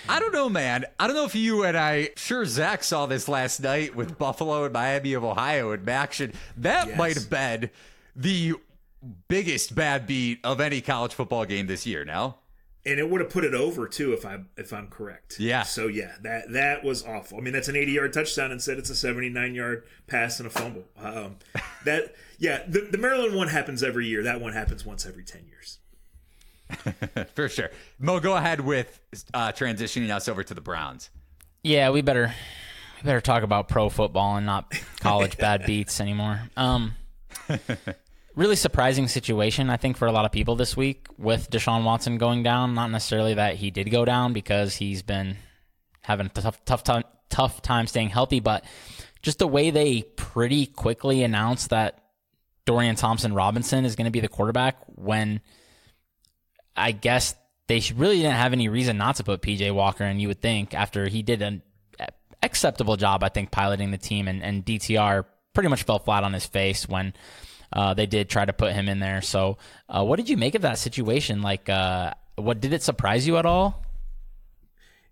I 0.10 0.20
don't 0.20 0.34
know, 0.34 0.50
man. 0.50 0.86
I 1.00 1.08
don't 1.08 1.16
know 1.16 1.26
if 1.26 1.36
you 1.36 1.64
and 1.64 1.78
I, 1.78 2.12
sure, 2.16 2.46
Zac 2.46 2.84
saw 2.84 3.06
this 3.08 3.28
last 3.28 3.60
night 3.60 3.96
with 3.96 4.18
Buffalo 4.18 4.64
and 4.64 4.74
Miami 4.74 5.14
of 5.14 5.24
Ohio 5.24 5.72
in 5.72 5.88
action. 5.90 6.34
That 6.56 6.88
yes. 6.88 6.98
might 6.98 7.16
have 7.16 7.30
been 7.30 7.70
the 8.16 8.54
biggest 9.28 9.76
bad 9.76 10.08
beat 10.08 10.40
of 10.44 10.62
any 10.62 10.82
college 10.82 11.14
football 11.14 11.46
game 11.46 11.68
this 11.68 11.86
year. 11.86 12.06
Now, 12.06 12.38
and 12.86 13.00
it 13.00 13.10
would 13.10 13.20
have 13.20 13.30
put 13.30 13.44
it 13.44 13.54
over 13.54 13.88
too 13.88 14.14
if 14.14 14.26
I 14.26 14.40
if 14.56 14.72
I'm 14.72 14.88
correct. 14.88 15.40
Yeah. 15.40 15.64
So 15.64 15.88
yeah, 15.88 16.16
that 16.22 16.52
that 16.54 16.84
was 16.84 17.06
awful. 17.06 17.38
I 17.38 17.42
mean, 17.42 17.54
that's 17.54 17.68
an 17.68 17.76
80 17.76 17.92
yard 17.92 18.14
touchdown 18.14 18.52
and 18.52 18.62
said 18.62 18.78
it's 18.78 18.90
a 18.90 18.96
79 18.96 19.54
yard 19.54 19.84
pass 20.08 20.40
and 20.40 20.48
a 20.48 20.50
fumble. 20.50 20.86
Um, 20.98 21.36
that 21.86 22.16
yeah, 22.38 22.64
the, 22.68 22.82
the 22.82 22.98
Maryland 22.98 23.36
one 23.36 23.48
happens 23.48 23.84
every 23.84 24.08
year. 24.08 24.24
That 24.24 24.42
one 24.42 24.54
happens 24.54 24.86
once 24.86 25.06
every 25.06 25.24
10 25.24 25.46
years. 25.48 25.80
For 27.36 27.50
sure. 27.50 27.70
Mo, 28.00 28.20
go 28.20 28.36
ahead 28.36 28.62
with 28.62 29.00
uh, 29.34 29.52
transitioning 29.52 30.14
us 30.14 30.28
over 30.28 30.44
to 30.44 30.54
the 30.54 30.62
Browns. 30.62 31.10
Yeah, 31.64 31.90
we 31.90 32.02
better 32.02 32.34
we 32.98 33.04
better 33.04 33.22
talk 33.22 33.44
about 33.44 33.68
pro 33.68 33.90
football 33.90 34.38
and 34.38 34.46
not 34.46 34.74
college 35.00 35.38
bad 35.40 35.66
beats 35.66 36.00
anymore. 36.00 36.42
Um, 36.56 36.94
really 38.36 38.56
surprising 38.56 39.08
situation, 39.08 39.70
I 39.70 39.78
think, 39.78 39.98
for 39.98 40.08
a 40.08 40.12
lot 40.12 40.26
of 40.26 40.32
people 40.32 40.56
this 40.56 40.78
week 40.78 41.08
with 41.18 41.50
Deshaun 41.50 41.84
Watson 41.84 42.18
going 42.18 42.44
down. 42.44 42.74
Not 42.74 42.92
necessarily 42.92 43.34
that 43.36 43.56
he 43.56 43.72
did 43.72 43.90
go 43.92 44.06
down 44.06 44.34
because 44.34 44.76
he's 44.76 45.02
been 45.02 45.38
having 46.02 46.28
a 46.28 46.30
tough, 46.30 46.64
tough 46.66 46.84
time, 46.84 47.04
tough 47.30 47.62
time 47.62 47.88
staying 47.88 48.10
healthy, 48.10 48.40
but 48.40 48.64
just 49.22 49.40
the 49.40 49.48
way 49.48 49.70
they 49.72 50.04
pretty 50.16 50.66
quickly 50.66 51.24
announced 51.24 51.70
that 51.72 52.02
Dorian 52.68 52.96
Thompson 52.96 53.34
Robinson 53.34 53.86
is 53.86 53.96
going 53.96 54.06
to 54.06 54.12
be 54.12 54.20
the 54.20 54.28
quarterback 54.28 54.76
when 54.96 55.40
I 56.76 56.92
guess 56.92 57.34
they 57.68 57.82
really 57.96 58.18
didn't 58.18 58.34
have 58.34 58.54
any 58.54 58.68
reason 58.68 58.98
not 58.98 59.16
to 59.16 59.24
put 59.24 59.42
PJ 59.42 59.74
Walker. 59.74 60.04
And 60.04 60.22
you 60.22 60.28
would 60.28 60.42
think 60.42 60.74
after 60.74 61.08
he 61.08 61.24
did 61.24 61.42
an 61.42 61.64
acceptable 62.44 62.98
job, 62.98 63.24
I 63.24 63.30
think, 63.30 63.52
piloting 63.52 63.92
the 63.92 63.98
team 63.98 64.28
and, 64.28 64.44
and 64.44 64.66
DTR 64.66 65.26
pretty 65.54 65.70
much 65.70 65.84
fell 65.84 65.98
flat 65.98 66.24
on 66.24 66.34
his 66.34 66.46
face 66.46 66.88
when 66.88 67.14
uh, 67.72 67.94
they 67.94 68.06
did 68.06 68.30
try 68.30 68.44
to 68.44 68.54
put 68.54 68.74
him 68.74 68.90
in 68.90 69.00
there. 69.00 69.22
So, 69.22 69.58
uh, 69.90 70.04
what 70.04 70.18
did 70.18 70.30
you 70.30 70.36
make 70.38 70.54
of 70.54 70.62
that 70.62 70.78
situation? 70.78 71.42
Like, 71.42 71.70
uh, 71.70 72.14
what 72.36 72.60
did 72.60 72.74
it 72.74 72.84
surprise 72.84 73.26
you 73.26 73.38
at 73.38 73.46
all? 73.46 73.84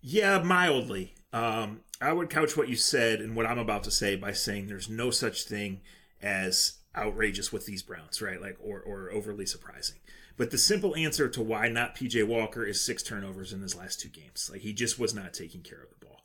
Yeah, 0.01 0.41
mildly. 0.43 1.15
Um, 1.31 1.81
I 2.01 2.11
would 2.11 2.29
couch 2.29 2.55
what 2.55 2.69
you 2.69 2.75
said 2.75 3.21
and 3.21 3.33
what 3.35 3.45
I'm 3.45 3.59
about 3.59 3.83
to 3.85 3.91
say 3.91 4.17
by 4.17 4.33
saying 4.33 4.67
there's 4.67 4.89
no 4.89 5.09
such 5.09 5.43
thing 5.43 5.81
as 6.21 6.79
outrageous 6.95 7.51
with 7.51 7.65
these 7.65 7.83
Browns, 7.83 8.21
right? 8.21 8.41
Like, 8.41 8.57
or, 8.61 8.79
or 8.79 9.11
overly 9.11 9.45
surprising. 9.45 9.97
But 10.37 10.51
the 10.51 10.57
simple 10.57 10.95
answer 10.95 11.29
to 11.29 11.41
why 11.41 11.69
not 11.69 11.95
PJ 11.95 12.27
Walker 12.27 12.65
is 12.65 12.81
six 12.81 13.03
turnovers 13.03 13.53
in 13.53 13.61
his 13.61 13.75
last 13.75 14.01
two 14.01 14.09
games. 14.09 14.49
Like, 14.51 14.61
he 14.61 14.73
just 14.73 14.99
was 14.99 15.13
not 15.13 15.33
taking 15.33 15.61
care 15.61 15.81
of 15.81 15.89
the 15.89 16.05
ball. 16.05 16.21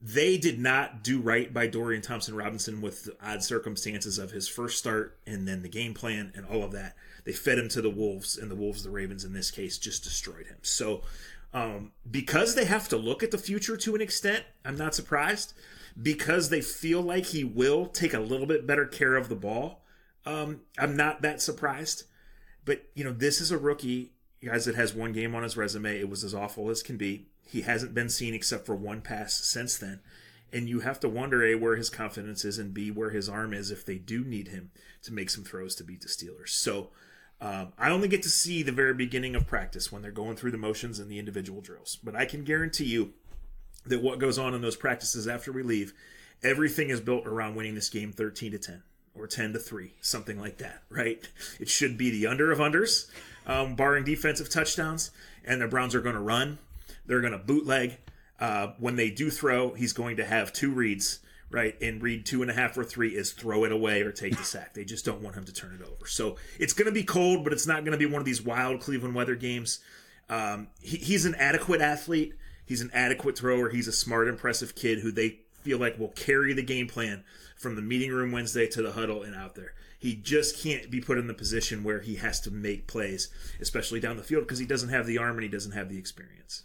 They 0.00 0.36
did 0.36 0.58
not 0.58 1.04
do 1.04 1.20
right 1.20 1.52
by 1.52 1.68
Dorian 1.68 2.02
Thompson 2.02 2.34
Robinson 2.34 2.80
with 2.80 3.04
the 3.04 3.16
odd 3.22 3.44
circumstances 3.44 4.18
of 4.18 4.32
his 4.32 4.48
first 4.48 4.78
start 4.78 5.16
and 5.26 5.46
then 5.46 5.62
the 5.62 5.68
game 5.68 5.94
plan 5.94 6.32
and 6.34 6.44
all 6.44 6.64
of 6.64 6.72
that. 6.72 6.96
They 7.24 7.32
fed 7.32 7.58
him 7.58 7.68
to 7.68 7.80
the 7.82 7.90
Wolves, 7.90 8.36
and 8.36 8.50
the 8.50 8.56
Wolves, 8.56 8.82
the 8.82 8.90
Ravens 8.90 9.24
in 9.24 9.32
this 9.32 9.52
case, 9.52 9.78
just 9.78 10.02
destroyed 10.02 10.46
him. 10.46 10.58
So, 10.62 11.02
um, 11.54 11.92
because 12.10 12.54
they 12.54 12.64
have 12.64 12.88
to 12.88 12.96
look 12.96 13.22
at 13.22 13.30
the 13.30 13.38
future 13.38 13.76
to 13.76 13.94
an 13.94 14.00
extent, 14.00 14.44
I'm 14.64 14.76
not 14.76 14.94
surprised. 14.94 15.54
Because 16.00 16.48
they 16.48 16.62
feel 16.62 17.02
like 17.02 17.26
he 17.26 17.44
will 17.44 17.86
take 17.86 18.14
a 18.14 18.20
little 18.20 18.46
bit 18.46 18.66
better 18.66 18.86
care 18.86 19.14
of 19.14 19.28
the 19.28 19.36
ball, 19.36 19.81
um, 20.26 20.60
I'm 20.78 20.96
not 20.96 21.22
that 21.22 21.40
surprised. 21.40 22.04
But, 22.64 22.84
you 22.94 23.04
know, 23.04 23.12
this 23.12 23.40
is 23.40 23.50
a 23.50 23.58
rookie, 23.58 24.12
guys, 24.44 24.64
that 24.66 24.76
has 24.76 24.94
one 24.94 25.12
game 25.12 25.34
on 25.34 25.42
his 25.42 25.56
resume. 25.56 25.98
It 25.98 26.08
was 26.08 26.24
as 26.24 26.34
awful 26.34 26.70
as 26.70 26.82
can 26.82 26.96
be. 26.96 27.26
He 27.46 27.62
hasn't 27.62 27.94
been 27.94 28.08
seen 28.08 28.34
except 28.34 28.66
for 28.66 28.76
one 28.76 29.00
pass 29.00 29.34
since 29.34 29.76
then. 29.76 30.00
And 30.52 30.68
you 30.68 30.80
have 30.80 31.00
to 31.00 31.08
wonder, 31.08 31.44
A, 31.44 31.54
where 31.54 31.76
his 31.76 31.90
confidence 31.90 32.44
is, 32.44 32.58
and 32.58 32.74
B, 32.74 32.90
where 32.90 33.10
his 33.10 33.28
arm 33.28 33.52
is 33.52 33.70
if 33.70 33.84
they 33.84 33.96
do 33.96 34.22
need 34.22 34.48
him 34.48 34.70
to 35.02 35.12
make 35.12 35.30
some 35.30 35.44
throws 35.44 35.74
to 35.76 35.84
beat 35.84 36.02
the 36.02 36.08
Steelers. 36.08 36.50
So, 36.50 36.90
um, 37.40 37.72
I 37.76 37.90
only 37.90 38.06
get 38.06 38.22
to 38.22 38.28
see 38.28 38.62
the 38.62 38.70
very 38.70 38.94
beginning 38.94 39.34
of 39.34 39.48
practice 39.48 39.90
when 39.90 40.02
they're 40.02 40.12
going 40.12 40.36
through 40.36 40.52
the 40.52 40.58
motions 40.58 41.00
and 41.00 41.10
the 41.10 41.18
individual 41.18 41.60
drills. 41.60 41.98
But 42.04 42.14
I 42.14 42.26
can 42.26 42.44
guarantee 42.44 42.84
you 42.84 43.14
that 43.86 44.02
what 44.02 44.20
goes 44.20 44.38
on 44.38 44.54
in 44.54 44.60
those 44.60 44.76
practices 44.76 45.26
after 45.26 45.50
we 45.50 45.64
leave, 45.64 45.92
everything 46.44 46.90
is 46.90 47.00
built 47.00 47.26
around 47.26 47.56
winning 47.56 47.74
this 47.74 47.88
game 47.88 48.12
13 48.12 48.52
to 48.52 48.58
10 48.58 48.82
or 49.14 49.26
10 49.26 49.52
to 49.52 49.58
3, 49.58 49.92
something 50.00 50.40
like 50.40 50.58
that, 50.58 50.82
right? 50.88 51.28
It 51.60 51.68
should 51.68 51.98
be 51.98 52.10
the 52.10 52.26
under 52.26 52.50
of 52.50 52.58
unders, 52.58 53.10
um, 53.46 53.74
barring 53.74 54.04
defensive 54.04 54.48
touchdowns. 54.48 55.10
And 55.44 55.60
the 55.60 55.68
Browns 55.68 55.94
are 55.94 56.00
going 56.00 56.14
to 56.14 56.20
run, 56.20 56.58
they're 57.06 57.20
going 57.20 57.32
to 57.32 57.38
bootleg. 57.38 57.98
Uh, 58.40 58.72
when 58.78 58.96
they 58.96 59.08
do 59.08 59.30
throw, 59.30 59.72
he's 59.74 59.92
going 59.92 60.16
to 60.16 60.24
have 60.24 60.52
two 60.52 60.72
reads 60.72 61.20
right? 61.52 61.76
And 61.80 62.02
read 62.02 62.24
two 62.26 62.42
and 62.42 62.50
a 62.50 62.54
half 62.54 62.76
or 62.76 62.82
three 62.82 63.10
is 63.10 63.30
throw 63.30 63.64
it 63.64 63.72
away 63.72 64.02
or 64.02 64.10
take 64.10 64.36
the 64.36 64.42
sack. 64.42 64.72
They 64.74 64.84
just 64.84 65.04
don't 65.04 65.20
want 65.20 65.36
him 65.36 65.44
to 65.44 65.52
turn 65.52 65.78
it 65.78 65.86
over. 65.86 66.06
So 66.06 66.36
it's 66.58 66.72
going 66.72 66.86
to 66.86 66.92
be 66.92 67.04
cold, 67.04 67.44
but 67.44 67.52
it's 67.52 67.66
not 67.66 67.84
going 67.84 67.92
to 67.92 67.98
be 67.98 68.06
one 68.06 68.20
of 68.20 68.24
these 68.24 68.42
wild 68.42 68.80
Cleveland 68.80 69.14
weather 69.14 69.36
games. 69.36 69.80
Um, 70.30 70.68
he, 70.80 70.96
he's 70.96 71.26
an 71.26 71.34
adequate 71.34 71.80
athlete. 71.80 72.32
He's 72.64 72.80
an 72.80 72.90
adequate 72.94 73.36
thrower. 73.36 73.68
He's 73.68 73.86
a 73.86 73.92
smart, 73.92 74.28
impressive 74.28 74.74
kid 74.74 75.00
who 75.00 75.12
they 75.12 75.40
feel 75.60 75.78
like 75.78 75.98
will 75.98 76.08
carry 76.08 76.54
the 76.54 76.62
game 76.62 76.88
plan 76.88 77.22
from 77.62 77.76
the 77.76 77.82
meeting 77.82 78.10
room 78.10 78.32
Wednesday 78.32 78.66
to 78.66 78.82
the 78.82 78.92
huddle 78.92 79.22
and 79.22 79.34
out 79.34 79.54
there. 79.54 79.74
He 79.98 80.16
just 80.16 80.60
can't 80.60 80.90
be 80.90 81.00
put 81.00 81.16
in 81.16 81.28
the 81.28 81.34
position 81.34 81.84
where 81.84 82.00
he 82.00 82.16
has 82.16 82.40
to 82.40 82.50
make 82.50 82.88
plays, 82.88 83.28
especially 83.60 84.00
down 84.00 84.16
the 84.16 84.24
field, 84.24 84.42
because 84.42 84.58
he 84.58 84.66
doesn't 84.66 84.88
have 84.88 85.06
the 85.06 85.16
arm 85.16 85.36
and 85.36 85.44
he 85.44 85.48
doesn't 85.48 85.72
have 85.72 85.88
the 85.88 85.96
experience. 85.96 86.64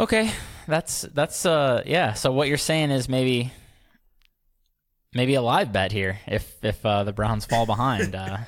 Okay, 0.00 0.32
that's 0.66 1.02
that's 1.02 1.46
uh 1.46 1.82
yeah. 1.86 2.14
So 2.14 2.32
what 2.32 2.48
you're 2.48 2.56
saying 2.56 2.90
is 2.90 3.08
maybe 3.08 3.52
maybe 5.14 5.34
a 5.34 5.42
live 5.42 5.72
bet 5.72 5.92
here 5.92 6.20
if 6.26 6.62
if 6.64 6.84
uh, 6.84 7.04
the 7.04 7.12
Browns 7.12 7.44
fall 7.44 7.66
behind. 7.66 8.14
Uh, 8.14 8.38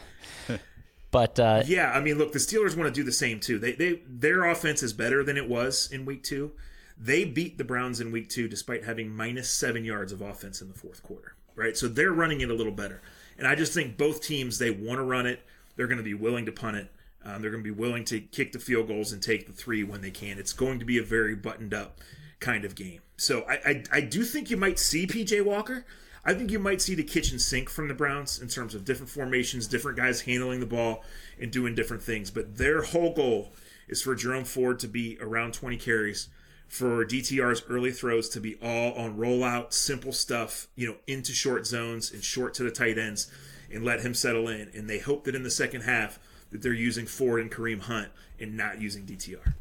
but 1.10 1.38
uh, 1.38 1.62
yeah, 1.66 1.90
I 1.90 2.00
mean, 2.00 2.18
look, 2.18 2.32
the 2.32 2.38
Steelers 2.38 2.76
want 2.76 2.92
to 2.92 3.00
do 3.00 3.04
the 3.04 3.12
same 3.12 3.40
too. 3.40 3.58
They 3.58 3.72
they 3.72 4.02
their 4.06 4.44
offense 4.44 4.82
is 4.82 4.92
better 4.92 5.24
than 5.24 5.36
it 5.36 5.48
was 5.48 5.90
in 5.90 6.04
Week 6.04 6.22
Two. 6.22 6.52
They 6.96 7.24
beat 7.24 7.58
the 7.58 7.64
Browns 7.64 8.00
in 8.00 8.12
Week 8.12 8.28
Two 8.28 8.46
despite 8.48 8.84
having 8.84 9.14
minus 9.14 9.50
seven 9.50 9.84
yards 9.84 10.12
of 10.12 10.20
offense 10.20 10.60
in 10.60 10.68
the 10.68 10.74
fourth 10.74 11.02
quarter. 11.02 11.34
Right, 11.54 11.76
so 11.76 11.88
they're 11.88 12.12
running 12.12 12.40
it 12.40 12.50
a 12.50 12.54
little 12.54 12.72
better. 12.72 13.02
And 13.38 13.46
I 13.46 13.54
just 13.54 13.72
think 13.72 13.96
both 13.96 14.22
teams 14.22 14.58
they 14.58 14.70
want 14.70 14.98
to 14.98 15.02
run 15.02 15.26
it. 15.26 15.42
They're 15.76 15.86
going 15.86 15.98
to 15.98 16.04
be 16.04 16.14
willing 16.14 16.46
to 16.46 16.52
punt 16.52 16.76
it. 16.76 16.90
Um, 17.24 17.42
they're 17.42 17.50
going 17.50 17.62
to 17.62 17.74
be 17.74 17.78
willing 17.78 18.04
to 18.06 18.20
kick 18.20 18.52
the 18.52 18.58
field 18.58 18.88
goals 18.88 19.12
and 19.12 19.22
take 19.22 19.46
the 19.46 19.52
three 19.52 19.84
when 19.84 20.00
they 20.00 20.10
can. 20.10 20.38
It's 20.38 20.52
going 20.52 20.78
to 20.78 20.84
be 20.84 20.98
a 20.98 21.02
very 21.02 21.34
buttoned 21.34 21.74
up 21.74 21.98
kind 22.38 22.64
of 22.64 22.74
game. 22.74 23.00
So 23.16 23.42
I, 23.42 23.54
I, 23.64 23.84
I 23.92 24.00
do 24.00 24.24
think 24.24 24.50
you 24.50 24.56
might 24.56 24.78
see 24.78 25.06
PJ 25.06 25.44
Walker. 25.44 25.84
I 26.24 26.34
think 26.34 26.50
you 26.50 26.58
might 26.58 26.82
see 26.82 26.94
the 26.94 27.02
kitchen 27.02 27.38
sink 27.38 27.70
from 27.70 27.88
the 27.88 27.94
Browns 27.94 28.40
in 28.40 28.48
terms 28.48 28.74
of 28.74 28.84
different 28.84 29.10
formations, 29.10 29.66
different 29.66 29.96
guys 29.96 30.22
handling 30.22 30.60
the 30.60 30.66
ball 30.66 31.04
and 31.38 31.50
doing 31.50 31.74
different 31.74 32.02
things. 32.02 32.30
But 32.30 32.56
their 32.56 32.82
whole 32.82 33.14
goal 33.14 33.52
is 33.88 34.02
for 34.02 34.14
Jerome 34.14 34.44
Ford 34.44 34.78
to 34.80 34.88
be 34.88 35.18
around 35.20 35.54
20 35.54 35.76
carries, 35.76 36.28
for 36.70 37.04
DTR's 37.04 37.64
early 37.68 37.90
throws 37.90 38.28
to 38.28 38.40
be 38.40 38.54
all 38.62 38.92
on 38.92 39.18
rollout, 39.18 39.72
simple 39.72 40.12
stuff, 40.12 40.68
you 40.76 40.86
know, 40.86 40.94
into 41.08 41.32
short 41.32 41.66
zones 41.66 42.12
and 42.12 42.22
short 42.22 42.54
to 42.54 42.62
the 42.62 42.70
tight 42.70 42.96
ends, 42.96 43.28
and 43.72 43.84
let 43.84 44.00
him 44.00 44.14
settle 44.14 44.48
in. 44.48 44.70
And 44.72 44.88
they 44.88 45.00
hope 45.00 45.24
that 45.24 45.34
in 45.34 45.42
the 45.42 45.50
second 45.50 45.80
half 45.80 46.20
that 46.50 46.62
they're 46.62 46.72
using 46.72 47.06
Ford 47.06 47.40
and 47.40 47.50
Kareem 47.50 47.80
Hunt 47.80 48.10
and 48.38 48.56
not 48.56 48.80
using 48.80 49.04
DTR. 49.04 49.54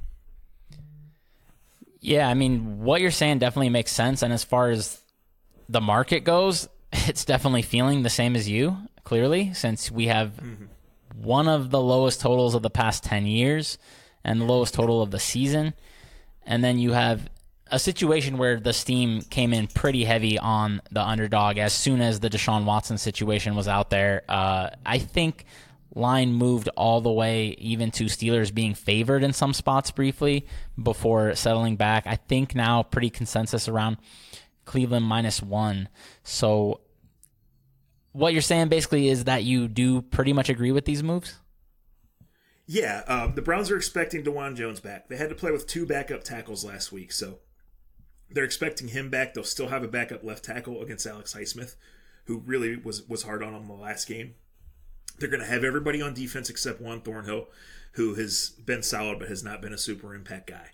Yeah, 1.99 2.29
I 2.29 2.35
mean, 2.35 2.79
what 2.79 3.01
you're 3.01 3.09
saying 3.09 3.39
definitely 3.39 3.69
makes 3.69 3.91
sense. 3.91 4.21
And 4.21 4.31
as 4.31 4.43
far 4.43 4.69
as 4.69 5.01
the 5.67 5.81
market 5.81 6.23
goes, 6.23 6.69
it's 6.93 7.25
definitely 7.25 7.63
feeling 7.63 8.03
the 8.03 8.09
same 8.11 8.35
as 8.35 8.47
you, 8.47 8.77
clearly, 9.03 9.55
since 9.55 9.89
we 9.89 10.05
have 10.05 10.33
mm-hmm. 10.33 10.65
one 11.15 11.47
of 11.47 11.71
the 11.71 11.81
lowest 11.81 12.21
totals 12.21 12.53
of 12.53 12.61
the 12.61 12.69
past 12.69 13.03
10 13.03 13.25
years 13.25 13.79
and 14.23 14.41
the 14.41 14.45
lowest 14.45 14.75
total 14.75 15.01
of 15.01 15.09
the 15.09 15.19
season. 15.19 15.73
And 16.45 16.63
then 16.63 16.79
you 16.79 16.93
have 16.93 17.29
a 17.71 17.79
situation 17.79 18.37
where 18.37 18.59
the 18.59 18.73
steam 18.73 19.21
came 19.21 19.53
in 19.53 19.67
pretty 19.67 20.03
heavy 20.03 20.39
on 20.39 20.81
the 20.91 21.01
underdog 21.01 21.57
as 21.57 21.73
soon 21.73 22.01
as 22.01 22.19
the 22.19 22.29
Deshaun 22.29 22.65
Watson 22.65 22.97
situation 22.97 23.55
was 23.55 23.67
out 23.67 23.89
there. 23.89 24.23
Uh, 24.27 24.69
I 24.85 24.97
think 24.97 25.45
line 25.93 26.33
moved 26.33 26.69
all 26.75 27.01
the 27.01 27.11
way 27.11 27.55
even 27.59 27.91
to 27.91 28.05
Steelers 28.05 28.53
being 28.53 28.73
favored 28.73 29.23
in 29.23 29.33
some 29.33 29.53
spots 29.53 29.91
briefly 29.91 30.45
before 30.81 31.35
settling 31.35 31.75
back. 31.75 32.07
I 32.07 32.15
think 32.15 32.55
now 32.55 32.83
pretty 32.83 33.09
consensus 33.09 33.67
around 33.67 33.97
Cleveland 34.65 35.05
minus 35.05 35.41
one. 35.41 35.89
So 36.23 36.81
what 38.11 38.33
you're 38.33 38.41
saying 38.41 38.69
basically 38.69 39.09
is 39.09 39.25
that 39.25 39.43
you 39.43 39.67
do 39.67 40.01
pretty 40.01 40.33
much 40.33 40.49
agree 40.49 40.71
with 40.71 40.85
these 40.85 41.03
moves? 41.03 41.39
Yeah, 42.71 43.01
um, 43.07 43.33
the 43.33 43.41
Browns 43.41 43.71
are 43.71 43.77
expecting 43.77 44.23
Dawand 44.23 44.55
Jones 44.55 44.79
back. 44.79 45.09
They 45.09 45.17
had 45.17 45.29
to 45.29 45.35
play 45.35 45.49
with 45.51 45.65
two 45.65 45.87
backup 45.87 46.23
tackles 46.23 46.63
last 46.63 46.91
week, 46.91 47.11
so 47.11 47.39
they're 48.29 48.43
expecting 48.43 48.89
him 48.89 49.09
back. 49.09 49.33
They'll 49.33 49.43
still 49.43 49.69
have 49.69 49.83
a 49.83 49.87
backup 49.87 50.23
left 50.23 50.45
tackle 50.45 50.83
against 50.83 51.07
Alex 51.07 51.33
Highsmith, 51.33 51.77
who 52.25 52.43
really 52.45 52.77
was 52.77 53.09
was 53.09 53.23
hard 53.23 53.41
on 53.41 53.53
them 53.53 53.65
the 53.67 53.73
last 53.73 54.07
game. 54.07 54.35
They're 55.17 55.29
going 55.29 55.41
to 55.41 55.47
have 55.47 55.63
everybody 55.63 55.99
on 55.99 56.13
defense 56.13 56.47
except 56.51 56.79
Juan 56.79 57.01
Thornhill, 57.01 57.47
who 57.93 58.13
has 58.13 58.51
been 58.51 58.83
solid 58.83 59.17
but 59.17 59.29
has 59.29 59.43
not 59.43 59.63
been 59.63 59.73
a 59.73 59.77
super 59.77 60.13
impact 60.13 60.51
guy. 60.51 60.69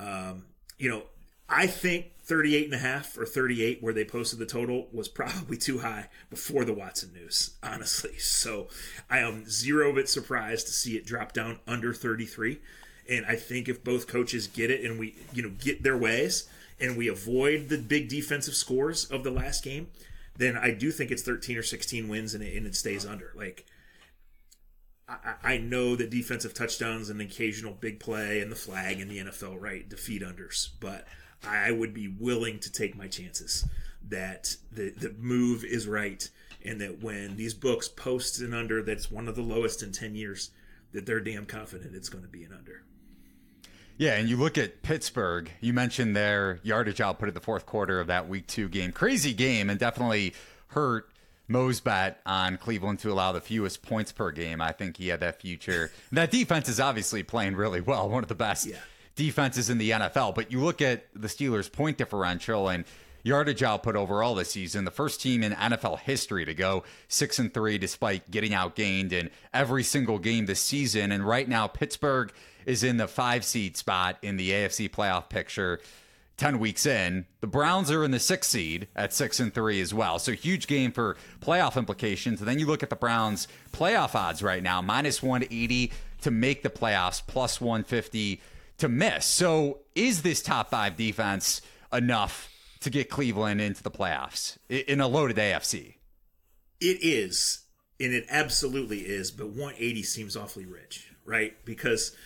Um, 0.00 0.46
you 0.76 0.90
know, 0.90 1.04
I 1.48 1.66
think 1.66 2.12
38 2.28 2.66
and 2.66 2.74
a 2.74 2.78
half 2.78 3.16
or 3.16 3.24
38 3.24 3.82
where 3.82 3.94
they 3.94 4.04
posted 4.04 4.38
the 4.38 4.46
total 4.46 4.88
was 4.92 5.08
probably 5.08 5.56
too 5.56 5.78
high 5.78 6.08
before 6.28 6.64
the 6.64 6.74
Watson 6.74 7.12
news, 7.14 7.52
honestly. 7.62 8.18
So 8.18 8.68
I 9.08 9.20
am 9.20 9.48
zero 9.48 9.92
bit 9.94 10.08
surprised 10.08 10.66
to 10.66 10.72
see 10.72 10.96
it 10.96 11.06
drop 11.06 11.32
down 11.32 11.60
under 11.66 11.94
33. 11.94 12.60
And 13.08 13.24
I 13.24 13.36
think 13.36 13.68
if 13.68 13.82
both 13.82 14.06
coaches 14.06 14.46
get 14.46 14.70
it 14.70 14.84
and 14.84 14.98
we, 14.98 15.16
you 15.32 15.42
know, 15.42 15.52
get 15.58 15.82
their 15.82 15.96
ways 15.96 16.46
and 16.78 16.96
we 16.98 17.08
avoid 17.08 17.70
the 17.70 17.78
big 17.78 18.10
defensive 18.10 18.54
scores 18.54 19.06
of 19.06 19.24
the 19.24 19.30
last 19.30 19.64
game, 19.64 19.88
then 20.36 20.56
I 20.56 20.70
do 20.72 20.90
think 20.90 21.10
it's 21.10 21.22
13 21.22 21.56
or 21.56 21.62
16 21.62 22.08
wins 22.08 22.34
and 22.34 22.44
it, 22.44 22.54
and 22.54 22.66
it 22.66 22.76
stays 22.76 23.06
under. 23.06 23.32
Like, 23.34 23.64
I, 25.08 25.34
I 25.42 25.56
know 25.56 25.96
that 25.96 26.10
defensive 26.10 26.52
touchdowns 26.52 27.08
and 27.08 27.20
occasional 27.22 27.72
big 27.72 27.98
play 28.00 28.40
and 28.40 28.52
the 28.52 28.56
flag 28.56 29.00
in 29.00 29.08
the 29.08 29.18
NFL, 29.18 29.60
right, 29.60 29.88
defeat 29.88 30.22
unders, 30.22 30.68
but 30.78 31.06
I 31.46 31.70
would 31.70 31.94
be 31.94 32.08
willing 32.08 32.58
to 32.60 32.72
take 32.72 32.96
my 32.96 33.06
chances 33.06 33.64
that 34.08 34.56
the 34.72 34.90
the 34.90 35.14
move 35.18 35.64
is 35.64 35.86
right 35.86 36.28
and 36.64 36.80
that 36.80 37.02
when 37.02 37.36
these 37.36 37.54
books 37.54 37.88
post 37.88 38.40
an 38.40 38.54
under 38.54 38.82
that's 38.82 39.10
one 39.10 39.28
of 39.28 39.36
the 39.36 39.42
lowest 39.42 39.82
in 39.82 39.92
10 39.92 40.14
years 40.14 40.50
that 40.92 41.06
they're 41.06 41.20
damn 41.20 41.46
confident 41.46 41.94
it's 41.94 42.08
going 42.08 42.24
to 42.24 42.30
be 42.30 42.42
an 42.44 42.52
under. 42.52 42.82
Yeah, 43.96 44.14
and 44.14 44.28
you 44.28 44.36
look 44.36 44.56
at 44.56 44.82
Pittsburgh, 44.82 45.50
you 45.60 45.72
mentioned 45.72 46.14
their 46.14 46.60
yardage 46.62 47.00
output 47.00 47.28
at 47.28 47.34
the 47.34 47.40
fourth 47.40 47.66
quarter 47.66 47.98
of 47.98 48.06
that 48.06 48.28
week 48.28 48.46
2 48.46 48.68
game. 48.68 48.92
Crazy 48.92 49.34
game 49.34 49.68
and 49.68 49.78
definitely 49.78 50.34
hurt 50.68 51.10
Mo's 51.48 51.80
bet 51.80 52.20
on 52.24 52.58
Cleveland 52.58 53.00
to 53.00 53.10
allow 53.10 53.32
the 53.32 53.40
fewest 53.40 53.82
points 53.82 54.12
per 54.12 54.30
game. 54.30 54.60
I 54.60 54.70
think 54.70 54.98
he 54.98 55.08
had 55.08 55.20
that 55.20 55.40
future. 55.40 55.90
that 56.12 56.30
defense 56.30 56.68
is 56.68 56.78
obviously 56.78 57.24
playing 57.24 57.56
really 57.56 57.80
well, 57.80 58.08
one 58.08 58.22
of 58.22 58.28
the 58.28 58.34
best. 58.36 58.66
Yeah 58.66 58.76
defenses 59.18 59.68
in 59.68 59.78
the 59.78 59.90
NFL. 59.90 60.34
But 60.34 60.52
you 60.52 60.60
look 60.60 60.80
at 60.80 61.06
the 61.12 61.28
Steelers' 61.28 61.70
point 61.70 61.98
differential, 61.98 62.68
and 62.68 62.84
yardage 63.24 63.64
output 63.64 63.96
overall 63.96 64.36
this 64.36 64.52
season. 64.52 64.84
The 64.84 64.92
first 64.92 65.20
team 65.20 65.42
in 65.42 65.52
NFL 65.52 65.98
history 65.98 66.44
to 66.44 66.54
go 66.54 66.84
six 67.08 67.38
and 67.38 67.52
three 67.52 67.76
despite 67.76 68.30
getting 68.30 68.52
outgained 68.52 69.12
in 69.12 69.30
every 69.52 69.82
single 69.82 70.18
game 70.18 70.46
this 70.46 70.60
season. 70.60 71.12
And 71.12 71.26
right 71.26 71.48
now, 71.48 71.66
Pittsburgh 71.66 72.32
is 72.64 72.84
in 72.84 72.96
the 72.96 73.08
five 73.08 73.44
seed 73.44 73.76
spot 73.76 74.18
in 74.22 74.36
the 74.36 74.50
AFC 74.50 74.88
playoff 74.88 75.28
picture. 75.28 75.80
10 76.36 76.60
weeks 76.60 76.86
in. 76.86 77.26
The 77.40 77.48
Browns 77.48 77.90
are 77.90 78.04
in 78.04 78.12
the 78.12 78.20
sixth 78.20 78.50
seed 78.50 78.86
at 78.94 79.12
six 79.12 79.40
and 79.40 79.52
three 79.52 79.80
as 79.80 79.92
well. 79.92 80.20
So 80.20 80.30
huge 80.30 80.68
game 80.68 80.92
for 80.92 81.16
playoff 81.40 81.76
implications. 81.76 82.38
And 82.40 82.48
then 82.48 82.60
you 82.60 82.66
look 82.66 82.84
at 82.84 82.90
the 82.90 82.96
Browns 82.96 83.48
playoff 83.72 84.14
odds 84.14 84.40
right 84.40 84.62
now, 84.62 84.80
minus 84.80 85.20
180 85.20 85.90
to 86.20 86.30
make 86.30 86.62
the 86.62 86.70
playoffs, 86.70 87.20
plus 87.26 87.60
150 87.60 88.40
to 88.78 88.88
miss. 88.88 89.24
So 89.26 89.80
is 89.94 90.22
this 90.22 90.42
top 90.42 90.70
five 90.70 90.96
defense 90.96 91.62
enough 91.92 92.50
to 92.80 92.90
get 92.90 93.10
Cleveland 93.10 93.60
into 93.60 93.82
the 93.82 93.90
playoffs 93.90 94.56
in 94.68 95.00
a 95.00 95.08
loaded 95.08 95.36
AFC? 95.36 95.94
It 96.80 96.98
is. 97.02 97.60
And 98.00 98.12
it 98.12 98.26
absolutely 98.30 99.00
is. 99.00 99.30
But 99.30 99.48
180 99.48 100.02
seems 100.04 100.36
awfully 100.36 100.66
rich, 100.66 101.10
right? 101.24 101.54
Because 101.64 102.16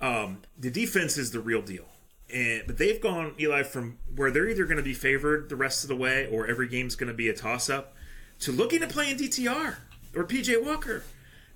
um, 0.00 0.42
the 0.58 0.70
defense 0.70 1.16
is 1.16 1.30
the 1.30 1.40
real 1.40 1.62
deal 1.62 1.86
and 2.32 2.62
but 2.66 2.78
they've 2.78 3.00
gone 3.00 3.34
Eli 3.38 3.62
from 3.62 3.98
where 4.14 4.30
they're 4.30 4.48
either 4.48 4.64
going 4.64 4.76
to 4.76 4.82
be 4.82 4.94
favored 4.94 5.48
the 5.48 5.56
rest 5.56 5.84
of 5.84 5.88
the 5.88 5.96
way 5.96 6.26
or 6.30 6.46
every 6.46 6.68
game's 6.68 6.94
going 6.94 7.08
to 7.08 7.14
be 7.14 7.28
a 7.28 7.34
toss 7.34 7.68
up 7.68 7.94
to 8.40 8.52
looking 8.52 8.82
at 8.82 8.88
playing 8.88 9.16
DTR 9.16 9.76
or 10.14 10.24
PJ 10.24 10.64
Walker. 10.64 11.02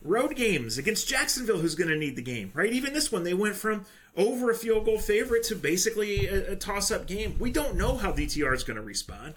Road 0.03 0.37
games 0.37 0.77
against 0.77 1.09
Jacksonville, 1.09 1.59
who's 1.59 1.75
going 1.75 1.89
to 1.89 1.97
need 1.97 2.15
the 2.15 2.23
game, 2.23 2.53
right? 2.55 2.71
Even 2.73 2.93
this 2.93 3.11
one, 3.11 3.25
they 3.25 3.33
went 3.33 3.57
from 3.57 3.87
over 4.17 4.51
a 4.51 4.55
field 4.55 4.85
goal 4.85 4.99
favorite 4.99 5.43
to 5.45 5.57
basically 5.57 6.27
a, 6.27 6.53
a 6.53 6.57
toss 6.57 6.91
up 6.91 7.07
game. 7.07 7.37
We 7.39 7.51
don't 7.51 7.77
know 7.77 7.97
how 7.97 8.13
DTR 8.13 8.55
is 8.55 8.65
going 8.65 8.77
to 8.77 8.83
respond. 8.83 9.35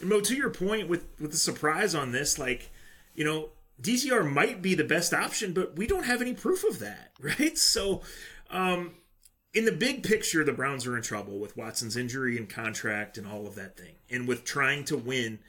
And 0.00 0.08
Mo, 0.08 0.20
to 0.20 0.34
your 0.34 0.50
point 0.50 0.88
with 0.88 1.06
with 1.20 1.30
the 1.30 1.36
surprise 1.36 1.94
on 1.94 2.12
this, 2.12 2.38
like, 2.38 2.70
you 3.14 3.24
know, 3.24 3.50
DTR 3.80 4.30
might 4.30 4.62
be 4.62 4.74
the 4.74 4.84
best 4.84 5.14
option, 5.14 5.52
but 5.52 5.76
we 5.76 5.86
don't 5.86 6.04
have 6.04 6.20
any 6.20 6.34
proof 6.34 6.64
of 6.64 6.78
that, 6.80 7.12
right? 7.20 7.56
So, 7.56 8.02
um, 8.50 8.94
in 9.52 9.64
the 9.64 9.72
big 9.72 10.02
picture, 10.02 10.44
the 10.44 10.52
Browns 10.52 10.86
are 10.86 10.96
in 10.96 11.02
trouble 11.02 11.38
with 11.38 11.56
Watson's 11.56 11.96
injury 11.96 12.36
and 12.36 12.48
contract 12.48 13.18
and 13.18 13.26
all 13.26 13.46
of 13.46 13.54
that 13.56 13.76
thing, 13.76 13.94
and 14.10 14.26
with 14.28 14.44
trying 14.44 14.84
to 14.84 14.96
win, 14.96 15.40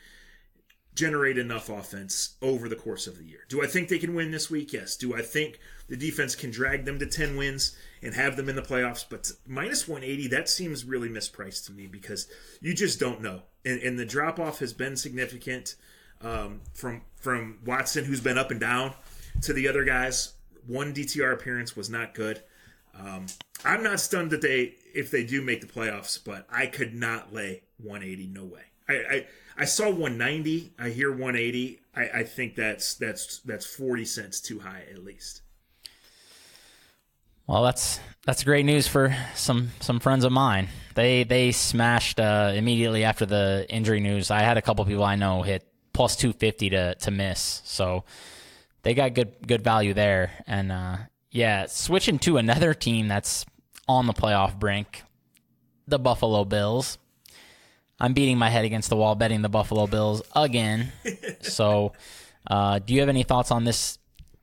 generate 0.95 1.38
enough 1.38 1.70
offense 1.70 2.36
over 2.41 2.68
the 2.68 2.76
course 2.76 3.07
of 3.07 3.18
the 3.18 3.24
year. 3.24 3.41
Do 3.47 3.64
I 3.64 3.68
think 3.68 3.89
they 3.89 3.99
can 3.99 4.14
win 4.14 4.32
this 4.32 4.49
week? 4.49 4.74
Yes. 4.74 4.95
Do 4.95 5.16
I 5.16 5.22
think 5.22 5.59
the 5.88 5.95
defense 5.95 6.36
can 6.36 6.51
drag 6.51 6.86
them 6.86 6.99
to 6.99 7.05
10 7.05 7.38
wins 7.38 7.78
and 8.02 8.14
have 8.16 8.36
them 8.36 8.49
in 8.49 8.56
the 8.56 8.62
playoffs? 8.62 9.06
But 9.08 9.32
minus 9.47 9.88
180, 9.88 10.28
that 10.30 10.49
seems 10.49 10.86
really 10.86 11.10
mispriced 11.10 11.66
to 11.68 11.72
me 11.72 11.88
because 11.88 12.28
you 12.62 12.74
just 12.74 12.99
don't 12.99 13.22
know. 13.22 13.43
And, 13.66 13.82
and 13.82 13.99
the 13.99 14.06
drop 14.06 14.39
off 14.39 14.60
has 14.60 14.74
been 14.74 14.95
significant 14.95 15.76
um, 16.22 16.62
from 16.74 17.02
from 17.16 17.60
Watson, 17.66 18.06
who's 18.06 18.22
been 18.22 18.38
up 18.38 18.52
and 18.52 18.60
down, 18.60 18.93
to 19.41 19.54
the 19.54 19.68
other 19.68 19.84
guys. 19.84 20.34
One 20.68 20.93
DTR 20.93 21.34
appearance 21.34 21.76
was 21.76 21.89
not 21.89 22.14
good. 22.14 22.41
Um, 22.97 23.26
I'm 23.64 23.84
not 23.84 23.99
stunned 23.99 24.32
that 24.32 24.41
they 24.41 24.76
if 24.93 25.12
they 25.12 25.24
do 25.24 25.41
make 25.41 25.62
the 25.62 25.68
playoffs, 25.68 26.20
but 26.24 26.45
I 26.52 26.68
could 26.68 26.93
not 26.93 27.34
lay 27.34 27.64
180. 27.78 28.28
No 28.28 28.45
way. 28.45 28.62
I 28.88 28.93
I, 28.93 29.28
I 29.58 29.66
saw 29.66 29.86
190. 29.86 30.74
I 30.80 30.89
hear 30.89 31.12
180. 31.12 31.80
I, 31.95 32.02
I 32.02 32.24
think 32.24 32.56
that's 32.56 32.95
that's 32.95 33.39
that's 33.39 33.66
40 33.66 34.06
cents 34.06 34.41
too 34.41 34.60
high 34.60 34.84
at 34.91 35.04
least. 35.04 35.41
Well, 37.52 37.64
that's 37.64 37.99
that's 38.26 38.45
great 38.45 38.66
news 38.66 38.88
for 38.88 39.14
some 39.36 39.72
some 39.82 39.99
friends 39.99 40.24
of 40.24 40.32
mine. 40.32 40.70
They 40.95 41.26
they 41.26 41.52
smashed 41.52 42.18
uh, 42.18 42.54
immediately 42.56 43.04
after 43.04 43.26
the 43.26 43.66
injury 43.68 43.99
news. 43.99 44.32
I 44.32 44.39
had 44.39 44.56
a 44.56 44.62
couple 44.62 44.86
people 44.86 45.04
I 45.04 45.18
know 45.18 45.41
hit 45.41 45.68
plus 45.91 46.16
250 46.16 46.70
to 46.70 46.95
to 46.95 47.12
miss. 47.12 47.62
So 47.66 48.06
they 48.84 48.93
got 48.93 49.16
good 49.16 49.45
good 49.45 49.66
value 49.66 49.93
there. 49.93 50.32
And 50.47 50.72
uh, 50.72 50.97
yeah, 51.30 51.66
switching 51.66 52.20
to 52.20 52.38
another 52.38 52.74
team 52.74 53.10
that's 53.10 53.45
on 53.86 54.08
the 54.08 54.14
playoff 54.14 54.58
brink, 54.58 55.04
the 55.89 55.99
Buffalo 55.99 56.45
Bills. 56.45 56.97
I'm 57.99 58.14
beating 58.14 58.38
my 58.38 58.47
head 58.47 58.64
against 58.64 58.89
the 58.89 58.95
wall 58.95 59.16
betting 59.16 59.41
the 59.41 59.49
Buffalo 59.49 59.88
Bills 59.88 60.22
again. 60.34 60.93
so, 61.41 61.91
uh, 62.47 62.80
do 62.80 62.93
you 62.93 63.02
have 63.02 63.10
any 63.10 63.24
thoughts 63.24 63.52
on 63.52 63.66
this 63.66 63.99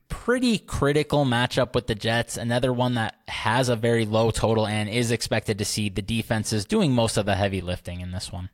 pretty 0.09 0.57
critical 0.57 1.25
matchup 1.25 1.73
with 1.73 1.87
the 1.87 1.95
Jets? 1.95 2.37
Another 2.37 2.73
one 2.73 2.95
that 2.95 3.15
has 3.27 3.69
a 3.69 3.75
very 3.75 4.05
low 4.05 4.31
total 4.31 4.67
and 4.67 4.89
is 4.89 5.11
expected 5.11 5.57
to 5.59 5.65
see 5.65 5.89
the 5.89 6.01
defenses 6.01 6.65
doing 6.65 6.91
most 6.91 7.17
of 7.17 7.25
the 7.25 7.35
heavy 7.35 7.61
lifting 7.61 8.01
in 8.01 8.11
this 8.11 8.31
one. 8.31 8.49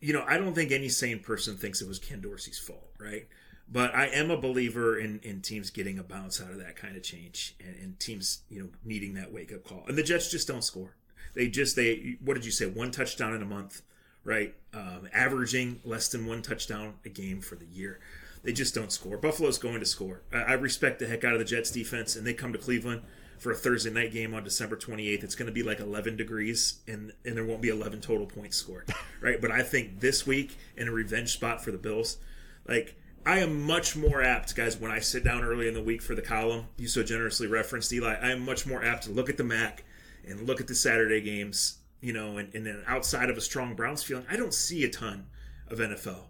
You 0.00 0.12
know, 0.12 0.24
I 0.26 0.38
don't 0.38 0.54
think 0.54 0.70
any 0.70 0.88
sane 0.88 1.18
person 1.18 1.56
thinks 1.56 1.82
it 1.82 1.88
was 1.88 1.98
Ken 1.98 2.20
Dorsey's 2.20 2.58
fault, 2.58 2.88
right? 2.98 3.26
But 3.70 3.94
I 3.94 4.06
am 4.06 4.30
a 4.30 4.36
believer 4.36 4.98
in, 4.98 5.20
in 5.22 5.42
teams 5.42 5.70
getting 5.70 5.98
a 5.98 6.02
bounce 6.02 6.40
out 6.40 6.50
of 6.50 6.58
that 6.58 6.76
kind 6.76 6.96
of 6.96 7.02
change 7.02 7.54
and, 7.60 7.76
and 7.76 8.00
teams, 8.00 8.42
you 8.48 8.62
know, 8.62 8.68
needing 8.84 9.14
that 9.14 9.32
wake 9.32 9.52
up 9.52 9.64
call. 9.64 9.84
And 9.88 9.98
the 9.98 10.02
Jets 10.02 10.30
just 10.30 10.48
don't 10.48 10.64
score. 10.64 10.94
They 11.34 11.48
just 11.48 11.76
they 11.76 12.16
what 12.24 12.34
did 12.34 12.46
you 12.46 12.50
say? 12.50 12.66
One 12.66 12.90
touchdown 12.90 13.34
in 13.34 13.42
a 13.42 13.46
month, 13.46 13.82
right? 14.24 14.54
Um, 14.72 15.08
averaging 15.12 15.80
less 15.84 16.08
than 16.08 16.26
one 16.26 16.42
touchdown 16.42 16.94
a 17.04 17.10
game 17.10 17.40
for 17.40 17.56
the 17.56 17.66
year. 17.66 18.00
They 18.42 18.52
just 18.52 18.74
don't 18.74 18.92
score. 18.92 19.16
Buffalo's 19.16 19.58
going 19.58 19.80
to 19.80 19.86
score. 19.86 20.22
I, 20.32 20.38
I 20.38 20.52
respect 20.54 20.98
the 20.98 21.06
heck 21.06 21.24
out 21.24 21.32
of 21.32 21.38
the 21.38 21.44
Jets 21.44 21.70
defense, 21.70 22.16
and 22.16 22.26
they 22.26 22.34
come 22.34 22.52
to 22.52 22.58
Cleveland 22.58 23.02
for 23.38 23.52
a 23.52 23.54
Thursday 23.54 23.90
night 23.90 24.12
game 24.12 24.34
on 24.34 24.44
December 24.44 24.76
28th. 24.76 25.24
It's 25.24 25.34
going 25.34 25.46
to 25.46 25.52
be 25.52 25.62
like 25.62 25.80
11 25.80 26.16
degrees, 26.16 26.80
and 26.86 27.12
and 27.24 27.36
there 27.36 27.44
won't 27.44 27.62
be 27.62 27.68
11 27.68 28.00
total 28.00 28.26
points 28.26 28.56
scored, 28.56 28.92
right? 29.20 29.40
But 29.40 29.50
I 29.50 29.62
think 29.62 30.00
this 30.00 30.26
week 30.26 30.56
in 30.76 30.88
a 30.88 30.92
revenge 30.92 31.32
spot 31.32 31.62
for 31.62 31.70
the 31.70 31.78
Bills, 31.78 32.18
like 32.66 32.96
I 33.24 33.40
am 33.40 33.62
much 33.62 33.96
more 33.96 34.22
apt, 34.22 34.54
guys, 34.54 34.78
when 34.78 34.90
I 34.90 35.00
sit 35.00 35.24
down 35.24 35.44
early 35.44 35.68
in 35.68 35.74
the 35.74 35.82
week 35.82 36.02
for 36.02 36.14
the 36.14 36.22
column, 36.22 36.66
you 36.76 36.88
so 36.88 37.02
generously 37.02 37.46
referenced 37.46 37.92
Eli, 37.92 38.14
I 38.14 38.30
am 38.30 38.44
much 38.44 38.66
more 38.66 38.82
apt 38.82 39.04
to 39.04 39.10
look 39.10 39.28
at 39.28 39.36
the 39.36 39.44
MAC 39.44 39.84
and 40.26 40.46
look 40.46 40.60
at 40.60 40.66
the 40.66 40.74
Saturday 40.74 41.20
games, 41.20 41.78
you 42.00 42.12
know, 42.12 42.38
and, 42.38 42.54
and 42.54 42.64
then 42.66 42.82
outside 42.86 43.28
of 43.28 43.36
a 43.36 43.40
strong 43.40 43.74
Browns 43.74 44.02
feeling, 44.02 44.24
I 44.30 44.36
don't 44.36 44.54
see 44.54 44.82
a 44.84 44.88
ton 44.88 45.26
of 45.68 45.78
NFL. 45.78 46.22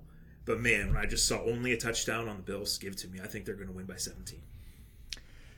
But 0.49 0.61
man, 0.61 0.89
when 0.89 0.97
I 0.97 1.05
just 1.05 1.29
saw 1.29 1.43
only 1.43 1.75
a 1.75 1.77
touchdown 1.77 2.27
on 2.27 2.37
the 2.39 2.43
Bills 2.43 2.79
give 2.79 2.97
to 2.97 3.09
me, 3.09 3.21
I 3.23 3.27
think 3.27 3.45
they're 3.45 3.55
going 3.55 3.69
to 3.69 3.75
win 3.75 3.85
by 3.85 3.97
17. 3.97 4.41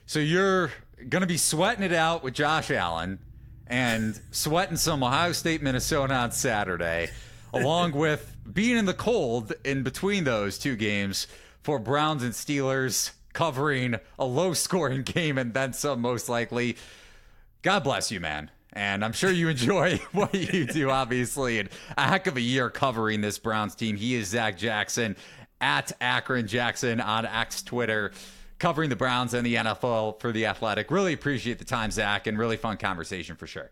So 0.05 0.18
you're 0.18 0.72
going 1.09 1.20
to 1.20 1.28
be 1.28 1.36
sweating 1.36 1.84
it 1.84 1.93
out 1.93 2.24
with 2.24 2.34
Josh 2.34 2.72
Allen 2.72 3.20
and 3.68 4.20
sweating 4.32 4.76
some 4.76 5.05
Ohio 5.05 5.30
State, 5.30 5.62
Minnesota 5.62 6.12
on 6.12 6.32
Saturday 6.32 7.09
along 7.55 7.93
with 7.93 8.36
being 8.53 8.76
in 8.76 8.84
the 8.84 8.93
cold 8.93 9.53
in 9.64 9.84
between 9.84 10.24
those 10.24 10.59
two 10.59 10.74
games 10.74 11.28
for 11.62 11.78
Browns 11.78 12.24
and 12.24 12.32
Steelers 12.32 13.12
covering 13.32 13.95
a 14.18 14.24
low 14.24 14.55
scoring 14.55 15.03
game 15.05 15.38
and 15.38 15.55
then 15.55 15.72
some, 15.72 16.01
most 16.01 16.28
likely. 16.28 16.76
God 17.62 17.84
bless 17.84 18.11
you, 18.11 18.18
man. 18.18 18.51
And 18.72 19.04
I'm 19.04 19.12
sure 19.12 19.30
you 19.30 19.48
enjoy 19.48 19.96
what 20.12 20.34
you 20.34 20.64
do, 20.66 20.90
obviously. 20.90 21.58
And 21.58 21.68
a 21.96 22.06
heck 22.06 22.26
of 22.26 22.36
a 22.36 22.40
year 22.40 22.70
covering 22.70 23.20
this 23.20 23.38
Browns 23.38 23.74
team. 23.74 23.96
He 23.96 24.14
is 24.14 24.28
Zac 24.28 24.56
Jackson 24.56 25.16
at 25.60 25.92
Akron 26.00 26.46
Jackson 26.46 27.00
on 27.00 27.26
X 27.26 27.62
Twitter, 27.62 28.12
covering 28.58 28.90
the 28.90 28.96
Browns 28.96 29.34
and 29.34 29.44
the 29.44 29.56
NFL 29.56 30.20
for 30.20 30.32
the 30.32 30.46
Athletic. 30.46 30.90
Really 30.90 31.12
appreciate 31.12 31.58
the 31.58 31.64
time, 31.64 31.90
Zac, 31.90 32.26
and 32.26 32.38
really 32.38 32.56
fun 32.56 32.76
conversation 32.76 33.36
for 33.36 33.46
sure. 33.46 33.70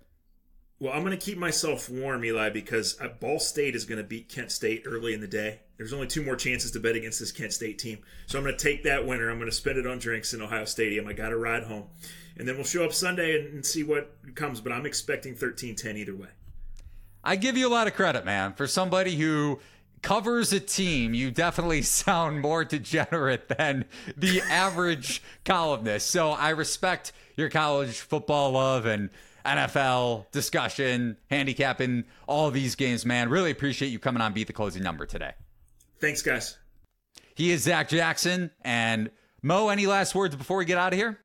Well, 0.80 0.92
I'm 0.92 1.01
going 1.01 1.16
to 1.16 1.24
keep 1.24 1.38
myself 1.38 1.88
warm, 1.88 2.24
Eli, 2.24 2.51
because 2.51 3.01
uh, 3.01 3.09
Ball 3.09 3.40
State 3.40 3.74
is 3.74 3.84
going 3.84 3.99
to 3.99 4.07
beat 4.07 4.28
Kent 4.28 4.53
State 4.53 4.84
early 4.86 5.12
in 5.12 5.20
the 5.20 5.26
day. 5.26 5.61
There's 5.79 5.93
only 5.93 6.09
two 6.09 6.24
more 6.24 6.37
chances 6.37 6.72
to 6.72 6.81
bet 6.81 6.97
against 6.97 7.20
this 7.20 7.31
Kent 7.31 7.53
State 7.53 7.79
team. 7.79 7.99
So 8.26 8.37
I'm 8.37 8.45
going 8.45 8.57
to 8.57 8.62
take 8.62 8.83
that 8.83 9.07
winner. 9.07 9.31
I'm 9.31 9.39
going 9.39 9.49
to 9.49 9.57
spend 9.57 9.79
it 9.79 9.87
on 9.87 9.99
drinks 9.99 10.35
in 10.35 10.43
Ohio 10.43 10.64
Stadium. 10.64 11.07
I 11.07 11.12
got 11.12 11.29
to 11.29 11.37
ride 11.37 11.62
home. 11.62 11.85
And 12.37 12.47
then 12.47 12.57
we'll 12.57 12.64
show 12.64 12.85
up 12.85 12.93
Sunday 12.93 13.39
and, 13.39 13.55
and 13.55 13.66
see 13.66 13.85
what 13.85 14.12
comes. 14.35 14.61
But 14.61 14.72
I'm 14.72 14.87
expecting 14.87 15.37
13 15.37 15.76
10 15.76 15.97
either 15.97 16.16
way. 16.16 16.29
I 17.22 17.37
give 17.37 17.57
you 17.57 17.68
a 17.68 17.70
lot 17.70 17.87
of 17.87 17.95
credit, 17.95 18.24
man. 18.24 18.55
For 18.55 18.66
somebody 18.66 19.16
who 19.16 19.61
covers 20.03 20.53
a 20.53 20.61
team, 20.61 21.14
you 21.14 21.31
definitely 21.31 21.83
sound 21.83 22.41
more 22.41 22.64
degenerate 22.64 23.49
than 23.49 23.85
the 24.16 24.41
average 24.43 25.22
columnist. 25.45 26.11
So 26.11 26.31
I 26.31 26.51
respect 26.51 27.12
your 27.37 27.51
college 27.51 28.01
football 28.01 28.51
love 28.53 28.85
and 28.85 29.11
NFL 29.47 30.31
discussion, 30.33 31.16
handicapping 31.31 32.05
all 32.26 32.51
these 32.51 32.74
games, 32.74 33.07
man. 33.07 33.29
Really 33.29 33.53
appreciate 33.53 33.89
you 33.89 34.01
coming 34.01 34.20
on 34.20 34.33
Beat 34.33 34.49
the 34.49 34.53
Closing 34.53 34.83
Number 34.83 35.07
today. 35.07 35.35
Thanks, 36.01 36.22
guys. 36.22 36.57
He 37.34 37.51
is 37.51 37.62
Zac 37.62 37.88
Jackson. 37.88 38.51
And 38.62 39.11
Mo, 39.42 39.68
any 39.68 39.86
last 39.86 40.14
words 40.14 40.36
before 40.36 40.57
we 40.59 40.64
get 40.64 40.78
out 40.78 40.92
of 40.92 40.99
here? 40.99 41.18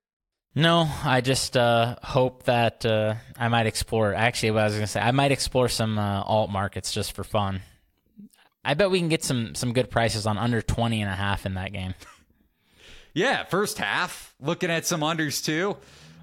No, 0.56 0.88
I 1.04 1.22
just 1.22 1.58
uh, 1.58 1.96
hope 2.04 2.44
that 2.44 2.86
uh, 2.86 3.16
I 3.38 3.48
might 3.48 3.66
explore. 3.66 4.14
Actually, 4.14 4.52
what 4.52 4.62
I 4.62 4.66
was 4.66 4.74
going 4.74 4.84
to 4.84 4.92
say, 4.92 5.02
I 5.02 5.12
might 5.12 5.32
explore 5.32 5.68
some 5.68 5.98
uh, 5.98 6.22
alt 6.22 6.52
markets 6.52 6.92
just 6.92 7.14
for 7.14 7.24
fun. 7.24 7.62
I 8.64 8.76
bet 8.76 8.92
we 8.92 9.00
can 9.00 9.10
get 9.10 9.24
some 9.24 9.56
some 9.56 9.74
good 9.74 9.90
prices 9.90 10.26
on 10.26 10.38
under 10.38 10.62
20 10.62 11.02
and 11.02 11.12
a 11.12 11.16
half 11.16 11.46
in 11.46 11.56
that 11.56 11.74
game. 11.74 11.96
yeah, 13.14 13.44
first 13.44 13.78
half. 13.78 14.36
Looking 14.40 14.70
at 14.70 14.86
some 14.86 15.02
unders 15.02 15.44
too 15.44 15.76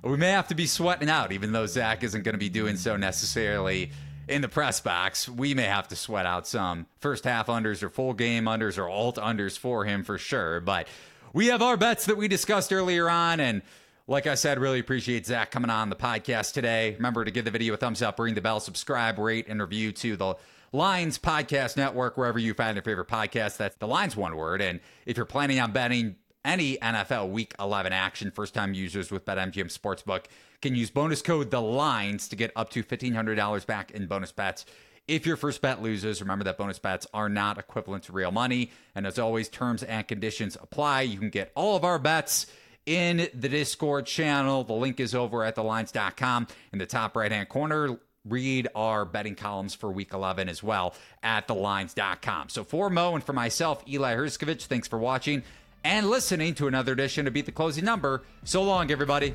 we 0.02 0.16
may 0.16 0.30
have 0.30 0.48
to 0.48 0.54
be 0.54 0.66
sweating 0.66 1.10
out, 1.10 1.32
even 1.32 1.52
though 1.52 1.66
Zac 1.66 2.02
isn't 2.02 2.22
going 2.22 2.34
to 2.34 2.38
be 2.38 2.48
doing 2.48 2.76
so 2.76 2.96
necessarily 2.96 3.90
in 4.30 4.42
the 4.42 4.48
press 4.48 4.80
box. 4.80 5.28
We 5.28 5.54
may 5.54 5.64
have 5.64 5.88
to 5.88 5.96
sweat 5.96 6.24
out 6.24 6.46
some 6.46 6.86
first 7.00 7.24
half 7.24 7.48
unders 7.48 7.82
or 7.82 7.90
full 7.90 8.14
game 8.14 8.44
unders 8.44 8.78
or 8.78 8.88
alt 8.88 9.16
unders 9.16 9.58
for 9.58 9.84
him 9.84 10.04
for 10.04 10.18
sure. 10.18 10.60
But 10.60 10.88
we 11.32 11.48
have 11.48 11.62
our 11.62 11.76
bets 11.76 12.06
that 12.06 12.16
we 12.16 12.28
discussed 12.28 12.72
earlier 12.72 13.10
on. 13.10 13.40
And 13.40 13.62
like 14.06 14.26
I 14.26 14.36
said, 14.36 14.58
really 14.58 14.78
appreciate 14.78 15.26
Zac 15.26 15.50
coming 15.50 15.70
on 15.70 15.90
the 15.90 15.96
podcast 15.96 16.52
today. 16.52 16.94
Remember 16.94 17.24
to 17.24 17.30
give 17.30 17.44
the 17.44 17.50
video 17.50 17.74
a 17.74 17.76
thumbs 17.76 18.02
up, 18.02 18.18
ring 18.18 18.34
the 18.34 18.40
bell, 18.40 18.60
subscribe, 18.60 19.18
rate, 19.18 19.46
and 19.48 19.60
review 19.60 19.92
to 19.92 20.16
the 20.16 20.34
Lines 20.72 21.18
Podcast 21.18 21.76
Network, 21.76 22.16
wherever 22.16 22.38
you 22.38 22.54
find 22.54 22.76
your 22.76 22.84
favorite 22.84 23.08
podcast. 23.08 23.56
That's 23.56 23.76
the 23.76 23.88
Lines 23.88 24.16
one 24.16 24.36
word. 24.36 24.62
And 24.62 24.80
if 25.06 25.16
you're 25.16 25.26
planning 25.26 25.58
on 25.58 25.72
betting 25.72 26.16
any 26.44 26.76
NFL 26.76 27.30
Week 27.30 27.54
11 27.58 27.92
action, 27.92 28.30
first 28.30 28.54
time 28.54 28.74
users 28.74 29.10
with 29.10 29.24
BetMGM 29.24 29.76
Sportsbook 29.76 30.26
can 30.60 30.74
use 30.74 30.90
bonus 30.90 31.22
code 31.22 31.50
The 31.50 31.60
Lines 31.60 32.28
to 32.28 32.36
get 32.36 32.52
up 32.56 32.70
to 32.70 32.82
$1,500 32.82 33.66
back 33.66 33.90
in 33.90 34.06
bonus 34.06 34.32
bets. 34.32 34.64
If 35.08 35.26
your 35.26 35.36
first 35.36 35.60
bet 35.60 35.82
loses, 35.82 36.20
remember 36.20 36.44
that 36.44 36.58
bonus 36.58 36.78
bets 36.78 37.06
are 37.12 37.28
not 37.28 37.58
equivalent 37.58 38.04
to 38.04 38.12
real 38.12 38.30
money. 38.30 38.70
And 38.94 39.06
as 39.06 39.18
always, 39.18 39.48
terms 39.48 39.82
and 39.82 40.06
conditions 40.06 40.56
apply. 40.60 41.02
You 41.02 41.18
can 41.18 41.30
get 41.30 41.50
all 41.54 41.76
of 41.76 41.84
our 41.84 41.98
bets 41.98 42.46
in 42.86 43.28
the 43.34 43.48
Discord 43.48 44.06
channel. 44.06 44.64
The 44.64 44.72
link 44.72 45.00
is 45.00 45.14
over 45.14 45.44
at 45.44 45.56
thelines.com 45.56 46.46
in 46.72 46.78
the 46.78 46.86
top 46.86 47.16
right 47.16 47.32
hand 47.32 47.48
corner 47.48 47.98
read 48.24 48.68
our 48.74 49.04
betting 49.04 49.34
columns 49.34 49.74
for 49.74 49.90
week 49.90 50.12
11 50.12 50.48
as 50.48 50.62
well 50.62 50.94
at 51.22 51.48
thelines.com. 51.48 52.48
So 52.48 52.64
for 52.64 52.90
Mo 52.90 53.14
and 53.14 53.24
for 53.24 53.32
myself, 53.32 53.82
Eli 53.88 54.14
Hershkovich, 54.14 54.66
thanks 54.66 54.88
for 54.88 54.98
watching 54.98 55.42
and 55.84 56.10
listening 56.10 56.54
to 56.54 56.66
another 56.66 56.92
edition 56.92 57.26
of 57.26 57.32
Beat 57.32 57.46
the 57.46 57.52
Closing 57.52 57.84
Number. 57.84 58.22
So 58.44 58.62
long, 58.62 58.90
everybody. 58.90 59.34